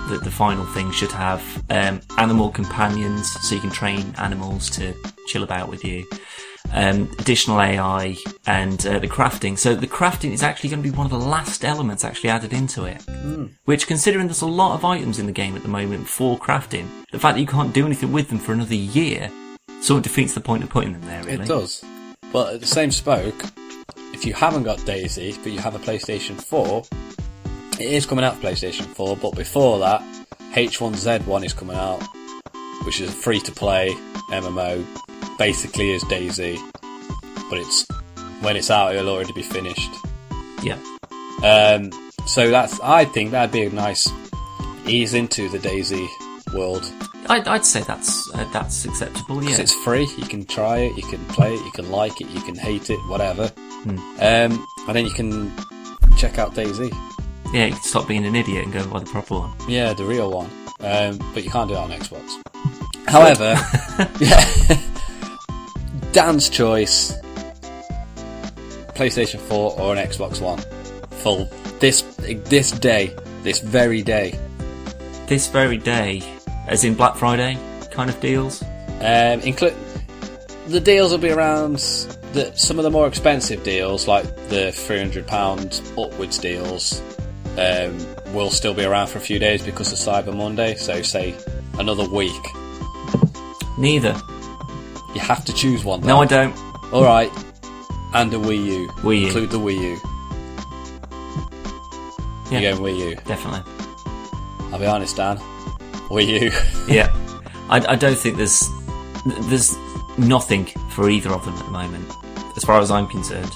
the, 0.09 0.21
the 0.23 0.31
final 0.31 0.67
thing 0.67 0.91
should 0.91 1.13
have 1.13 1.65
um, 1.71 2.01
animal 2.19 2.51
companions, 2.51 3.31
so 3.43 3.55
you 3.55 3.61
can 3.61 3.71
train 3.71 4.13
animals 4.19 4.69
to 4.71 4.93
chill 5.27 5.45
about 5.45 5.69
with 5.69 5.85
you. 5.85 6.05
Um, 6.73 7.11
additional 7.19 7.61
AI 7.61 8.17
and 8.47 8.87
uh, 8.87 8.99
the 9.01 9.09
crafting. 9.09 9.59
So 9.59 9.75
the 9.75 9.89
crafting 9.89 10.33
is 10.33 10.43
actually 10.43 10.71
going 10.71 10.83
to 10.83 10.89
be 10.89 10.97
one 10.97 11.07
of 11.07 11.11
the 11.11 11.19
last 11.19 11.65
elements 11.65 12.05
actually 12.05 12.31
added 12.31 12.53
into 12.53 12.85
it. 12.85 13.03
Which, 13.65 13.87
considering 13.89 14.27
there's 14.27 14.43
a 14.43 14.47
lot 14.47 14.75
of 14.75 14.85
items 14.85 15.19
in 15.19 15.27
the 15.27 15.33
game 15.33 15.57
at 15.57 15.63
the 15.63 15.69
moment 15.69 16.07
for 16.07 16.39
crafting, 16.39 16.87
the 17.11 17.19
fact 17.19 17.35
that 17.35 17.41
you 17.41 17.47
can't 17.47 17.75
do 17.75 17.87
anything 17.87 18.13
with 18.13 18.29
them 18.29 18.39
for 18.39 18.53
another 18.53 18.75
year 18.75 19.31
sort 19.81 19.99
of 19.99 20.03
defeats 20.05 20.35
the 20.35 20.41
point 20.41 20.63
of 20.63 20.71
putting 20.71 20.93
them 20.93 21.03
there. 21.03 21.23
Really, 21.25 21.43
It 21.43 21.49
does. 21.49 21.83
But 22.33 22.55
at 22.55 22.61
the 22.61 22.67
same 22.67 22.93
spoke, 22.93 23.45
if 24.13 24.25
you 24.25 24.35
haven't 24.35 24.63
got 24.63 24.79
DayZ, 24.81 25.43
but 25.43 25.53
you 25.53 25.59
have 25.59 25.75
a 25.75 25.79
PlayStation 25.79 26.41
4, 26.41 26.85
it 27.81 27.87
is 27.93 28.07
coming 28.07 28.25
out 28.25 28.37
for 28.37 28.47
PlayStation 28.47 28.85
4, 28.85 29.17
but 29.17 29.35
before 29.35 29.79
that, 29.81 30.03
H1Z1 30.53 31.45
is 31.45 31.53
coming 31.53 31.77
out, 31.77 32.03
which 32.85 33.01
is 33.01 33.09
a 33.11 33.13
free 33.13 33.41
to 33.41 33.53
play 33.53 33.95
MMO, 34.31 34.85
basically 35.39 35.91
is 35.93 36.05
DayZ, 36.05 36.59
but 37.49 37.59
it's 37.59 37.87
when 38.41 38.57
it's 38.57 38.71
out, 38.71 38.95
it'll 38.95 39.11
already 39.11 39.33
be 39.33 39.43
finished. 39.43 39.91
Yeah, 40.63 40.79
Um, 41.43 41.91
so 42.27 42.51
that's, 42.51 42.79
I 42.81 43.05
think 43.07 43.31
that'd 43.31 43.53
be 43.53 43.63
a 43.65 43.71
nice 43.71 44.09
ease 44.87 45.15
into 45.15 45.49
the 45.49 45.59
DayZ 45.59 46.07
world. 46.55 46.85
I'd, 47.29 47.47
I'd 47.47 47.65
say 47.65 47.81
that's 47.83 48.29
uh, 48.35 48.49
that's 48.53 48.85
acceptable. 48.85 49.43
Yeah, 49.45 49.61
it's 49.61 49.75
free. 49.85 50.09
You 50.19 50.25
can 50.27 50.45
try 50.47 50.79
it, 50.79 50.97
you 50.97 51.03
can 51.03 51.25
play 51.27 51.55
it, 51.55 51.65
you 51.65 51.71
can 51.71 51.91
like 51.91 52.21
it, 52.21 52.29
you 52.31 52.41
can 52.41 52.57
hate 52.57 52.91
it, 52.91 52.99
whatever. 53.09 53.49
Hmm. 53.49 53.99
Um, 54.21 54.67
and 54.89 54.97
then 54.97 55.07
you 55.07 55.13
can 55.13 55.53
check 56.17 56.39
out 56.39 56.55
DayZ. 56.55 56.91
yeah. 57.55 57.67
You 57.67 57.73
can 57.75 57.83
stop 57.83 58.09
being 58.09 58.27
an 58.27 58.35
idiot 58.35 58.65
and 58.65 58.73
go 58.73 58.85
buy 58.89 58.99
the 59.01 59.07
proper 59.07 59.35
one. 59.39 59.53
Yeah, 59.69 59.93
the 59.95 60.05
real 60.05 60.31
one. 60.31 60.51
Um, 60.81 61.19
but 61.35 61.45
you 61.45 61.51
can't 61.51 61.69
do 61.69 61.75
it 61.75 61.79
on 61.79 61.91
Xbox. 61.91 62.43
However, 63.07 63.55
yeah, 64.21 64.45
Dan's 66.13 66.49
choice: 66.49 67.13
PlayStation 68.95 69.41
4 69.41 69.79
or 69.79 69.97
an 69.97 70.07
Xbox 70.07 70.41
One. 70.41 70.59
Full 71.23 71.51
this 71.81 72.03
this 72.27 72.71
day, 72.71 73.15
this 73.43 73.61
very 73.61 74.03
day. 74.03 74.39
This 75.27 75.49
very 75.49 75.79
day, 75.79 76.23
as 76.67 76.85
in 76.85 76.95
Black 76.95 77.17
Friday 77.17 77.59
kind 77.91 78.11
of 78.11 78.21
deals. 78.21 78.63
Um, 79.01 79.41
include 79.41 79.75
the 80.69 80.81
deals 80.81 81.11
will 81.11 81.19
be 81.19 81.31
around 81.31 81.77
the, 82.33 82.53
some 82.55 82.79
of 82.79 82.85
the 82.85 82.91
more 82.91 83.07
expensive 83.07 83.63
deals, 83.65 84.07
like 84.07 84.25
the 84.49 84.73
three 84.73 84.99
hundred 84.99 85.27
pound 85.27 85.81
upwards 85.99 86.39
deals, 86.39 87.03
um, 87.59 87.99
will 88.33 88.51
still 88.51 88.75
be 88.75 88.85
around 88.85 89.09
for 89.09 89.19
a 89.19 89.21
few 89.21 89.39
days 89.39 89.63
because 89.63 89.93
of 89.93 89.99
Cyber 89.99 90.37
Monday. 90.37 90.75
So, 90.77 91.03
say 91.03 91.35
another 91.79 92.09
week. 92.09 92.43
Neither. 93.81 94.15
You 95.15 95.21
have 95.21 95.45
to 95.47 95.53
choose 95.55 95.85
one. 95.85 96.03
No, 96.03 96.21
I 96.21 96.27
don't. 96.27 96.55
All 96.93 97.03
right, 97.05 97.31
and 98.15 98.33
a 98.35 98.37
Wii 98.37 98.65
U. 98.65 98.89
Wii 98.99 99.21
U. 99.21 99.27
Include 99.27 99.51
the 99.51 99.59
Wii 99.59 99.81
U. 99.81 99.99
Yeah, 102.51 102.59
You're 102.61 102.77
going 102.77 102.95
Wii 102.97 103.11
U. 103.11 103.17
definitely. 103.27 103.63
I'll 104.73 104.79
be 104.79 104.87
honest, 104.87 105.17
Dan. 105.17 105.39
Wii 106.11 106.41
U. 106.43 106.51
Yeah, 106.95 107.13
I, 107.69 107.77
I 107.93 107.97
don't 107.97 108.19
think 108.19 108.37
there's 108.37 108.69
there's 109.49 109.77
nothing 110.19 110.67
for 110.91 111.09
either 111.09 111.31
of 111.31 111.45
them 111.45 111.55
at 111.55 111.65
the 111.65 111.71
moment, 111.71 112.11
as 112.57 112.65
far 112.65 112.81
as 112.81 112.91
I'm 112.91 113.07
concerned. 113.07 113.53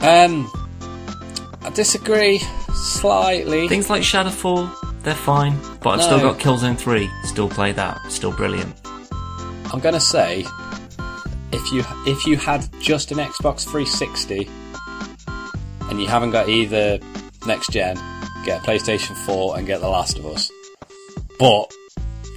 um, 0.00 0.50
I 1.62 1.70
disagree 1.74 2.38
slightly. 2.74 3.68
Things 3.68 3.90
like 3.90 4.02
Shadowfall, 4.02 4.70
they're 5.02 5.14
fine, 5.14 5.58
but 5.82 5.90
I've 5.98 6.02
still 6.02 6.20
got 6.20 6.38
Killzone 6.38 6.78
3. 6.78 7.10
Still 7.24 7.48
play 7.48 7.72
that. 7.72 8.00
Still 8.10 8.32
brilliant. 8.32 8.74
I'm 9.72 9.80
gonna 9.80 10.00
say, 10.00 10.44
if 11.52 11.72
you 11.72 11.84
if 12.06 12.26
you 12.26 12.36
had 12.36 12.66
just 12.80 13.12
an 13.12 13.18
Xbox 13.18 13.62
360 13.64 14.48
and 15.88 16.00
you 16.00 16.06
haven't 16.06 16.30
got 16.30 16.48
either 16.48 16.98
next 17.46 17.70
gen, 17.70 17.96
get 18.44 18.62
a 18.62 18.66
PlayStation 18.66 19.16
4 19.26 19.58
and 19.58 19.66
get 19.66 19.80
The 19.80 19.88
Last 19.88 20.18
of 20.18 20.26
Us. 20.26 20.50
But 21.38 21.72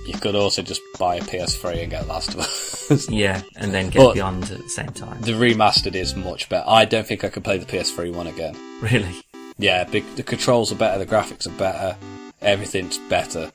you 0.07 0.13
could 0.13 0.35
also 0.35 0.61
just 0.61 0.81
buy 0.99 1.15
a 1.15 1.21
PS3 1.21 1.81
and 1.83 1.91
get 1.91 2.03
The 2.03 2.07
Last 2.07 2.29
of 2.33 2.39
Us. 2.39 3.09
Yeah, 3.09 3.41
and 3.55 3.73
then 3.73 3.89
get 3.89 3.99
But- 3.99 4.13
Beyond 4.15 4.43
at 4.51 4.57
the 4.63 4.69
same 4.69 4.89
time. 4.89 5.21
the 5.21 5.31
remastered 5.31 5.95
is 5.95 6.15
much 6.15 6.49
better. 6.49 6.65
I 6.67 6.85
don't 6.85 7.07
think 7.07 7.23
I 7.23 7.29
could 7.29 7.43
play 7.43 7.57
the 7.57 7.65
PS3 7.65 8.13
one 8.13 8.27
again. 8.27 8.55
Really? 8.81 9.21
Yeah, 9.57 9.83
big, 9.85 10.03
the 10.15 10.23
controls 10.23 10.71
are 10.71 10.75
better, 10.75 10.97
the 10.99 11.05
graphics 11.05 11.47
are 11.47 11.51
better. 11.57 11.95
everything's 12.41 12.97
better. 12.97 13.51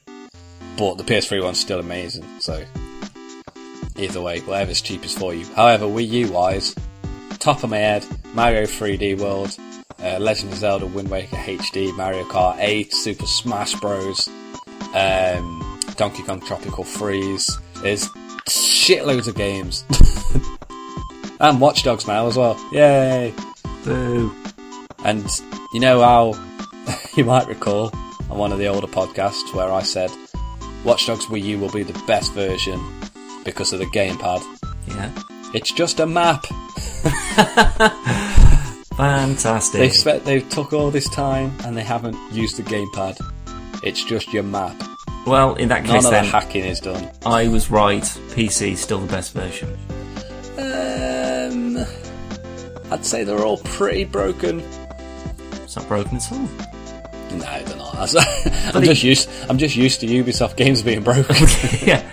But 0.78 0.94
the 0.96 1.04
PS3 1.04 1.42
one's 1.42 1.58
still 1.60 1.80
amazing, 1.80 2.24
so 2.40 2.64
either 3.98 4.20
way, 4.20 4.40
whatever's 4.40 4.80
cheapest 4.80 5.18
for 5.18 5.34
you. 5.34 5.44
However, 5.54 5.86
Wii 5.86 6.08
U 6.08 6.32
wise, 6.32 6.74
top 7.38 7.62
of 7.64 7.70
my 7.70 7.78
head, 7.78 8.06
Mario 8.34 8.62
3D 8.62 9.18
World, 9.18 9.56
uh, 10.02 10.18
Legend 10.18 10.52
of 10.52 10.58
Zelda 10.58 10.86
Wind 10.86 11.10
Waker 11.10 11.36
HD, 11.36 11.96
Mario 11.96 12.24
Kart 12.24 12.56
8, 12.58 12.92
Super 12.92 13.26
Smash 13.26 13.74
Bros, 13.74 14.28
um, 14.94 15.80
Donkey 15.96 16.22
Kong 16.22 16.40
Tropical 16.40 16.84
Freeze. 16.84 17.58
There's 17.82 18.08
shitloads 18.48 19.28
of 19.28 19.34
games. 19.34 19.84
and 21.40 21.60
Watch 21.60 21.82
Dogs 21.82 22.06
now 22.06 22.26
as 22.26 22.36
well. 22.36 22.58
Yay! 22.72 23.34
Boo. 23.84 24.34
And 25.04 25.26
you 25.72 25.80
know 25.80 26.00
how 26.00 26.34
you 27.16 27.24
might 27.24 27.46
recall 27.46 27.92
on 28.30 28.38
one 28.38 28.52
of 28.52 28.58
the 28.58 28.66
older 28.66 28.86
podcasts 28.86 29.54
where 29.54 29.72
I 29.72 29.82
said 29.82 30.10
Watch 30.84 31.06
Dogs 31.06 31.26
Wii 31.26 31.42
U 31.42 31.58
will 31.58 31.70
be 31.70 31.82
the 31.82 31.98
best 32.06 32.32
version 32.32 32.80
because 33.48 33.72
of 33.72 33.78
the 33.78 33.86
gamepad. 33.86 34.44
Yeah. 34.86 35.10
It's 35.54 35.72
just 35.72 36.00
a 36.00 36.06
map. 36.06 36.44
Fantastic. 38.96 39.78
They've 39.80 39.92
spent, 39.94 40.24
they've 40.26 40.46
took 40.50 40.72
all 40.74 40.90
this 40.90 41.08
time 41.08 41.52
and 41.64 41.74
they 41.76 41.82
haven't 41.82 42.16
used 42.32 42.58
the 42.58 42.62
gamepad. 42.62 43.16
It's 43.82 44.04
just 44.04 44.32
your 44.34 44.42
map. 44.42 44.76
well, 45.26 45.54
in 45.54 45.68
that 45.68 45.84
case, 45.84 45.88
None 45.88 45.96
case, 45.96 46.04
of 46.04 46.10
the 46.10 46.16
then 46.16 46.24
hacking 46.26 46.64
is 46.64 46.80
done. 46.80 47.10
I 47.24 47.48
was 47.48 47.70
right. 47.70 48.02
PC 48.02 48.72
is 48.72 48.80
still 48.80 48.98
the 48.98 49.06
best 49.06 49.32
version. 49.32 49.72
Um, 50.58 51.78
I'd 52.90 53.04
say 53.06 53.24
they're 53.24 53.44
all 53.44 53.58
pretty 53.58 54.04
broken. 54.04 54.60
It's 55.62 55.76
not 55.76 55.88
broken 55.88 56.16
at 56.16 56.32
all. 56.32 56.48
No, 57.30 57.62
they're 57.62 57.76
not. 57.76 57.94
I'm 58.74 58.82
just 58.82 59.02
used. 59.02 59.28
I'm 59.48 59.58
just 59.58 59.76
used 59.76 60.00
to 60.00 60.06
Ubisoft 60.06 60.56
games 60.56 60.82
being 60.82 61.02
broken. 61.02 61.36
yeah. 61.86 62.07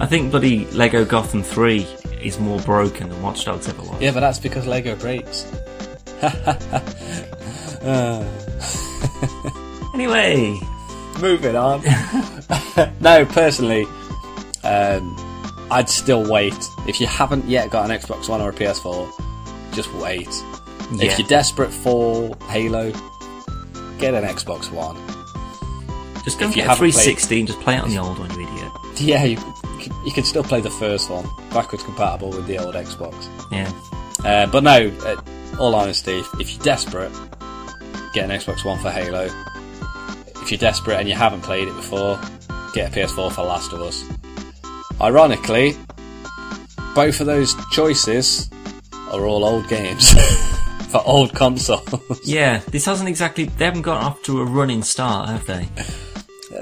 I 0.00 0.06
think 0.06 0.30
bloody 0.30 0.64
Lego 0.66 1.04
Gotham 1.04 1.42
3 1.42 1.82
is 2.22 2.38
more 2.40 2.58
broken 2.60 3.10
than 3.10 3.20
Watch 3.22 3.44
Dogs 3.44 3.68
ever 3.68 3.82
was. 3.82 4.00
yeah, 4.00 4.12
but 4.12 4.20
that's 4.20 4.38
because 4.38 4.66
Lego 4.66 4.96
breaks. 4.96 5.44
Anyway, 9.92 10.58
Moving 11.20 11.56
on. 11.56 11.82
no, 13.00 13.26
personally, 13.26 13.84
um, 14.64 15.16
I'd 15.70 15.88
still 15.90 16.30
wait. 16.30 16.54
If 16.88 17.00
you 17.00 17.06
haven't 17.06 17.44
yet 17.46 17.70
got 17.70 17.90
an 17.90 17.96
Xbox 17.96 18.28
One 18.28 18.40
or 18.40 18.50
a 18.50 18.52
PS4, 18.52 19.72
just 19.72 19.92
wait. 19.94 20.28
Yeah. 20.92 21.04
If 21.04 21.18
you're 21.18 21.28
desperate 21.28 21.70
for 21.70 22.34
Halo, 22.48 22.92
get 23.98 24.14
an 24.14 24.24
Xbox 24.24 24.70
One. 24.70 24.96
just 26.24 26.38
go 26.38 26.48
if 26.48 26.56
you 26.56 26.62
a 26.62 26.68
haven't 26.68 26.78
360 26.78 27.38
and 27.40 27.48
just 27.48 27.60
play 27.60 27.76
it 27.76 27.82
on 27.82 27.90
the 27.90 27.98
old 27.98 28.18
one, 28.18 28.30
you 28.30 28.46
idiot. 28.46 28.72
Yeah, 28.96 29.24
you, 29.24 29.36
you 30.04 30.12
can 30.12 30.24
still 30.24 30.42
play 30.42 30.60
the 30.60 30.70
first 30.70 31.10
one, 31.10 31.26
backwards 31.52 31.84
compatible 31.84 32.30
with 32.30 32.46
the 32.46 32.58
old 32.58 32.74
Xbox. 32.74 33.28
Yeah. 33.50 33.70
Uh, 34.24 34.46
but 34.46 34.62
no, 34.62 34.92
uh, 35.04 35.20
all 35.58 35.74
honesty, 35.74 36.22
if 36.38 36.50
you're 36.54 36.62
desperate, 36.62 37.12
get 38.12 38.28
an 38.28 38.30
Xbox 38.30 38.64
One 38.64 38.78
for 38.78 38.90
Halo. 38.90 39.28
If 40.42 40.50
you're 40.50 40.58
desperate 40.58 40.98
and 40.98 41.08
you 41.08 41.14
haven't 41.14 41.42
played 41.42 41.68
it 41.68 41.76
before, 41.76 42.18
get 42.74 42.94
a 42.94 43.00
PS4 43.00 43.32
for 43.32 43.42
Last 43.42 43.72
of 43.72 43.80
Us. 43.82 44.04
Ironically, 45.00 45.76
both 46.94 47.20
of 47.20 47.26
those 47.26 47.54
choices 47.70 48.50
are 49.12 49.24
all 49.24 49.44
old 49.44 49.68
games 49.68 50.12
for 50.88 51.02
old 51.04 51.34
consoles. 51.34 52.20
Yeah, 52.24 52.58
this 52.68 52.84
hasn't 52.84 53.08
exactly. 53.08 53.44
They 53.44 53.64
haven't 53.64 53.82
got 53.82 54.02
off 54.02 54.22
to 54.24 54.40
a 54.40 54.44
running 54.44 54.82
start, 54.82 55.28
have 55.28 55.46
they? 55.46 55.68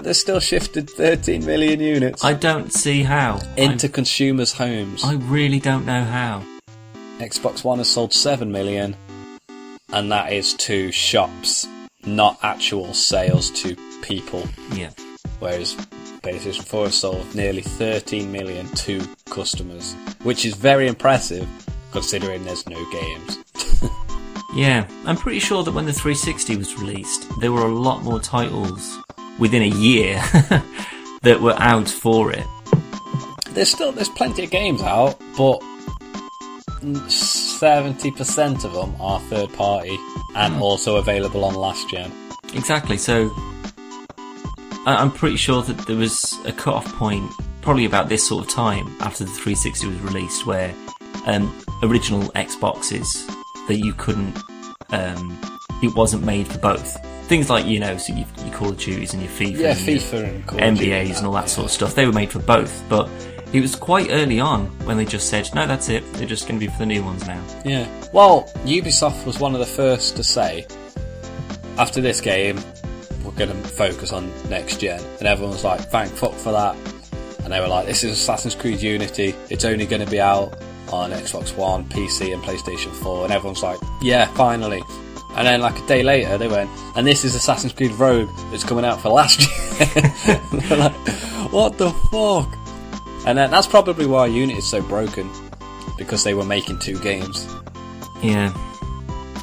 They're 0.03 0.15
still 0.15 0.41
shifted 0.41 0.89
13 0.89 1.45
million 1.45 1.81
units 1.81 2.25
I 2.25 2.33
don't 2.33 2.73
see 2.73 3.03
how. 3.03 3.41
into 3.57 3.89
consumers' 3.89 4.53
homes. 4.53 5.05
I, 5.05 5.13
I 5.13 5.15
really 5.15 5.59
don't 5.59 5.85
know 5.85 6.05
how. 6.05 6.45
Xbox 7.19 7.65
One 7.65 7.79
has 7.79 7.91
sold 7.91 8.13
7 8.13 8.51
million, 8.51 8.97
and 9.93 10.13
that 10.13 10.33
is 10.33 10.55
to 10.55 10.93
shops, 10.93 11.67
not 12.05 12.39
actual 12.43 12.95
sales 12.95 13.51
to 13.63 13.77
people. 14.03 14.47
Yeah. 14.73 14.91
Whereas 15.41 15.75
PlayStation 16.23 16.65
4 16.65 16.85
has 16.87 16.97
sold 16.97 17.35
nearly 17.35 17.63
13 17.63 18.31
million 18.31 18.69
to 18.69 19.01
customers, 19.27 19.95
which 20.23 20.45
is 20.45 20.55
very 20.55 20.87
impressive 20.87 21.49
considering 21.91 22.45
there's 22.45 22.69
no 22.69 22.91
games. 22.91 23.39
Yeah, 24.55 24.89
I'm 25.05 25.19
pretty 25.19 25.41
sure 25.41 25.63
that 25.63 25.73
when 25.73 25.85
the 25.85 25.93
360 25.93 26.57
was 26.57 26.75
released, 26.81 27.29
there 27.41 27.53
were 27.53 27.67
a 27.67 27.73
lot 27.73 28.03
more 28.03 28.19
titles 28.19 28.99
within 29.39 29.62
a 29.62 29.66
year 29.66 30.14
that 31.22 31.41
were 31.41 31.55
out 31.59 31.89
for 31.89 32.32
it. 32.32 32.47
There's 33.51 33.70
still 33.70 33.93
there's 33.93 34.09
plenty 34.09 34.45
of 34.45 34.51
games 34.51 34.82
out, 34.82 35.18
but 35.36 35.61
70% 36.80 38.64
of 38.64 38.72
them 38.72 38.95
are 39.01 39.18
third 39.20 39.53
party 39.55 39.99
and 40.36 40.57
also 40.57 40.97
available 40.97 41.45
on 41.45 41.55
last 41.55 41.89
gen. 41.91 42.12
Exactly. 42.55 42.97
So 42.97 43.30
I'm 44.86 45.11
pretty 45.11 45.36
sure 45.36 45.62
that 45.62 45.76
there 45.86 45.97
was 45.97 46.34
a 46.45 46.53
cut-off 46.53 46.86
point, 46.95 47.30
probably 47.62 47.84
about 47.84 48.09
this 48.09 48.26
sort 48.26 48.45
of 48.45 48.51
time 48.51 48.95
after 49.01 49.24
the 49.24 49.30
360 49.30 49.86
was 49.89 50.01
released, 50.01 50.47
where 50.47 50.74
um, 51.26 51.53
original 51.82 52.22
Xboxes 52.30 53.26
that 53.66 53.78
you 53.78 53.93
couldn't, 53.95 54.36
um, 54.91 55.39
it 55.82 55.95
wasn't 55.95 56.24
made 56.24 56.47
for 56.47 56.59
both. 56.59 56.97
Things 57.29 57.51
like 57.51 57.66
you 57.66 57.79
know, 57.79 57.97
so 57.99 58.14
you, 58.14 58.24
your 58.45 58.55
Call 58.55 58.70
of 58.70 58.79
Duties 58.79 59.12
and 59.12 59.22
your 59.22 59.31
FIFA, 59.33 59.59
Yeah, 59.59 59.68
and 59.70 59.79
FIFA 59.79 60.24
and 60.24 60.47
Call 60.47 60.59
NBAs 60.59 61.18
and 61.18 61.26
all 61.26 61.35
that 61.35 61.49
sort 61.49 61.66
of 61.66 61.70
stuff. 61.70 61.95
They 61.95 62.07
were 62.07 62.12
made 62.12 62.31
for 62.33 62.39
both, 62.41 62.83
but 62.89 63.09
it 63.53 63.61
was 63.61 63.76
quite 63.76 64.09
early 64.11 64.41
on 64.41 64.66
when 64.87 64.97
they 64.97 65.05
just 65.05 65.29
said, 65.29 65.49
"No, 65.55 65.66
that's 65.66 65.89
it. 65.89 66.11
They're 66.14 66.26
just 66.26 66.49
going 66.49 66.59
to 66.59 66.66
be 66.66 66.72
for 66.72 66.79
the 66.79 66.87
new 66.87 67.05
ones 67.05 67.26
now." 67.26 67.43
Yeah. 67.64 67.87
Well, 68.12 68.51
Ubisoft 68.64 69.26
was 69.26 69.39
one 69.39 69.53
of 69.55 69.61
the 69.61 69.66
first 69.66 70.16
to 70.16 70.24
say, 70.24 70.66
after 71.76 72.01
this 72.01 72.20
game, 72.20 72.59
we're 73.24 73.33
going 73.33 73.51
to 73.51 73.68
focus 73.68 74.12
on 74.12 74.33
next 74.49 74.81
gen. 74.81 75.01
And 75.18 75.29
everyone 75.29 75.53
was 75.53 75.64
like, 75.64 75.81
thank 75.81 76.11
fuck 76.12 76.33
for 76.33 76.53
that. 76.53 76.74
And 77.45 77.53
they 77.53 77.61
were 77.61 77.68
like, 77.68 77.87
this 77.87 78.05
is 78.05 78.12
Assassin's 78.12 78.55
Creed 78.55 78.81
Unity. 78.81 79.35
It's 79.51 79.64
only 79.64 79.87
going 79.87 80.05
to 80.05 80.11
be 80.11 80.20
out 80.20 80.59
on 80.91 81.11
Xbox 81.11 81.57
One, 81.57 81.85
PC, 81.85 82.33
and 82.33 82.43
PlayStation 82.43 82.91
4. 83.03 83.24
And 83.24 83.33
everyone's 83.33 83.62
like, 83.62 83.79
yeah, 84.03 84.26
finally. 84.35 84.83
And 85.37 85.47
then, 85.47 85.61
like 85.61 85.79
a 85.79 85.87
day 85.87 86.03
later, 86.03 86.37
they 86.39 86.49
went, 86.49 86.70
and 86.97 87.07
this 87.07 87.24
is 87.24 87.35
Assassin's 87.35 87.72
Creed 87.72 87.93
Rogue 87.93 88.29
that's 88.51 88.64
coming 88.64 88.85
out 88.85 89.01
for 89.01 89.11
last 89.11 89.41
year. 89.41 90.43
Like, 90.79 90.93
what 91.53 91.79
the 91.79 91.91
fuck? 92.11 92.53
And 93.26 93.39
then 93.39 93.51
that's 93.51 93.66
probably 93.66 94.07
why 94.07 94.26
Unity 94.26 94.59
is 94.59 94.66
so 94.66 94.83
broken, 94.83 95.31
because 95.97 96.24
they 96.24 96.35
were 96.35 96.45
making 96.45 96.79
two 96.79 96.99
games. 96.99 97.47
Yeah. 98.22 98.53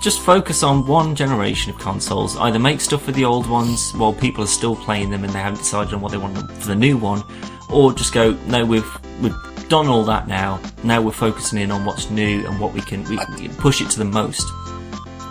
Just 0.01 0.19
focus 0.21 0.63
on 0.63 0.85
one 0.85 1.15
generation 1.15 1.73
of 1.73 1.79
consoles. 1.79 2.37
Either 2.37 2.59
make 2.59 2.81
stuff 2.81 3.03
for 3.03 3.11
the 3.11 3.25
old 3.25 3.49
ones 3.49 3.91
while 3.93 4.13
people 4.13 4.43
are 4.43 4.47
still 4.47 4.75
playing 4.75 5.09
them 5.09 5.23
and 5.23 5.33
they 5.33 5.39
haven't 5.39 5.59
decided 5.59 5.93
on 5.93 6.01
what 6.01 6.11
they 6.11 6.17
want 6.17 6.37
for 6.51 6.67
the 6.67 6.75
new 6.75 6.97
one, 6.97 7.23
or 7.69 7.93
just 7.93 8.13
go, 8.13 8.31
no, 8.47 8.65
we've 8.65 8.89
we've 9.21 9.35
done 9.69 9.87
all 9.87 10.03
that 10.03 10.27
now. 10.27 10.61
Now 10.83 11.01
we're 11.01 11.11
focusing 11.11 11.59
in 11.59 11.71
on 11.71 11.85
what's 11.85 12.09
new 12.09 12.45
and 12.47 12.59
what 12.59 12.73
we 12.73 12.81
can 12.81 13.03
we 13.05 13.17
can 13.17 13.49
push 13.55 13.81
it 13.81 13.89
to 13.91 13.97
the 13.97 14.05
most. 14.05 14.45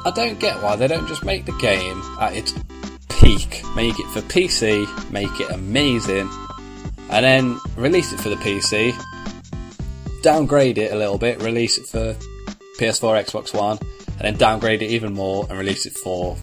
I 0.06 0.10
don't 0.10 0.38
get 0.38 0.62
why 0.62 0.76
they 0.76 0.86
don't 0.86 1.08
just 1.08 1.24
make 1.24 1.46
the 1.46 1.52
game 1.52 2.02
at 2.20 2.34
its 2.34 2.52
peak, 3.08 3.62
make 3.74 3.98
it 3.98 4.06
for 4.08 4.20
PC, 4.20 5.10
make 5.10 5.40
it 5.40 5.50
amazing, 5.50 6.28
and 7.10 7.24
then 7.24 7.58
release 7.76 8.12
it 8.12 8.20
for 8.20 8.28
the 8.28 8.36
PC, 8.36 8.94
downgrade 10.22 10.76
it 10.76 10.92
a 10.92 10.96
little 10.96 11.16
bit, 11.16 11.42
release 11.42 11.78
it 11.78 11.86
for 11.86 12.14
PS4, 12.78 13.24
Xbox 13.24 13.58
One, 13.58 13.78
and 14.08 14.20
then 14.20 14.36
downgrade 14.36 14.82
it 14.82 14.90
even 14.90 15.14
more 15.14 15.46
and 15.48 15.58
release 15.58 15.86
it 15.86 15.94
for 15.94 16.36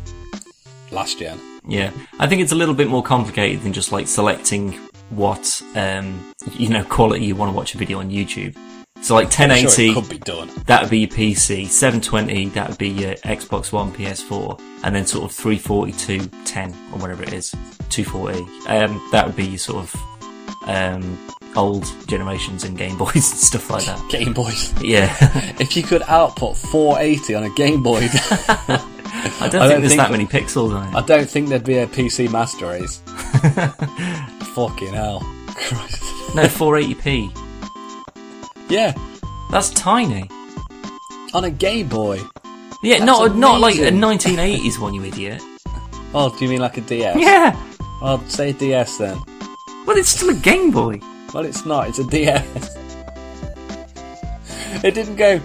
last 0.92 1.20
gen. 1.20 1.40
Yeah, 1.68 1.92
I 2.20 2.28
think 2.28 2.42
it's 2.42 2.52
a 2.52 2.56
little 2.56 2.74
bit 2.74 2.88
more 2.88 3.04
complicated 3.04 3.62
than 3.62 3.74
just 3.74 3.92
like 3.92 4.08
selecting 4.08 4.72
what 5.12 5.62
um, 5.76 6.34
you 6.54 6.70
know 6.70 6.84
quality 6.84 7.26
you 7.26 7.36
want 7.36 7.52
to 7.52 7.56
watch 7.56 7.76
a 7.76 7.78
video 7.78 8.00
on 8.00 8.10
YouTube. 8.10 8.56
So 9.02 9.16
like 9.16 9.26
I'm 9.40 9.50
sure 9.56 9.68
1080, 9.68 9.94
could 9.96 10.10
be 10.10 10.18
done. 10.20 10.50
that 10.68 10.82
would 10.84 10.92
be 10.92 11.00
your 11.00 11.10
PC. 11.10 11.68
720, 11.68 12.50
that 12.50 12.70
would 12.70 12.78
be 12.78 12.90
your 12.90 13.16
Xbox 13.16 13.72
One, 13.74 13.92
PS4, 13.92 14.62
and 14.84 14.96
then 14.96 15.08
sort 15.08 15.26
of 15.26 15.32
342, 15.36 16.20
10 16.46 16.70
or 16.94 17.00
whatever 17.00 17.24
it 17.24 17.34
is, 17.34 17.50
240. 17.90 18.40
Um, 18.68 19.10
that 19.12 19.26
would 19.26 19.36
be 19.36 19.46
your 19.46 19.58
sort 19.58 19.84
of 19.84 19.96
um, 20.68 21.18
old 21.56 21.92
generations 22.08 22.64
and 22.64 22.78
Game 22.78 22.96
Boys 22.96 23.16
and 23.16 23.24
stuff 23.24 23.72
like 23.72 23.86
that. 23.86 24.08
Game 24.12 24.34
Boys. 24.34 24.72
Yeah, 24.84 25.16
if 25.60 25.76
you 25.76 25.82
could 25.82 26.04
output 26.04 26.56
480 26.58 27.34
on 27.36 27.44
a 27.46 27.50
Game 27.56 27.82
Boy, 27.82 28.08
I 28.14 28.68
don't 28.78 28.80
think 29.40 29.52
don't 29.52 29.70
there's 29.82 29.88
think- 29.90 29.98
that 30.02 30.12
many 30.12 30.26
pixels 30.28 30.76
on 30.76 30.88
it. 30.90 30.96
I 30.96 31.02
don't 31.02 31.28
think 31.30 31.50
there'd 31.50 31.64
be 31.64 31.80
a 31.80 31.88
PC 31.88 32.32
Master 32.32 32.68
Race. 32.68 33.02
Fucking 34.54 34.94
hell. 34.94 35.22
Christ. 35.48 36.04
No, 36.36 36.44
480p. 36.44 37.36
Yeah, 38.72 38.94
That's 39.52 39.70
tiny. 39.72 40.30
on 41.34 41.44
a 41.46 41.52
Game 41.52 41.88
Boy. 41.90 42.20
Yeah, 42.82 42.98
That's 43.00 43.06
not 43.06 43.36
not 43.38 43.60
like 43.62 43.76
a 43.78 43.90
amazing. 43.90 44.36
1980s 44.38 44.80
one, 44.80 44.94
you 44.94 45.04
idiot. 45.04 45.42
Oh, 46.14 46.30
do 46.38 46.44
you 46.44 46.52
mean 46.52 46.60
like 46.60 46.76
a 46.78 46.82
DS? 46.82 47.16
Yeah, 47.18 47.56
I'll 48.02 48.20
say 48.28 48.52
DS 48.52 48.98
then. 48.98 49.18
Well, 49.88 49.96
it's 49.96 50.10
still 50.10 50.30
a 50.30 50.34
Game 50.34 50.70
Boy. 50.72 51.00
Well, 51.34 51.46
it's 51.46 51.66
not. 51.66 51.88
It's 51.88 52.00
a 52.00 52.04
DS. 52.04 52.44
it 54.84 54.94
didn't 54.94 55.16
go 55.16 55.40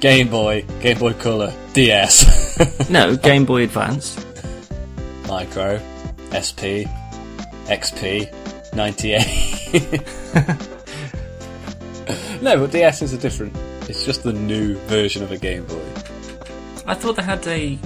Game 0.00 0.28
Boy, 0.30 0.62
Game 0.80 0.98
Boy 0.98 1.12
Color, 1.12 1.52
DS, 1.74 2.88
No, 2.90 3.14
Game 3.16 3.44
Boy 3.44 3.64
Advance. 3.64 4.16
Micro, 5.28 5.78
SP, 6.32 6.88
XP, 7.68 8.32
98. 8.74 10.62
no, 12.42 12.58
but 12.58 12.70
DS 12.72 13.02
is 13.02 13.12
a 13.12 13.18
different. 13.18 13.54
It's 13.88 14.04
just 14.04 14.22
the 14.22 14.32
new 14.32 14.76
version 14.86 15.22
of 15.22 15.30
a 15.32 15.36
Game 15.38 15.64
Boy. 15.64 15.80
I 16.86 16.94
thought 16.94 17.16
they 17.16 17.22
had 17.22 17.46
a. 17.46 17.76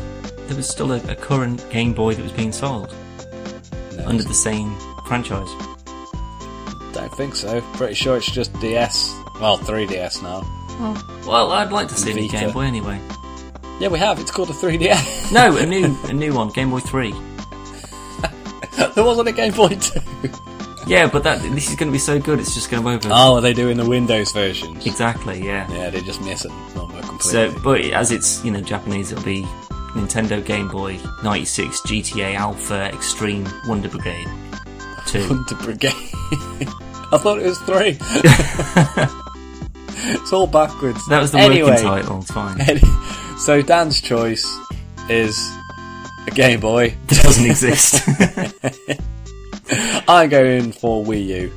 There 0.47 0.57
was 0.57 0.69
still 0.69 0.93
a, 0.93 1.01
a 1.11 1.15
current 1.15 1.65
Game 1.71 1.93
Boy 1.93 2.15
that 2.15 2.23
was 2.23 2.33
being 2.33 2.53
sold 2.53 2.95
No, 3.97 4.05
under 4.07 4.23
the 4.25 4.35
same 4.35 4.75
franchise. 5.07 5.49
don't 6.93 7.15
think 7.17 7.35
so. 7.37 7.61
Pretty 7.75 7.95
sure 7.95 8.17
it's 8.17 8.31
just 8.31 8.53
DS. 8.61 9.15
Well, 9.41 9.59
3DS 9.59 10.23
now. 10.23 10.41
Oh. 10.83 11.23
Well, 11.27 11.53
I'd 11.53 11.73
like 11.73 11.89
to 11.89 11.95
see 11.95 12.11
a. 12.13 12.29
Game 12.29 12.53
Boy 12.53 12.63
anyway. 12.63 13.01
Yeah, 13.81 13.89
we 13.89 13.99
have. 13.99 14.19
It's 14.19 14.31
called 14.31 14.51
a 14.51 14.55
3DS. 14.55 15.33
No, 15.33 15.57
a 15.59 15.65
new 15.65 15.97
a 16.05 16.13
new 16.13 16.35
one, 16.35 16.51
Game 16.51 16.71
Boy 16.71 16.81
Three. 16.81 17.15
there 18.95 19.05
wasn't 19.05 19.29
a 19.29 19.33
Game 19.33 19.53
Boy 19.53 19.69
2. 19.69 20.01
Yeah, 20.91 21.09
but 21.09 21.23
that 21.23 21.41
this 21.55 21.71
is 21.71 21.77
going 21.77 21.89
to 21.89 21.93
be 21.93 22.01
so 22.01 22.19
good. 22.19 22.41
It's 22.41 22.53
just 22.53 22.69
going 22.69 22.83
to 22.83 22.89
over. 22.89 23.09
Oh, 23.13 23.37
are 23.37 23.41
they 23.41 23.55
doing 23.55 23.77
the 23.77 23.89
Windows 23.89 24.33
versions? 24.33 24.85
Exactly. 24.85 25.41
Yeah. 25.41 25.71
Yeah, 25.71 25.89
they 25.89 26.01
just 26.01 26.21
miss 26.21 26.45
number 26.75 27.01
completely. 27.01 27.31
So, 27.31 27.55
but 27.63 27.81
as 27.93 28.11
it's 28.11 28.45
you 28.45 28.51
know 28.51 28.61
Japanese, 28.61 29.13
it'll 29.13 29.25
be 29.25 29.45
Nintendo 29.95 30.45
Game 30.45 30.67
Boy 30.67 30.99
'96 31.23 31.83
GTA 31.83 32.35
Alpha 32.35 32.93
Extreme 32.93 33.47
Wonder 33.69 33.89
Brigade 33.89 34.27
Two. 35.07 35.21
Wonder 35.31 35.55
Brigade. 35.63 35.93
I 37.13 37.19
thought 37.19 37.39
it 37.39 37.47
was 37.47 37.61
three. 37.61 37.97
it's 40.13 40.33
all 40.33 40.49
backwards. 40.49 41.07
That 41.07 41.21
was 41.21 41.31
the 41.31 41.39
anyway, 41.39 41.71
working 41.71 41.85
title. 41.85 42.19
It's 42.19 42.33
fine. 42.33 42.61
any- 42.63 42.81
so 43.39 43.63
Dan's 43.63 44.01
choice 44.01 44.45
is 45.09 45.39
a 46.27 46.33
Game 46.33 46.59
Boy. 46.59 46.87
It 46.87 47.09
doesn't 47.09 47.47
exist. 47.47 48.03
I'm 50.09 50.29
going 50.29 50.73
for 50.73 51.05
Wii 51.05 51.27
U. 51.27 51.53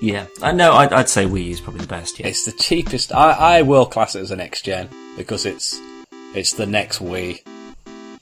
yeah, 0.00 0.26
I 0.42 0.52
know. 0.52 0.72
I'd, 0.72 0.92
I'd 0.92 1.08
say 1.08 1.26
Wii 1.26 1.44
U 1.44 1.50
is 1.50 1.60
probably 1.60 1.82
the 1.82 1.88
best. 1.88 2.18
Yeah. 2.18 2.28
It's 2.28 2.44
the 2.44 2.52
cheapest. 2.52 3.14
I, 3.14 3.58
I 3.58 3.62
will 3.62 3.84
class 3.86 4.14
it 4.14 4.20
as 4.20 4.30
an 4.30 4.38
next 4.38 4.62
gen 4.62 4.88
because 5.16 5.44
it's 5.44 5.78
it's 6.34 6.52
the 6.52 6.66
next 6.66 7.00
Wii. 7.00 7.42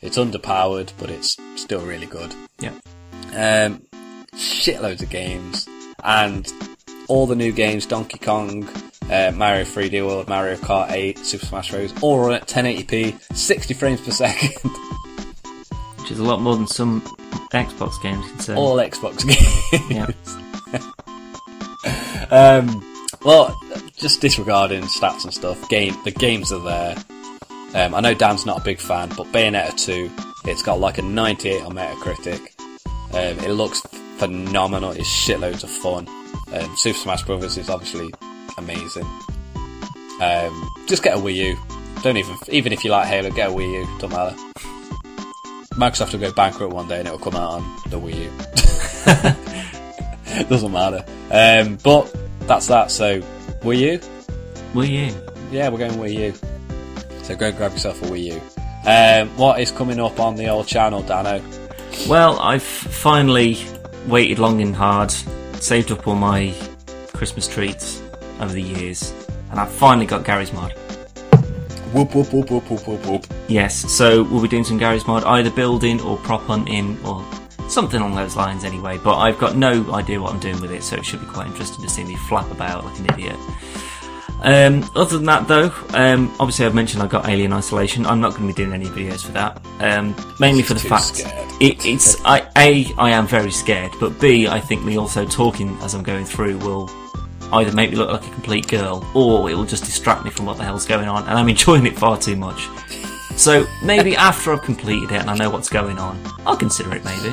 It's 0.03 0.19
underpowered, 0.19 0.93
but 0.99 1.11
it's 1.11 1.37
still 1.57 1.81
really 1.81 2.07
good. 2.07 2.35
Yeah. 2.59 2.73
Um, 3.35 3.83
shitloads 4.35 5.03
of 5.03 5.11
games 5.11 5.69
and 6.03 6.53
all 7.09 7.27
the 7.27 7.37
new 7.37 7.53
games: 7.53 7.87
Donkey 7.87 8.19
Kong, 8.19 8.69
uh, 9.11 9.33
Mario 9.35 9.65
3D 9.65 10.05
World, 10.05 10.29
Mario 10.29 10.57
Kart 10.57 10.91
8, 10.91 11.19
Super 11.19 11.47
Smash 11.47 11.71
Bros. 11.71 12.03
All 12.03 12.19
run 12.19 12.33
at 12.33 12.49
1080p, 12.49 13.37
60 13.37 13.75
frames 13.75 14.01
per 14.01 14.11
second. 14.11 14.71
Which 16.01 16.11
is 16.11 16.19
a 16.19 16.25
lot 16.25 16.41
more 16.41 16.57
than 16.57 16.67
some 16.67 17.03
Xbox 17.65 18.01
games 18.03 18.45
say. 18.45 18.55
all 18.55 18.77
Xbox 18.77 19.27
games. 19.91 19.91
yeah. 19.91 20.11
Um, 22.31 22.83
well, 23.25 23.57
just 23.97 24.21
disregarding 24.21 24.83
stats 24.85 25.25
and 25.25 25.33
stuff. 25.33 25.69
Game, 25.69 25.95
the 26.05 26.11
games 26.11 26.53
are 26.53 26.61
there. 26.61 26.97
Um, 27.75 27.95
I 27.95 28.01
know 28.01 28.15
Dan's 28.15 28.47
not 28.47 28.59
a 28.61 28.65
big 28.65 28.79
fan, 28.81 29.09
but 29.17 29.27
Bayonetta 29.33 29.77
2, 29.85 30.11
it's 30.51 30.63
got 30.63 30.81
like 30.81 30.99
a 30.99 31.03
98 31.03 31.63
on 31.63 31.75
Metacritic. 31.75 32.41
Um, 33.13 33.39
it 33.45 33.51
looks 33.53 33.81
phenomenal. 34.19 34.91
It's 34.93 35.09
shitloads 35.09 35.63
of 35.65 35.71
fun. 35.71 36.09
Um, 36.53 36.77
Super 36.77 36.99
Smash 36.99 37.23
Bros. 37.25 37.57
is 37.57 37.69
obviously 37.71 38.11
amazing. 38.59 39.05
Um, 40.21 40.71
just 40.89 41.03
get 41.03 41.17
a 41.17 41.21
Wii 41.21 41.35
U. 41.35 41.57
Don't 42.03 42.17
even, 42.17 42.37
even 42.49 42.73
if 42.73 42.85
you 42.85 42.91
like 42.91 43.07
Halo, 43.07 43.31
get 43.31 43.51
a 43.51 43.53
Wii 43.53 43.73
U. 43.85 43.99
Don't 44.01 44.11
matter. 44.11 44.37
Microsoft 45.77 46.13
will 46.13 46.21
go 46.21 46.33
bankrupt 46.33 46.73
one 46.73 46.89
day 46.89 46.99
and 46.99 47.07
it'll 47.07 47.19
come 47.19 47.37
out 47.37 47.53
on 47.53 47.77
the 47.91 48.01
Wii 48.01 48.25
U. 48.25 48.31
Doesn't 50.49 50.73
matter. 50.73 51.05
Um, 51.31 51.77
but 51.83 52.15
that's 52.41 52.67
that. 52.69 52.91
So, 52.91 53.21
Wii 53.61 53.79
U? 53.93 54.01
Wii 54.75 55.09
U. 55.09 55.15
Yeah, 55.51 55.69
we're 55.69 55.79
going 55.79 55.93
Wii 55.93 56.15
U. 56.15 56.35
So 57.23 57.37
go 57.37 57.53
grab 57.53 57.73
yourself 57.73 58.03
a 58.03 58.07
Wii 58.07 58.35
U. 58.35 58.41
Um, 58.89 59.29
what 59.37 59.61
is 59.61 59.71
coming 59.71 60.01
up 60.01 60.19
on 60.19 60.37
the 60.37 60.49
old 60.49 60.67
channel, 60.67 61.03
Dano? 61.03 61.43
Well, 62.09 62.39
I've 62.39 62.63
finally 62.63 63.59
waited 64.07 64.39
long 64.39 64.63
and 64.63 64.75
hard, 64.75 65.11
saved 65.11 65.91
up 65.91 66.07
all 66.07 66.15
my 66.15 66.55
Christmas 67.13 67.49
treats 67.49 68.01
over 68.41 68.53
the 68.53 68.63
years, 68.63 69.13
and 69.51 69.59
I've 69.59 69.73
finally 69.73 70.07
got 70.07 70.25
Garry's 70.25 70.53
Mod. 70.53 70.75
Whoop 71.93 72.15
whoop 72.15 72.33
whoop 72.33 72.51
whoop 72.51 72.71
whoop 72.71 72.87
whoop 72.87 73.07
whoop. 73.07 73.27
Yes, 73.49 73.75
so 73.91 74.25
we'll 74.25 74.43
be 74.43 74.49
doing 74.49 74.65
some 74.65 74.79
Garry's 74.79 75.07
Mod, 75.07 75.25
either 75.25 75.51
building 75.51 76.01
or 76.01 76.17
prop 76.19 76.43
hunting 76.43 76.99
or 77.05 77.25
something 77.69 78.01
along 78.01 78.15
those 78.15 78.37
lines 78.37 78.65
anyway, 78.65 78.99
but 79.03 79.17
I've 79.17 79.39
got 79.39 79.57
no 79.57 79.93
idea 79.93 80.21
what 80.21 80.33
I'm 80.33 80.41
doing 80.41 80.61
with 80.61 80.73
it, 80.73 80.83
so 80.83 80.97
it 80.97 81.05
should 81.05 81.21
be 81.21 81.27
quite 81.27 81.47
interesting 81.47 81.83
to 81.83 81.91
see 81.91 82.05
me 82.05 82.17
flap 82.17 82.51
about 82.51 82.85
like 82.85 82.99
an 82.99 83.07
idiot. 83.07 83.37
Um, 84.43 84.89
other 84.95 85.17
than 85.17 85.27
that, 85.27 85.49
though, 85.49 85.73
um, 85.95 86.35
obviously 86.39 86.67
I've 86.67 86.75
mentioned 86.75 87.03
I've 87.03 87.11
got 87.11 87.29
Alien 87.29 87.53
Isolation. 87.53 88.05
I'm 88.05 88.21
not 88.21 88.31
going 88.37 88.43
to 88.43 88.49
be 88.49 88.53
doing 88.53 88.73
any 88.73 88.87
videos 88.87 89.25
for 89.25 89.33
that, 89.33 89.61
um, 89.81 90.15
mainly 90.39 90.63
for 90.63 90.75
the 90.75 90.81
Too 90.81 90.89
fact 90.89 91.23
it, 91.61 91.87
it's 91.87 92.23
I, 92.25 92.49
a 92.57 92.93
I 92.99 93.11
am 93.11 93.27
very 93.27 93.51
scared, 93.51 93.93
but 93.99 94.21
b 94.21 94.47
I 94.47 94.61
think 94.61 94.85
me 94.85 94.99
also 94.99 95.25
talking 95.25 95.77
as 95.81 95.95
I'm 95.95 96.03
going 96.03 96.25
through 96.25 96.59
will 96.59 96.91
either 97.53 97.73
make 97.73 97.91
me 97.91 97.97
look 97.97 98.11
like 98.11 98.27
a 98.27 98.31
complete 98.31 98.67
girl 98.69 99.09
or 99.15 99.51
it 99.51 99.55
will 99.55 99.65
just 99.65 99.85
distract 99.85 100.25
me 100.25 100.31
from 100.31 100.47
what 100.47 100.57
the 100.57 100.65
hell's 100.65 100.87
going 100.87 101.09
on, 101.09 101.23
and 101.29 101.39
I'm 101.39 101.49
enjoying 101.57 101.87
it 101.87 101.99
far 101.99 102.19
too 102.19 102.37
much. 102.37 102.69
So 103.37 103.67
maybe 103.85 104.17
after 104.31 104.53
I've 104.53 104.63
completed 104.63 105.13
it 105.13 105.21
and 105.21 105.31
I 105.31 105.37
know 105.37 105.51
what's 105.51 105.69
going 105.69 105.99
on, 105.99 106.19
I'll 106.47 106.57
consider 106.57 106.95
it 106.95 107.05
maybe. 107.05 107.29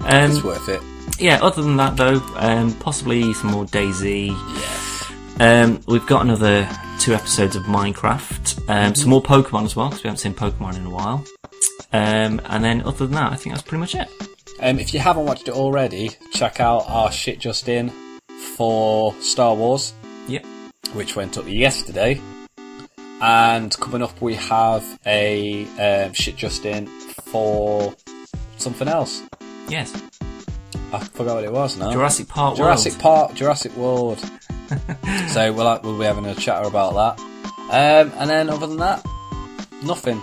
Um, 0.00 0.30
It's 0.30 0.44
worth 0.44 0.68
it. 0.68 0.82
yeah, 1.18 1.38
other 1.42 1.62
than 1.62 1.76
that 1.78 1.96
though, 1.96 2.20
um, 2.36 2.72
possibly 2.74 3.32
some 3.34 3.50
more 3.50 3.64
DayZ. 3.64 4.28
Yeah. 4.28 5.62
Um, 5.62 5.80
we've 5.86 6.06
got 6.06 6.22
another 6.22 6.68
two 7.00 7.12
episodes 7.14 7.56
of 7.56 7.64
Minecraft, 7.64 8.68
um, 8.68 8.94
some 8.94 9.10
more 9.10 9.22
Pokemon 9.22 9.64
as 9.64 9.74
well 9.74 9.88
because 9.88 10.04
we 10.04 10.08
haven't 10.08 10.18
seen 10.20 10.34
Pokemon 10.34 10.76
in 10.76 10.86
a 10.86 10.90
while. 10.90 11.24
Um, 11.92 12.40
and 12.46 12.62
then 12.64 12.82
other 12.82 13.06
than 13.06 13.12
that, 13.14 13.32
I 13.32 13.36
think 13.36 13.54
that's 13.54 13.66
pretty 13.66 13.80
much 13.80 13.94
it. 13.94 14.08
Um, 14.60 14.78
if 14.78 14.94
you 14.94 15.00
haven't 15.00 15.26
watched 15.26 15.48
it 15.48 15.54
already, 15.54 16.10
check 16.32 16.60
out 16.60 16.84
our 16.88 17.10
shit 17.10 17.40
just 17.40 17.68
in 17.68 17.92
for 18.56 19.14
Star 19.20 19.54
Wars, 19.54 19.92
Yep. 20.28 20.44
which 20.94 21.16
went 21.16 21.36
up 21.38 21.46
yesterday. 21.48 22.20
And 23.20 23.74
coming 23.80 24.02
up, 24.02 24.20
we 24.20 24.34
have 24.34 24.84
a 25.06 25.64
um, 25.78 26.12
shit 26.12 26.36
just 26.36 26.64
in 26.66 26.86
for 27.26 27.94
something 28.58 28.88
else. 28.88 29.22
Yes. 29.68 29.92
I 30.92 30.98
forgot 31.00 31.36
what 31.36 31.44
it 31.44 31.52
was 31.52 31.76
now. 31.78 31.90
Jurassic 31.92 32.28
Park. 32.28 32.56
Jurassic 32.56 32.92
World. 32.92 33.02
Park, 33.02 33.34
Jurassic 33.34 33.76
World. 33.76 34.18
so 35.28 35.52
we'll 35.52 35.66
have- 35.66 35.84
we'll 35.84 35.98
be 35.98 36.04
having 36.04 36.26
a 36.26 36.34
chatter 36.34 36.66
about 36.68 36.94
that. 36.94 37.20
Um, 37.70 38.12
and 38.18 38.28
then 38.30 38.50
other 38.50 38.66
than 38.66 38.76
that, 38.78 39.04
nothing. 39.82 40.20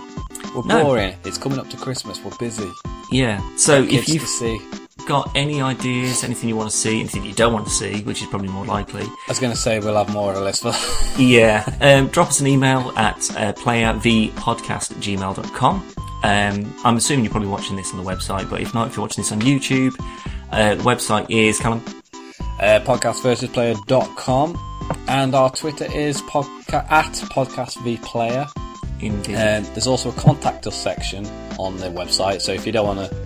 We're 0.54 0.62
No. 0.64 0.84
boring. 0.84 1.14
It's 1.24 1.38
coming 1.38 1.58
up 1.58 1.68
to 1.70 1.76
Christmas. 1.76 2.20
We're 2.22 2.36
busy. 2.38 2.70
Yeah. 3.10 3.40
So 3.56 3.82
if 3.82 4.08
you've 4.08 4.22
see, 4.26 4.60
got 5.06 5.30
any 5.34 5.60
ideas, 5.60 6.24
anything 6.24 6.48
you 6.48 6.56
want 6.56 6.70
to 6.70 6.76
see, 6.76 7.00
anything 7.00 7.24
you 7.24 7.32
don't 7.34 7.52
want 7.52 7.64
to 7.66 7.70
see, 7.72 8.02
which 8.02 8.20
is 8.22 8.28
probably 8.28 8.48
more 8.48 8.64
likely, 8.64 9.02
I 9.02 9.16
was 9.28 9.38
going 9.38 9.52
to 9.52 9.58
say 9.58 9.78
we'll 9.78 9.96
have 9.96 10.12
more 10.12 10.34
or 10.34 10.40
less 10.40 10.60
for 10.62 10.72
yeah, 11.20 11.64
um, 11.80 12.08
drop 12.08 12.28
us 12.28 12.40
an 12.40 12.46
email 12.46 12.92
at 12.96 13.16
uh, 13.36 13.52
playervpodcast 13.54 14.92
at 14.92 14.96
gmail.com. 14.98 15.88
Um, 16.24 16.74
I'm 16.84 16.96
assuming 16.96 17.24
you're 17.24 17.32
probably 17.32 17.48
watching 17.48 17.76
this 17.76 17.92
on 17.92 18.02
the 18.02 18.08
website, 18.08 18.48
but 18.48 18.60
if 18.60 18.74
not, 18.74 18.88
if 18.88 18.96
you're 18.96 19.04
watching 19.04 19.22
this 19.22 19.32
on 19.32 19.40
YouTube, 19.40 19.94
uh, 20.52 20.74
the 20.76 20.82
website 20.82 21.26
is 21.30 21.58
Callum. 21.58 21.82
uh, 22.60 22.80
podcastversusplayer.com 22.84 24.58
and 25.08 25.34
our 25.34 25.50
Twitter 25.50 25.86
is 25.92 26.20
podca- 26.22 26.90
at 26.90 27.12
podcastvplayer. 27.12 28.50
Indeed. 29.00 29.34
Um, 29.34 29.64
there's 29.74 29.88
also 29.88 30.10
a 30.10 30.12
contact 30.12 30.66
us 30.68 30.76
section 30.76 31.26
on 31.58 31.76
the 31.78 31.88
website, 31.88 32.40
so 32.40 32.52
if 32.52 32.64
you 32.64 32.70
don't 32.72 32.86
want 32.86 33.10
to 33.10 33.16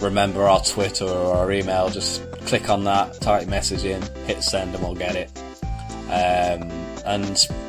remember 0.00 0.44
our 0.48 0.62
Twitter 0.62 1.04
or 1.06 1.34
our 1.36 1.52
email, 1.52 1.88
just 1.90 2.22
click 2.46 2.68
on 2.70 2.84
that, 2.84 3.20
type 3.20 3.48
message 3.48 3.84
in, 3.84 4.00
hit 4.26 4.42
send, 4.42 4.74
and 4.74 4.82
we'll 4.82 4.94
get 4.94 5.16
it. 5.16 5.30
Um, 6.06 6.70
and 7.06 7.24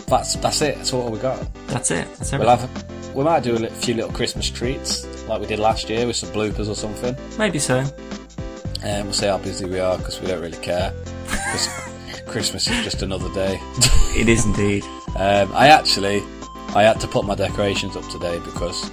that's 0.07 0.35
that's 0.35 0.61
it. 0.61 0.75
That's 0.77 0.93
all 0.93 1.09
we 1.11 1.19
got. 1.19 1.39
That's 1.67 1.91
it. 1.91 2.07
That's 2.15 2.31
We'll 2.33 2.49
have 2.49 3.13
we 3.15 3.23
might 3.23 3.43
do 3.43 3.55
a 3.63 3.69
few 3.69 3.93
little 3.93 4.11
Christmas 4.11 4.49
treats 4.49 5.05
like 5.27 5.41
we 5.41 5.47
did 5.47 5.59
last 5.59 5.89
year 5.89 6.07
with 6.07 6.15
some 6.15 6.29
bloopers 6.29 6.69
or 6.69 6.75
something. 6.75 7.15
Maybe 7.37 7.59
so. 7.59 7.83
And 8.83 9.05
we'll 9.05 9.13
see 9.13 9.27
how 9.27 9.37
busy 9.37 9.65
we 9.65 9.79
are 9.79 9.97
because 9.97 10.19
we 10.21 10.27
don't 10.27 10.41
really 10.41 10.57
care. 10.57 10.93
'Cause 11.27 11.67
Christmas 12.27 12.67
is 12.69 12.83
just 12.83 13.01
another 13.03 13.31
day. 13.33 13.59
It 14.17 14.27
is 14.29 14.45
indeed. 14.45 14.83
Um, 15.17 15.51
I 15.53 15.67
actually, 15.67 16.23
I 16.73 16.83
had 16.83 16.99
to 17.01 17.07
put 17.07 17.25
my 17.25 17.35
decorations 17.35 17.95
up 17.97 18.07
today 18.09 18.39
because 18.39 18.89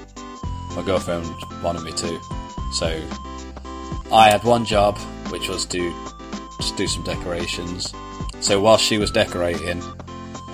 my 0.76 0.82
girlfriend 0.82 1.26
wanted 1.62 1.82
me 1.82 1.92
to. 1.92 2.20
So 2.72 3.00
I 4.12 4.30
had 4.30 4.42
one 4.44 4.64
job, 4.64 4.98
which 5.30 5.48
was 5.48 5.66
to 5.66 5.92
just 6.56 6.76
do 6.76 6.86
some 6.86 7.02
decorations. 7.02 7.92
So 8.40 8.60
while 8.60 8.78
she 8.78 8.98
was 8.98 9.10
decorating, 9.10 9.82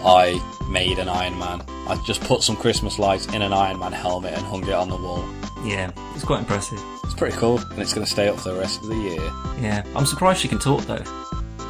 I 0.04 0.40
made 0.68 0.98
an 0.98 1.08
Iron 1.08 1.38
Man. 1.38 1.62
I 1.86 2.00
just 2.06 2.22
put 2.22 2.42
some 2.42 2.56
Christmas 2.56 2.98
lights 2.98 3.26
in 3.26 3.42
an 3.42 3.52
Iron 3.52 3.78
Man 3.78 3.92
helmet 3.92 4.32
and 4.34 4.44
hung 4.44 4.64
it 4.64 4.72
on 4.72 4.88
the 4.88 4.96
wall. 4.96 5.24
Yeah, 5.64 5.92
it's 6.14 6.24
quite 6.24 6.40
impressive. 6.40 6.80
It's 7.04 7.14
pretty 7.14 7.36
cool, 7.36 7.58
and 7.58 7.78
it's 7.80 7.94
going 7.94 8.04
to 8.04 8.10
stay 8.10 8.28
up 8.28 8.38
for 8.38 8.50
the 8.52 8.58
rest 8.58 8.82
of 8.82 8.88
the 8.88 8.96
year. 8.96 9.22
Yeah, 9.60 9.84
I'm 9.94 10.06
surprised 10.06 10.40
she 10.40 10.48
can 10.48 10.58
talk 10.58 10.82
though. 10.82 11.04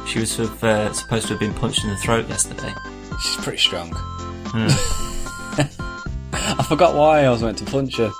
She 0.07 0.19
was 0.19 0.31
sort 0.31 0.49
of, 0.49 0.63
uh, 0.63 0.93
supposed 0.93 1.27
to 1.27 1.33
have 1.33 1.39
been 1.39 1.53
punched 1.53 1.83
in 1.83 1.89
the 1.89 1.97
throat 1.97 2.27
yesterday. 2.27 2.73
She's 3.21 3.37
pretty 3.37 3.57
strong. 3.57 3.91
I 6.47 6.65
forgot 6.67 6.95
why 6.95 7.25
I 7.25 7.29
was 7.29 7.41
meant 7.41 7.57
to 7.59 7.65
punch 7.65 7.97
her. 7.97 8.11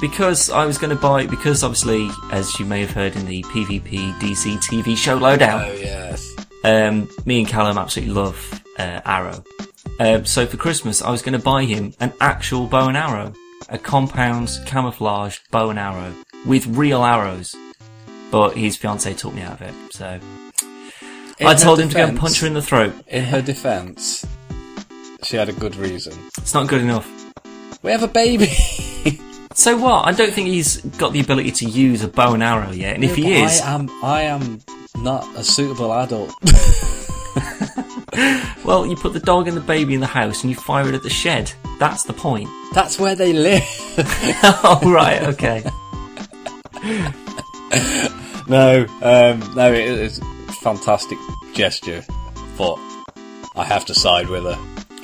Because 0.00 0.50
I 0.50 0.66
was 0.66 0.76
going 0.78 0.94
to 0.94 1.00
buy, 1.00 1.26
because 1.26 1.64
obviously, 1.64 2.10
as 2.30 2.58
you 2.60 2.66
may 2.66 2.80
have 2.82 2.90
heard 2.90 3.16
in 3.16 3.24
the 3.26 3.42
PvP 3.44 4.12
DC 4.18 4.56
TV 4.58 4.96
show 4.96 5.16
lowdown, 5.16 5.62
Oh 5.64 5.72
yes. 5.72 6.36
um, 6.64 7.08
me 7.24 7.40
and 7.40 7.48
Callum 7.48 7.78
absolutely 7.78 8.14
love 8.14 8.62
uh, 8.78 9.00
Arrow. 9.06 9.42
Um, 9.98 10.26
so 10.26 10.46
for 10.46 10.58
Christmas, 10.58 11.00
I 11.00 11.10
was 11.10 11.22
going 11.22 11.32
to 11.32 11.42
buy 11.42 11.64
him 11.64 11.94
an 12.00 12.12
actual 12.20 12.66
bow 12.66 12.88
and 12.88 12.96
arrow, 12.96 13.32
a 13.70 13.78
compound 13.78 14.50
camouflage 14.66 15.38
bow 15.50 15.70
and 15.70 15.78
arrow 15.78 16.12
with 16.44 16.66
real 16.66 17.02
arrows. 17.02 17.54
But 18.30 18.56
his 18.56 18.76
fiance 18.76 19.14
talked 19.14 19.36
me 19.36 19.42
out 19.42 19.60
of 19.60 19.62
it, 19.62 19.74
so 19.94 20.20
In 21.38 21.46
I 21.46 21.54
told 21.54 21.80
him 21.80 21.88
to 21.88 21.94
go 21.96 22.04
and 22.06 22.18
punch 22.18 22.40
her 22.40 22.46
in 22.46 22.52
the 22.54 22.60
throat. 22.60 22.92
In 23.08 23.24
her 23.24 23.40
defence, 23.40 24.26
she 25.22 25.36
had 25.36 25.48
a 25.48 25.52
good 25.54 25.74
reason. 25.76 26.12
It's 26.36 26.52
not 26.52 26.68
good 26.68 26.82
enough. 26.82 27.10
We 27.82 27.92
have 27.92 28.02
a 28.02 28.08
baby. 28.08 28.52
So 29.56 29.76
what? 29.78 30.06
I 30.06 30.12
don't 30.12 30.34
think 30.34 30.48
he's 30.48 30.82
got 30.82 31.14
the 31.14 31.20
ability 31.20 31.50
to 31.50 31.64
use 31.64 32.04
a 32.04 32.08
bow 32.08 32.34
and 32.34 32.42
arrow 32.42 32.72
yet, 32.72 32.94
and 32.94 33.02
if 33.02 33.16
he 33.16 33.40
is, 33.40 33.62
I 33.62 33.74
am. 33.74 33.90
I 34.02 34.22
am 34.22 34.60
not 34.98 35.26
a 35.34 35.42
suitable 35.42 35.94
adult. 35.94 36.30
well, 38.66 38.86
you 38.86 38.96
put 38.96 39.14
the 39.14 39.22
dog 39.24 39.48
and 39.48 39.56
the 39.56 39.62
baby 39.62 39.94
in 39.94 40.00
the 40.00 40.06
house 40.06 40.42
and 40.42 40.50
you 40.50 40.56
fire 40.56 40.86
it 40.86 40.94
at 40.94 41.02
the 41.02 41.08
shed. 41.08 41.50
That's 41.78 42.04
the 42.04 42.12
point. 42.12 42.50
That's 42.74 42.98
where 42.98 43.14
they 43.14 43.32
live. 43.32 43.62
oh 44.62 44.80
right, 44.84 45.22
okay. 45.22 45.62
no, 48.46 48.84
um, 49.00 49.54
no, 49.54 49.72
it 49.72 49.88
is 49.88 50.20
fantastic 50.60 51.16
gesture, 51.54 52.04
but 52.58 52.76
I 53.56 53.64
have 53.64 53.86
to 53.86 53.94
side 53.94 54.28
with 54.28 54.44
her. 54.44 54.56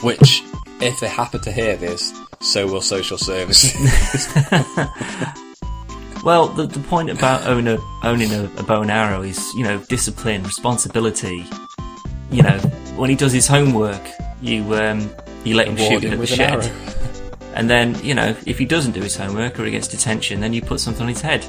Which, 0.03 0.43
if 0.83 1.01
they 1.01 1.09
happen 1.09 1.41
to 1.41 1.51
hear 1.51 1.75
this, 1.77 2.13
so 2.43 2.67
will 2.67 2.83
social 2.83 3.19
services. 3.19 3.73
Well, 6.23 6.47
the, 6.47 6.67
the 6.67 6.79
point 6.79 7.11
about 7.11 7.49
own 7.49 7.67
a, 7.67 7.79
owning 8.05 8.31
a, 8.31 8.45
a 8.57 8.63
bow 8.63 8.83
and 8.83 8.91
arrow 8.93 9.23
is, 9.23 9.53
you 9.55 9.65
know, 9.65 9.79
discipline, 9.89 10.45
responsibility. 10.45 11.45
You 12.31 12.43
know, 12.43 12.59
when 12.97 13.11
he 13.11 13.17
does 13.17 13.33
his 13.33 13.49
homework, 13.49 14.01
you 14.41 14.73
um, 14.75 15.11
you 15.43 15.57
let 15.57 15.67
him 15.67 15.77
shoot 15.77 16.05
it 16.05 16.13
him 16.13 16.21
at 16.21 16.27
the 16.27 16.45
an 16.45 16.63
shed. 16.63 16.73
And 17.55 17.69
then, 17.69 18.03
you 18.03 18.15
know, 18.15 18.35
if 18.47 18.59
he 18.59 18.65
doesn't 18.65 18.93
do 18.93 19.03
his 19.03 19.15
homework 19.15 19.61
or 19.61 19.67
he 19.67 19.71
gets 19.73 19.87
detention, 19.87 20.41
then 20.41 20.55
you 20.55 20.63
put 20.63 20.81
something 20.81 21.03
on 21.03 21.09
his 21.11 21.21
head. 21.21 21.45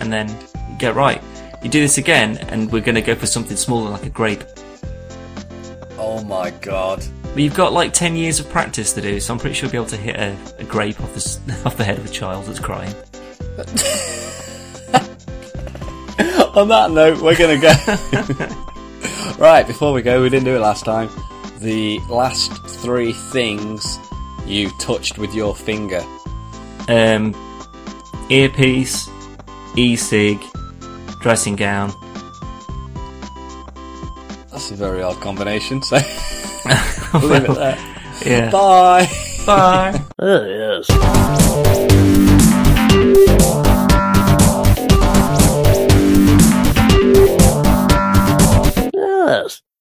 And 0.00 0.12
then 0.12 0.28
you 0.28 0.76
get 0.76 0.96
right. 0.96 1.22
You 1.62 1.70
do 1.70 1.80
this 1.80 1.98
again, 1.98 2.38
and 2.48 2.72
we're 2.72 2.80
going 2.80 2.96
to 2.96 3.00
go 3.00 3.14
for 3.14 3.26
something 3.26 3.56
smaller 3.56 3.90
like 3.90 4.04
a 4.04 4.10
grape. 4.10 4.42
oh 5.98 6.24
my 6.24 6.50
god. 6.50 7.04
But 7.32 7.42
you've 7.42 7.54
got 7.54 7.72
like 7.72 7.92
10 7.92 8.16
years 8.16 8.40
of 8.40 8.50
practice 8.50 8.92
to 8.94 9.00
do, 9.00 9.20
so 9.20 9.32
I'm 9.32 9.38
pretty 9.38 9.54
sure 9.54 9.66
you'll 9.66 9.72
be 9.72 9.78
able 9.78 9.86
to 9.86 9.96
hit 9.96 10.16
a, 10.16 10.36
a 10.58 10.64
grape 10.64 11.00
off 11.00 11.14
the, 11.14 11.62
off 11.64 11.76
the 11.76 11.84
head 11.84 11.98
of 11.98 12.04
a 12.04 12.08
child 12.08 12.46
that's 12.46 12.58
crying. 12.58 12.92
On 16.56 16.66
that 16.68 16.90
note, 16.90 17.22
we're 17.22 17.36
gonna 17.36 17.56
go. 17.56 17.72
right, 19.38 19.64
before 19.64 19.92
we 19.92 20.02
go, 20.02 20.20
we 20.20 20.28
didn't 20.28 20.44
do 20.44 20.56
it 20.56 20.58
last 20.58 20.84
time. 20.84 21.08
The 21.60 22.00
last 22.08 22.52
three 22.66 23.12
things 23.12 23.98
you 24.46 24.68
touched 24.78 25.16
with 25.16 25.32
your 25.32 25.54
finger. 25.54 26.04
Um, 26.88 27.36
earpiece, 28.28 29.08
e-cig, 29.76 30.40
dressing 31.20 31.54
gown. 31.54 31.92
That's 34.50 34.72
a 34.72 34.74
very 34.74 35.02
odd 35.02 35.20
combination, 35.20 35.82
so 35.82 36.00
we'll 37.14 37.22
leave 37.28 37.44
it 37.44 37.54
there. 37.54 37.78
Yeah. 38.22 38.50
Bye. 38.50 39.08
Bye. 39.46 39.98
there 40.18 40.44
it 40.46 40.80
is. 40.80 42.00
Yes. 48.92 49.62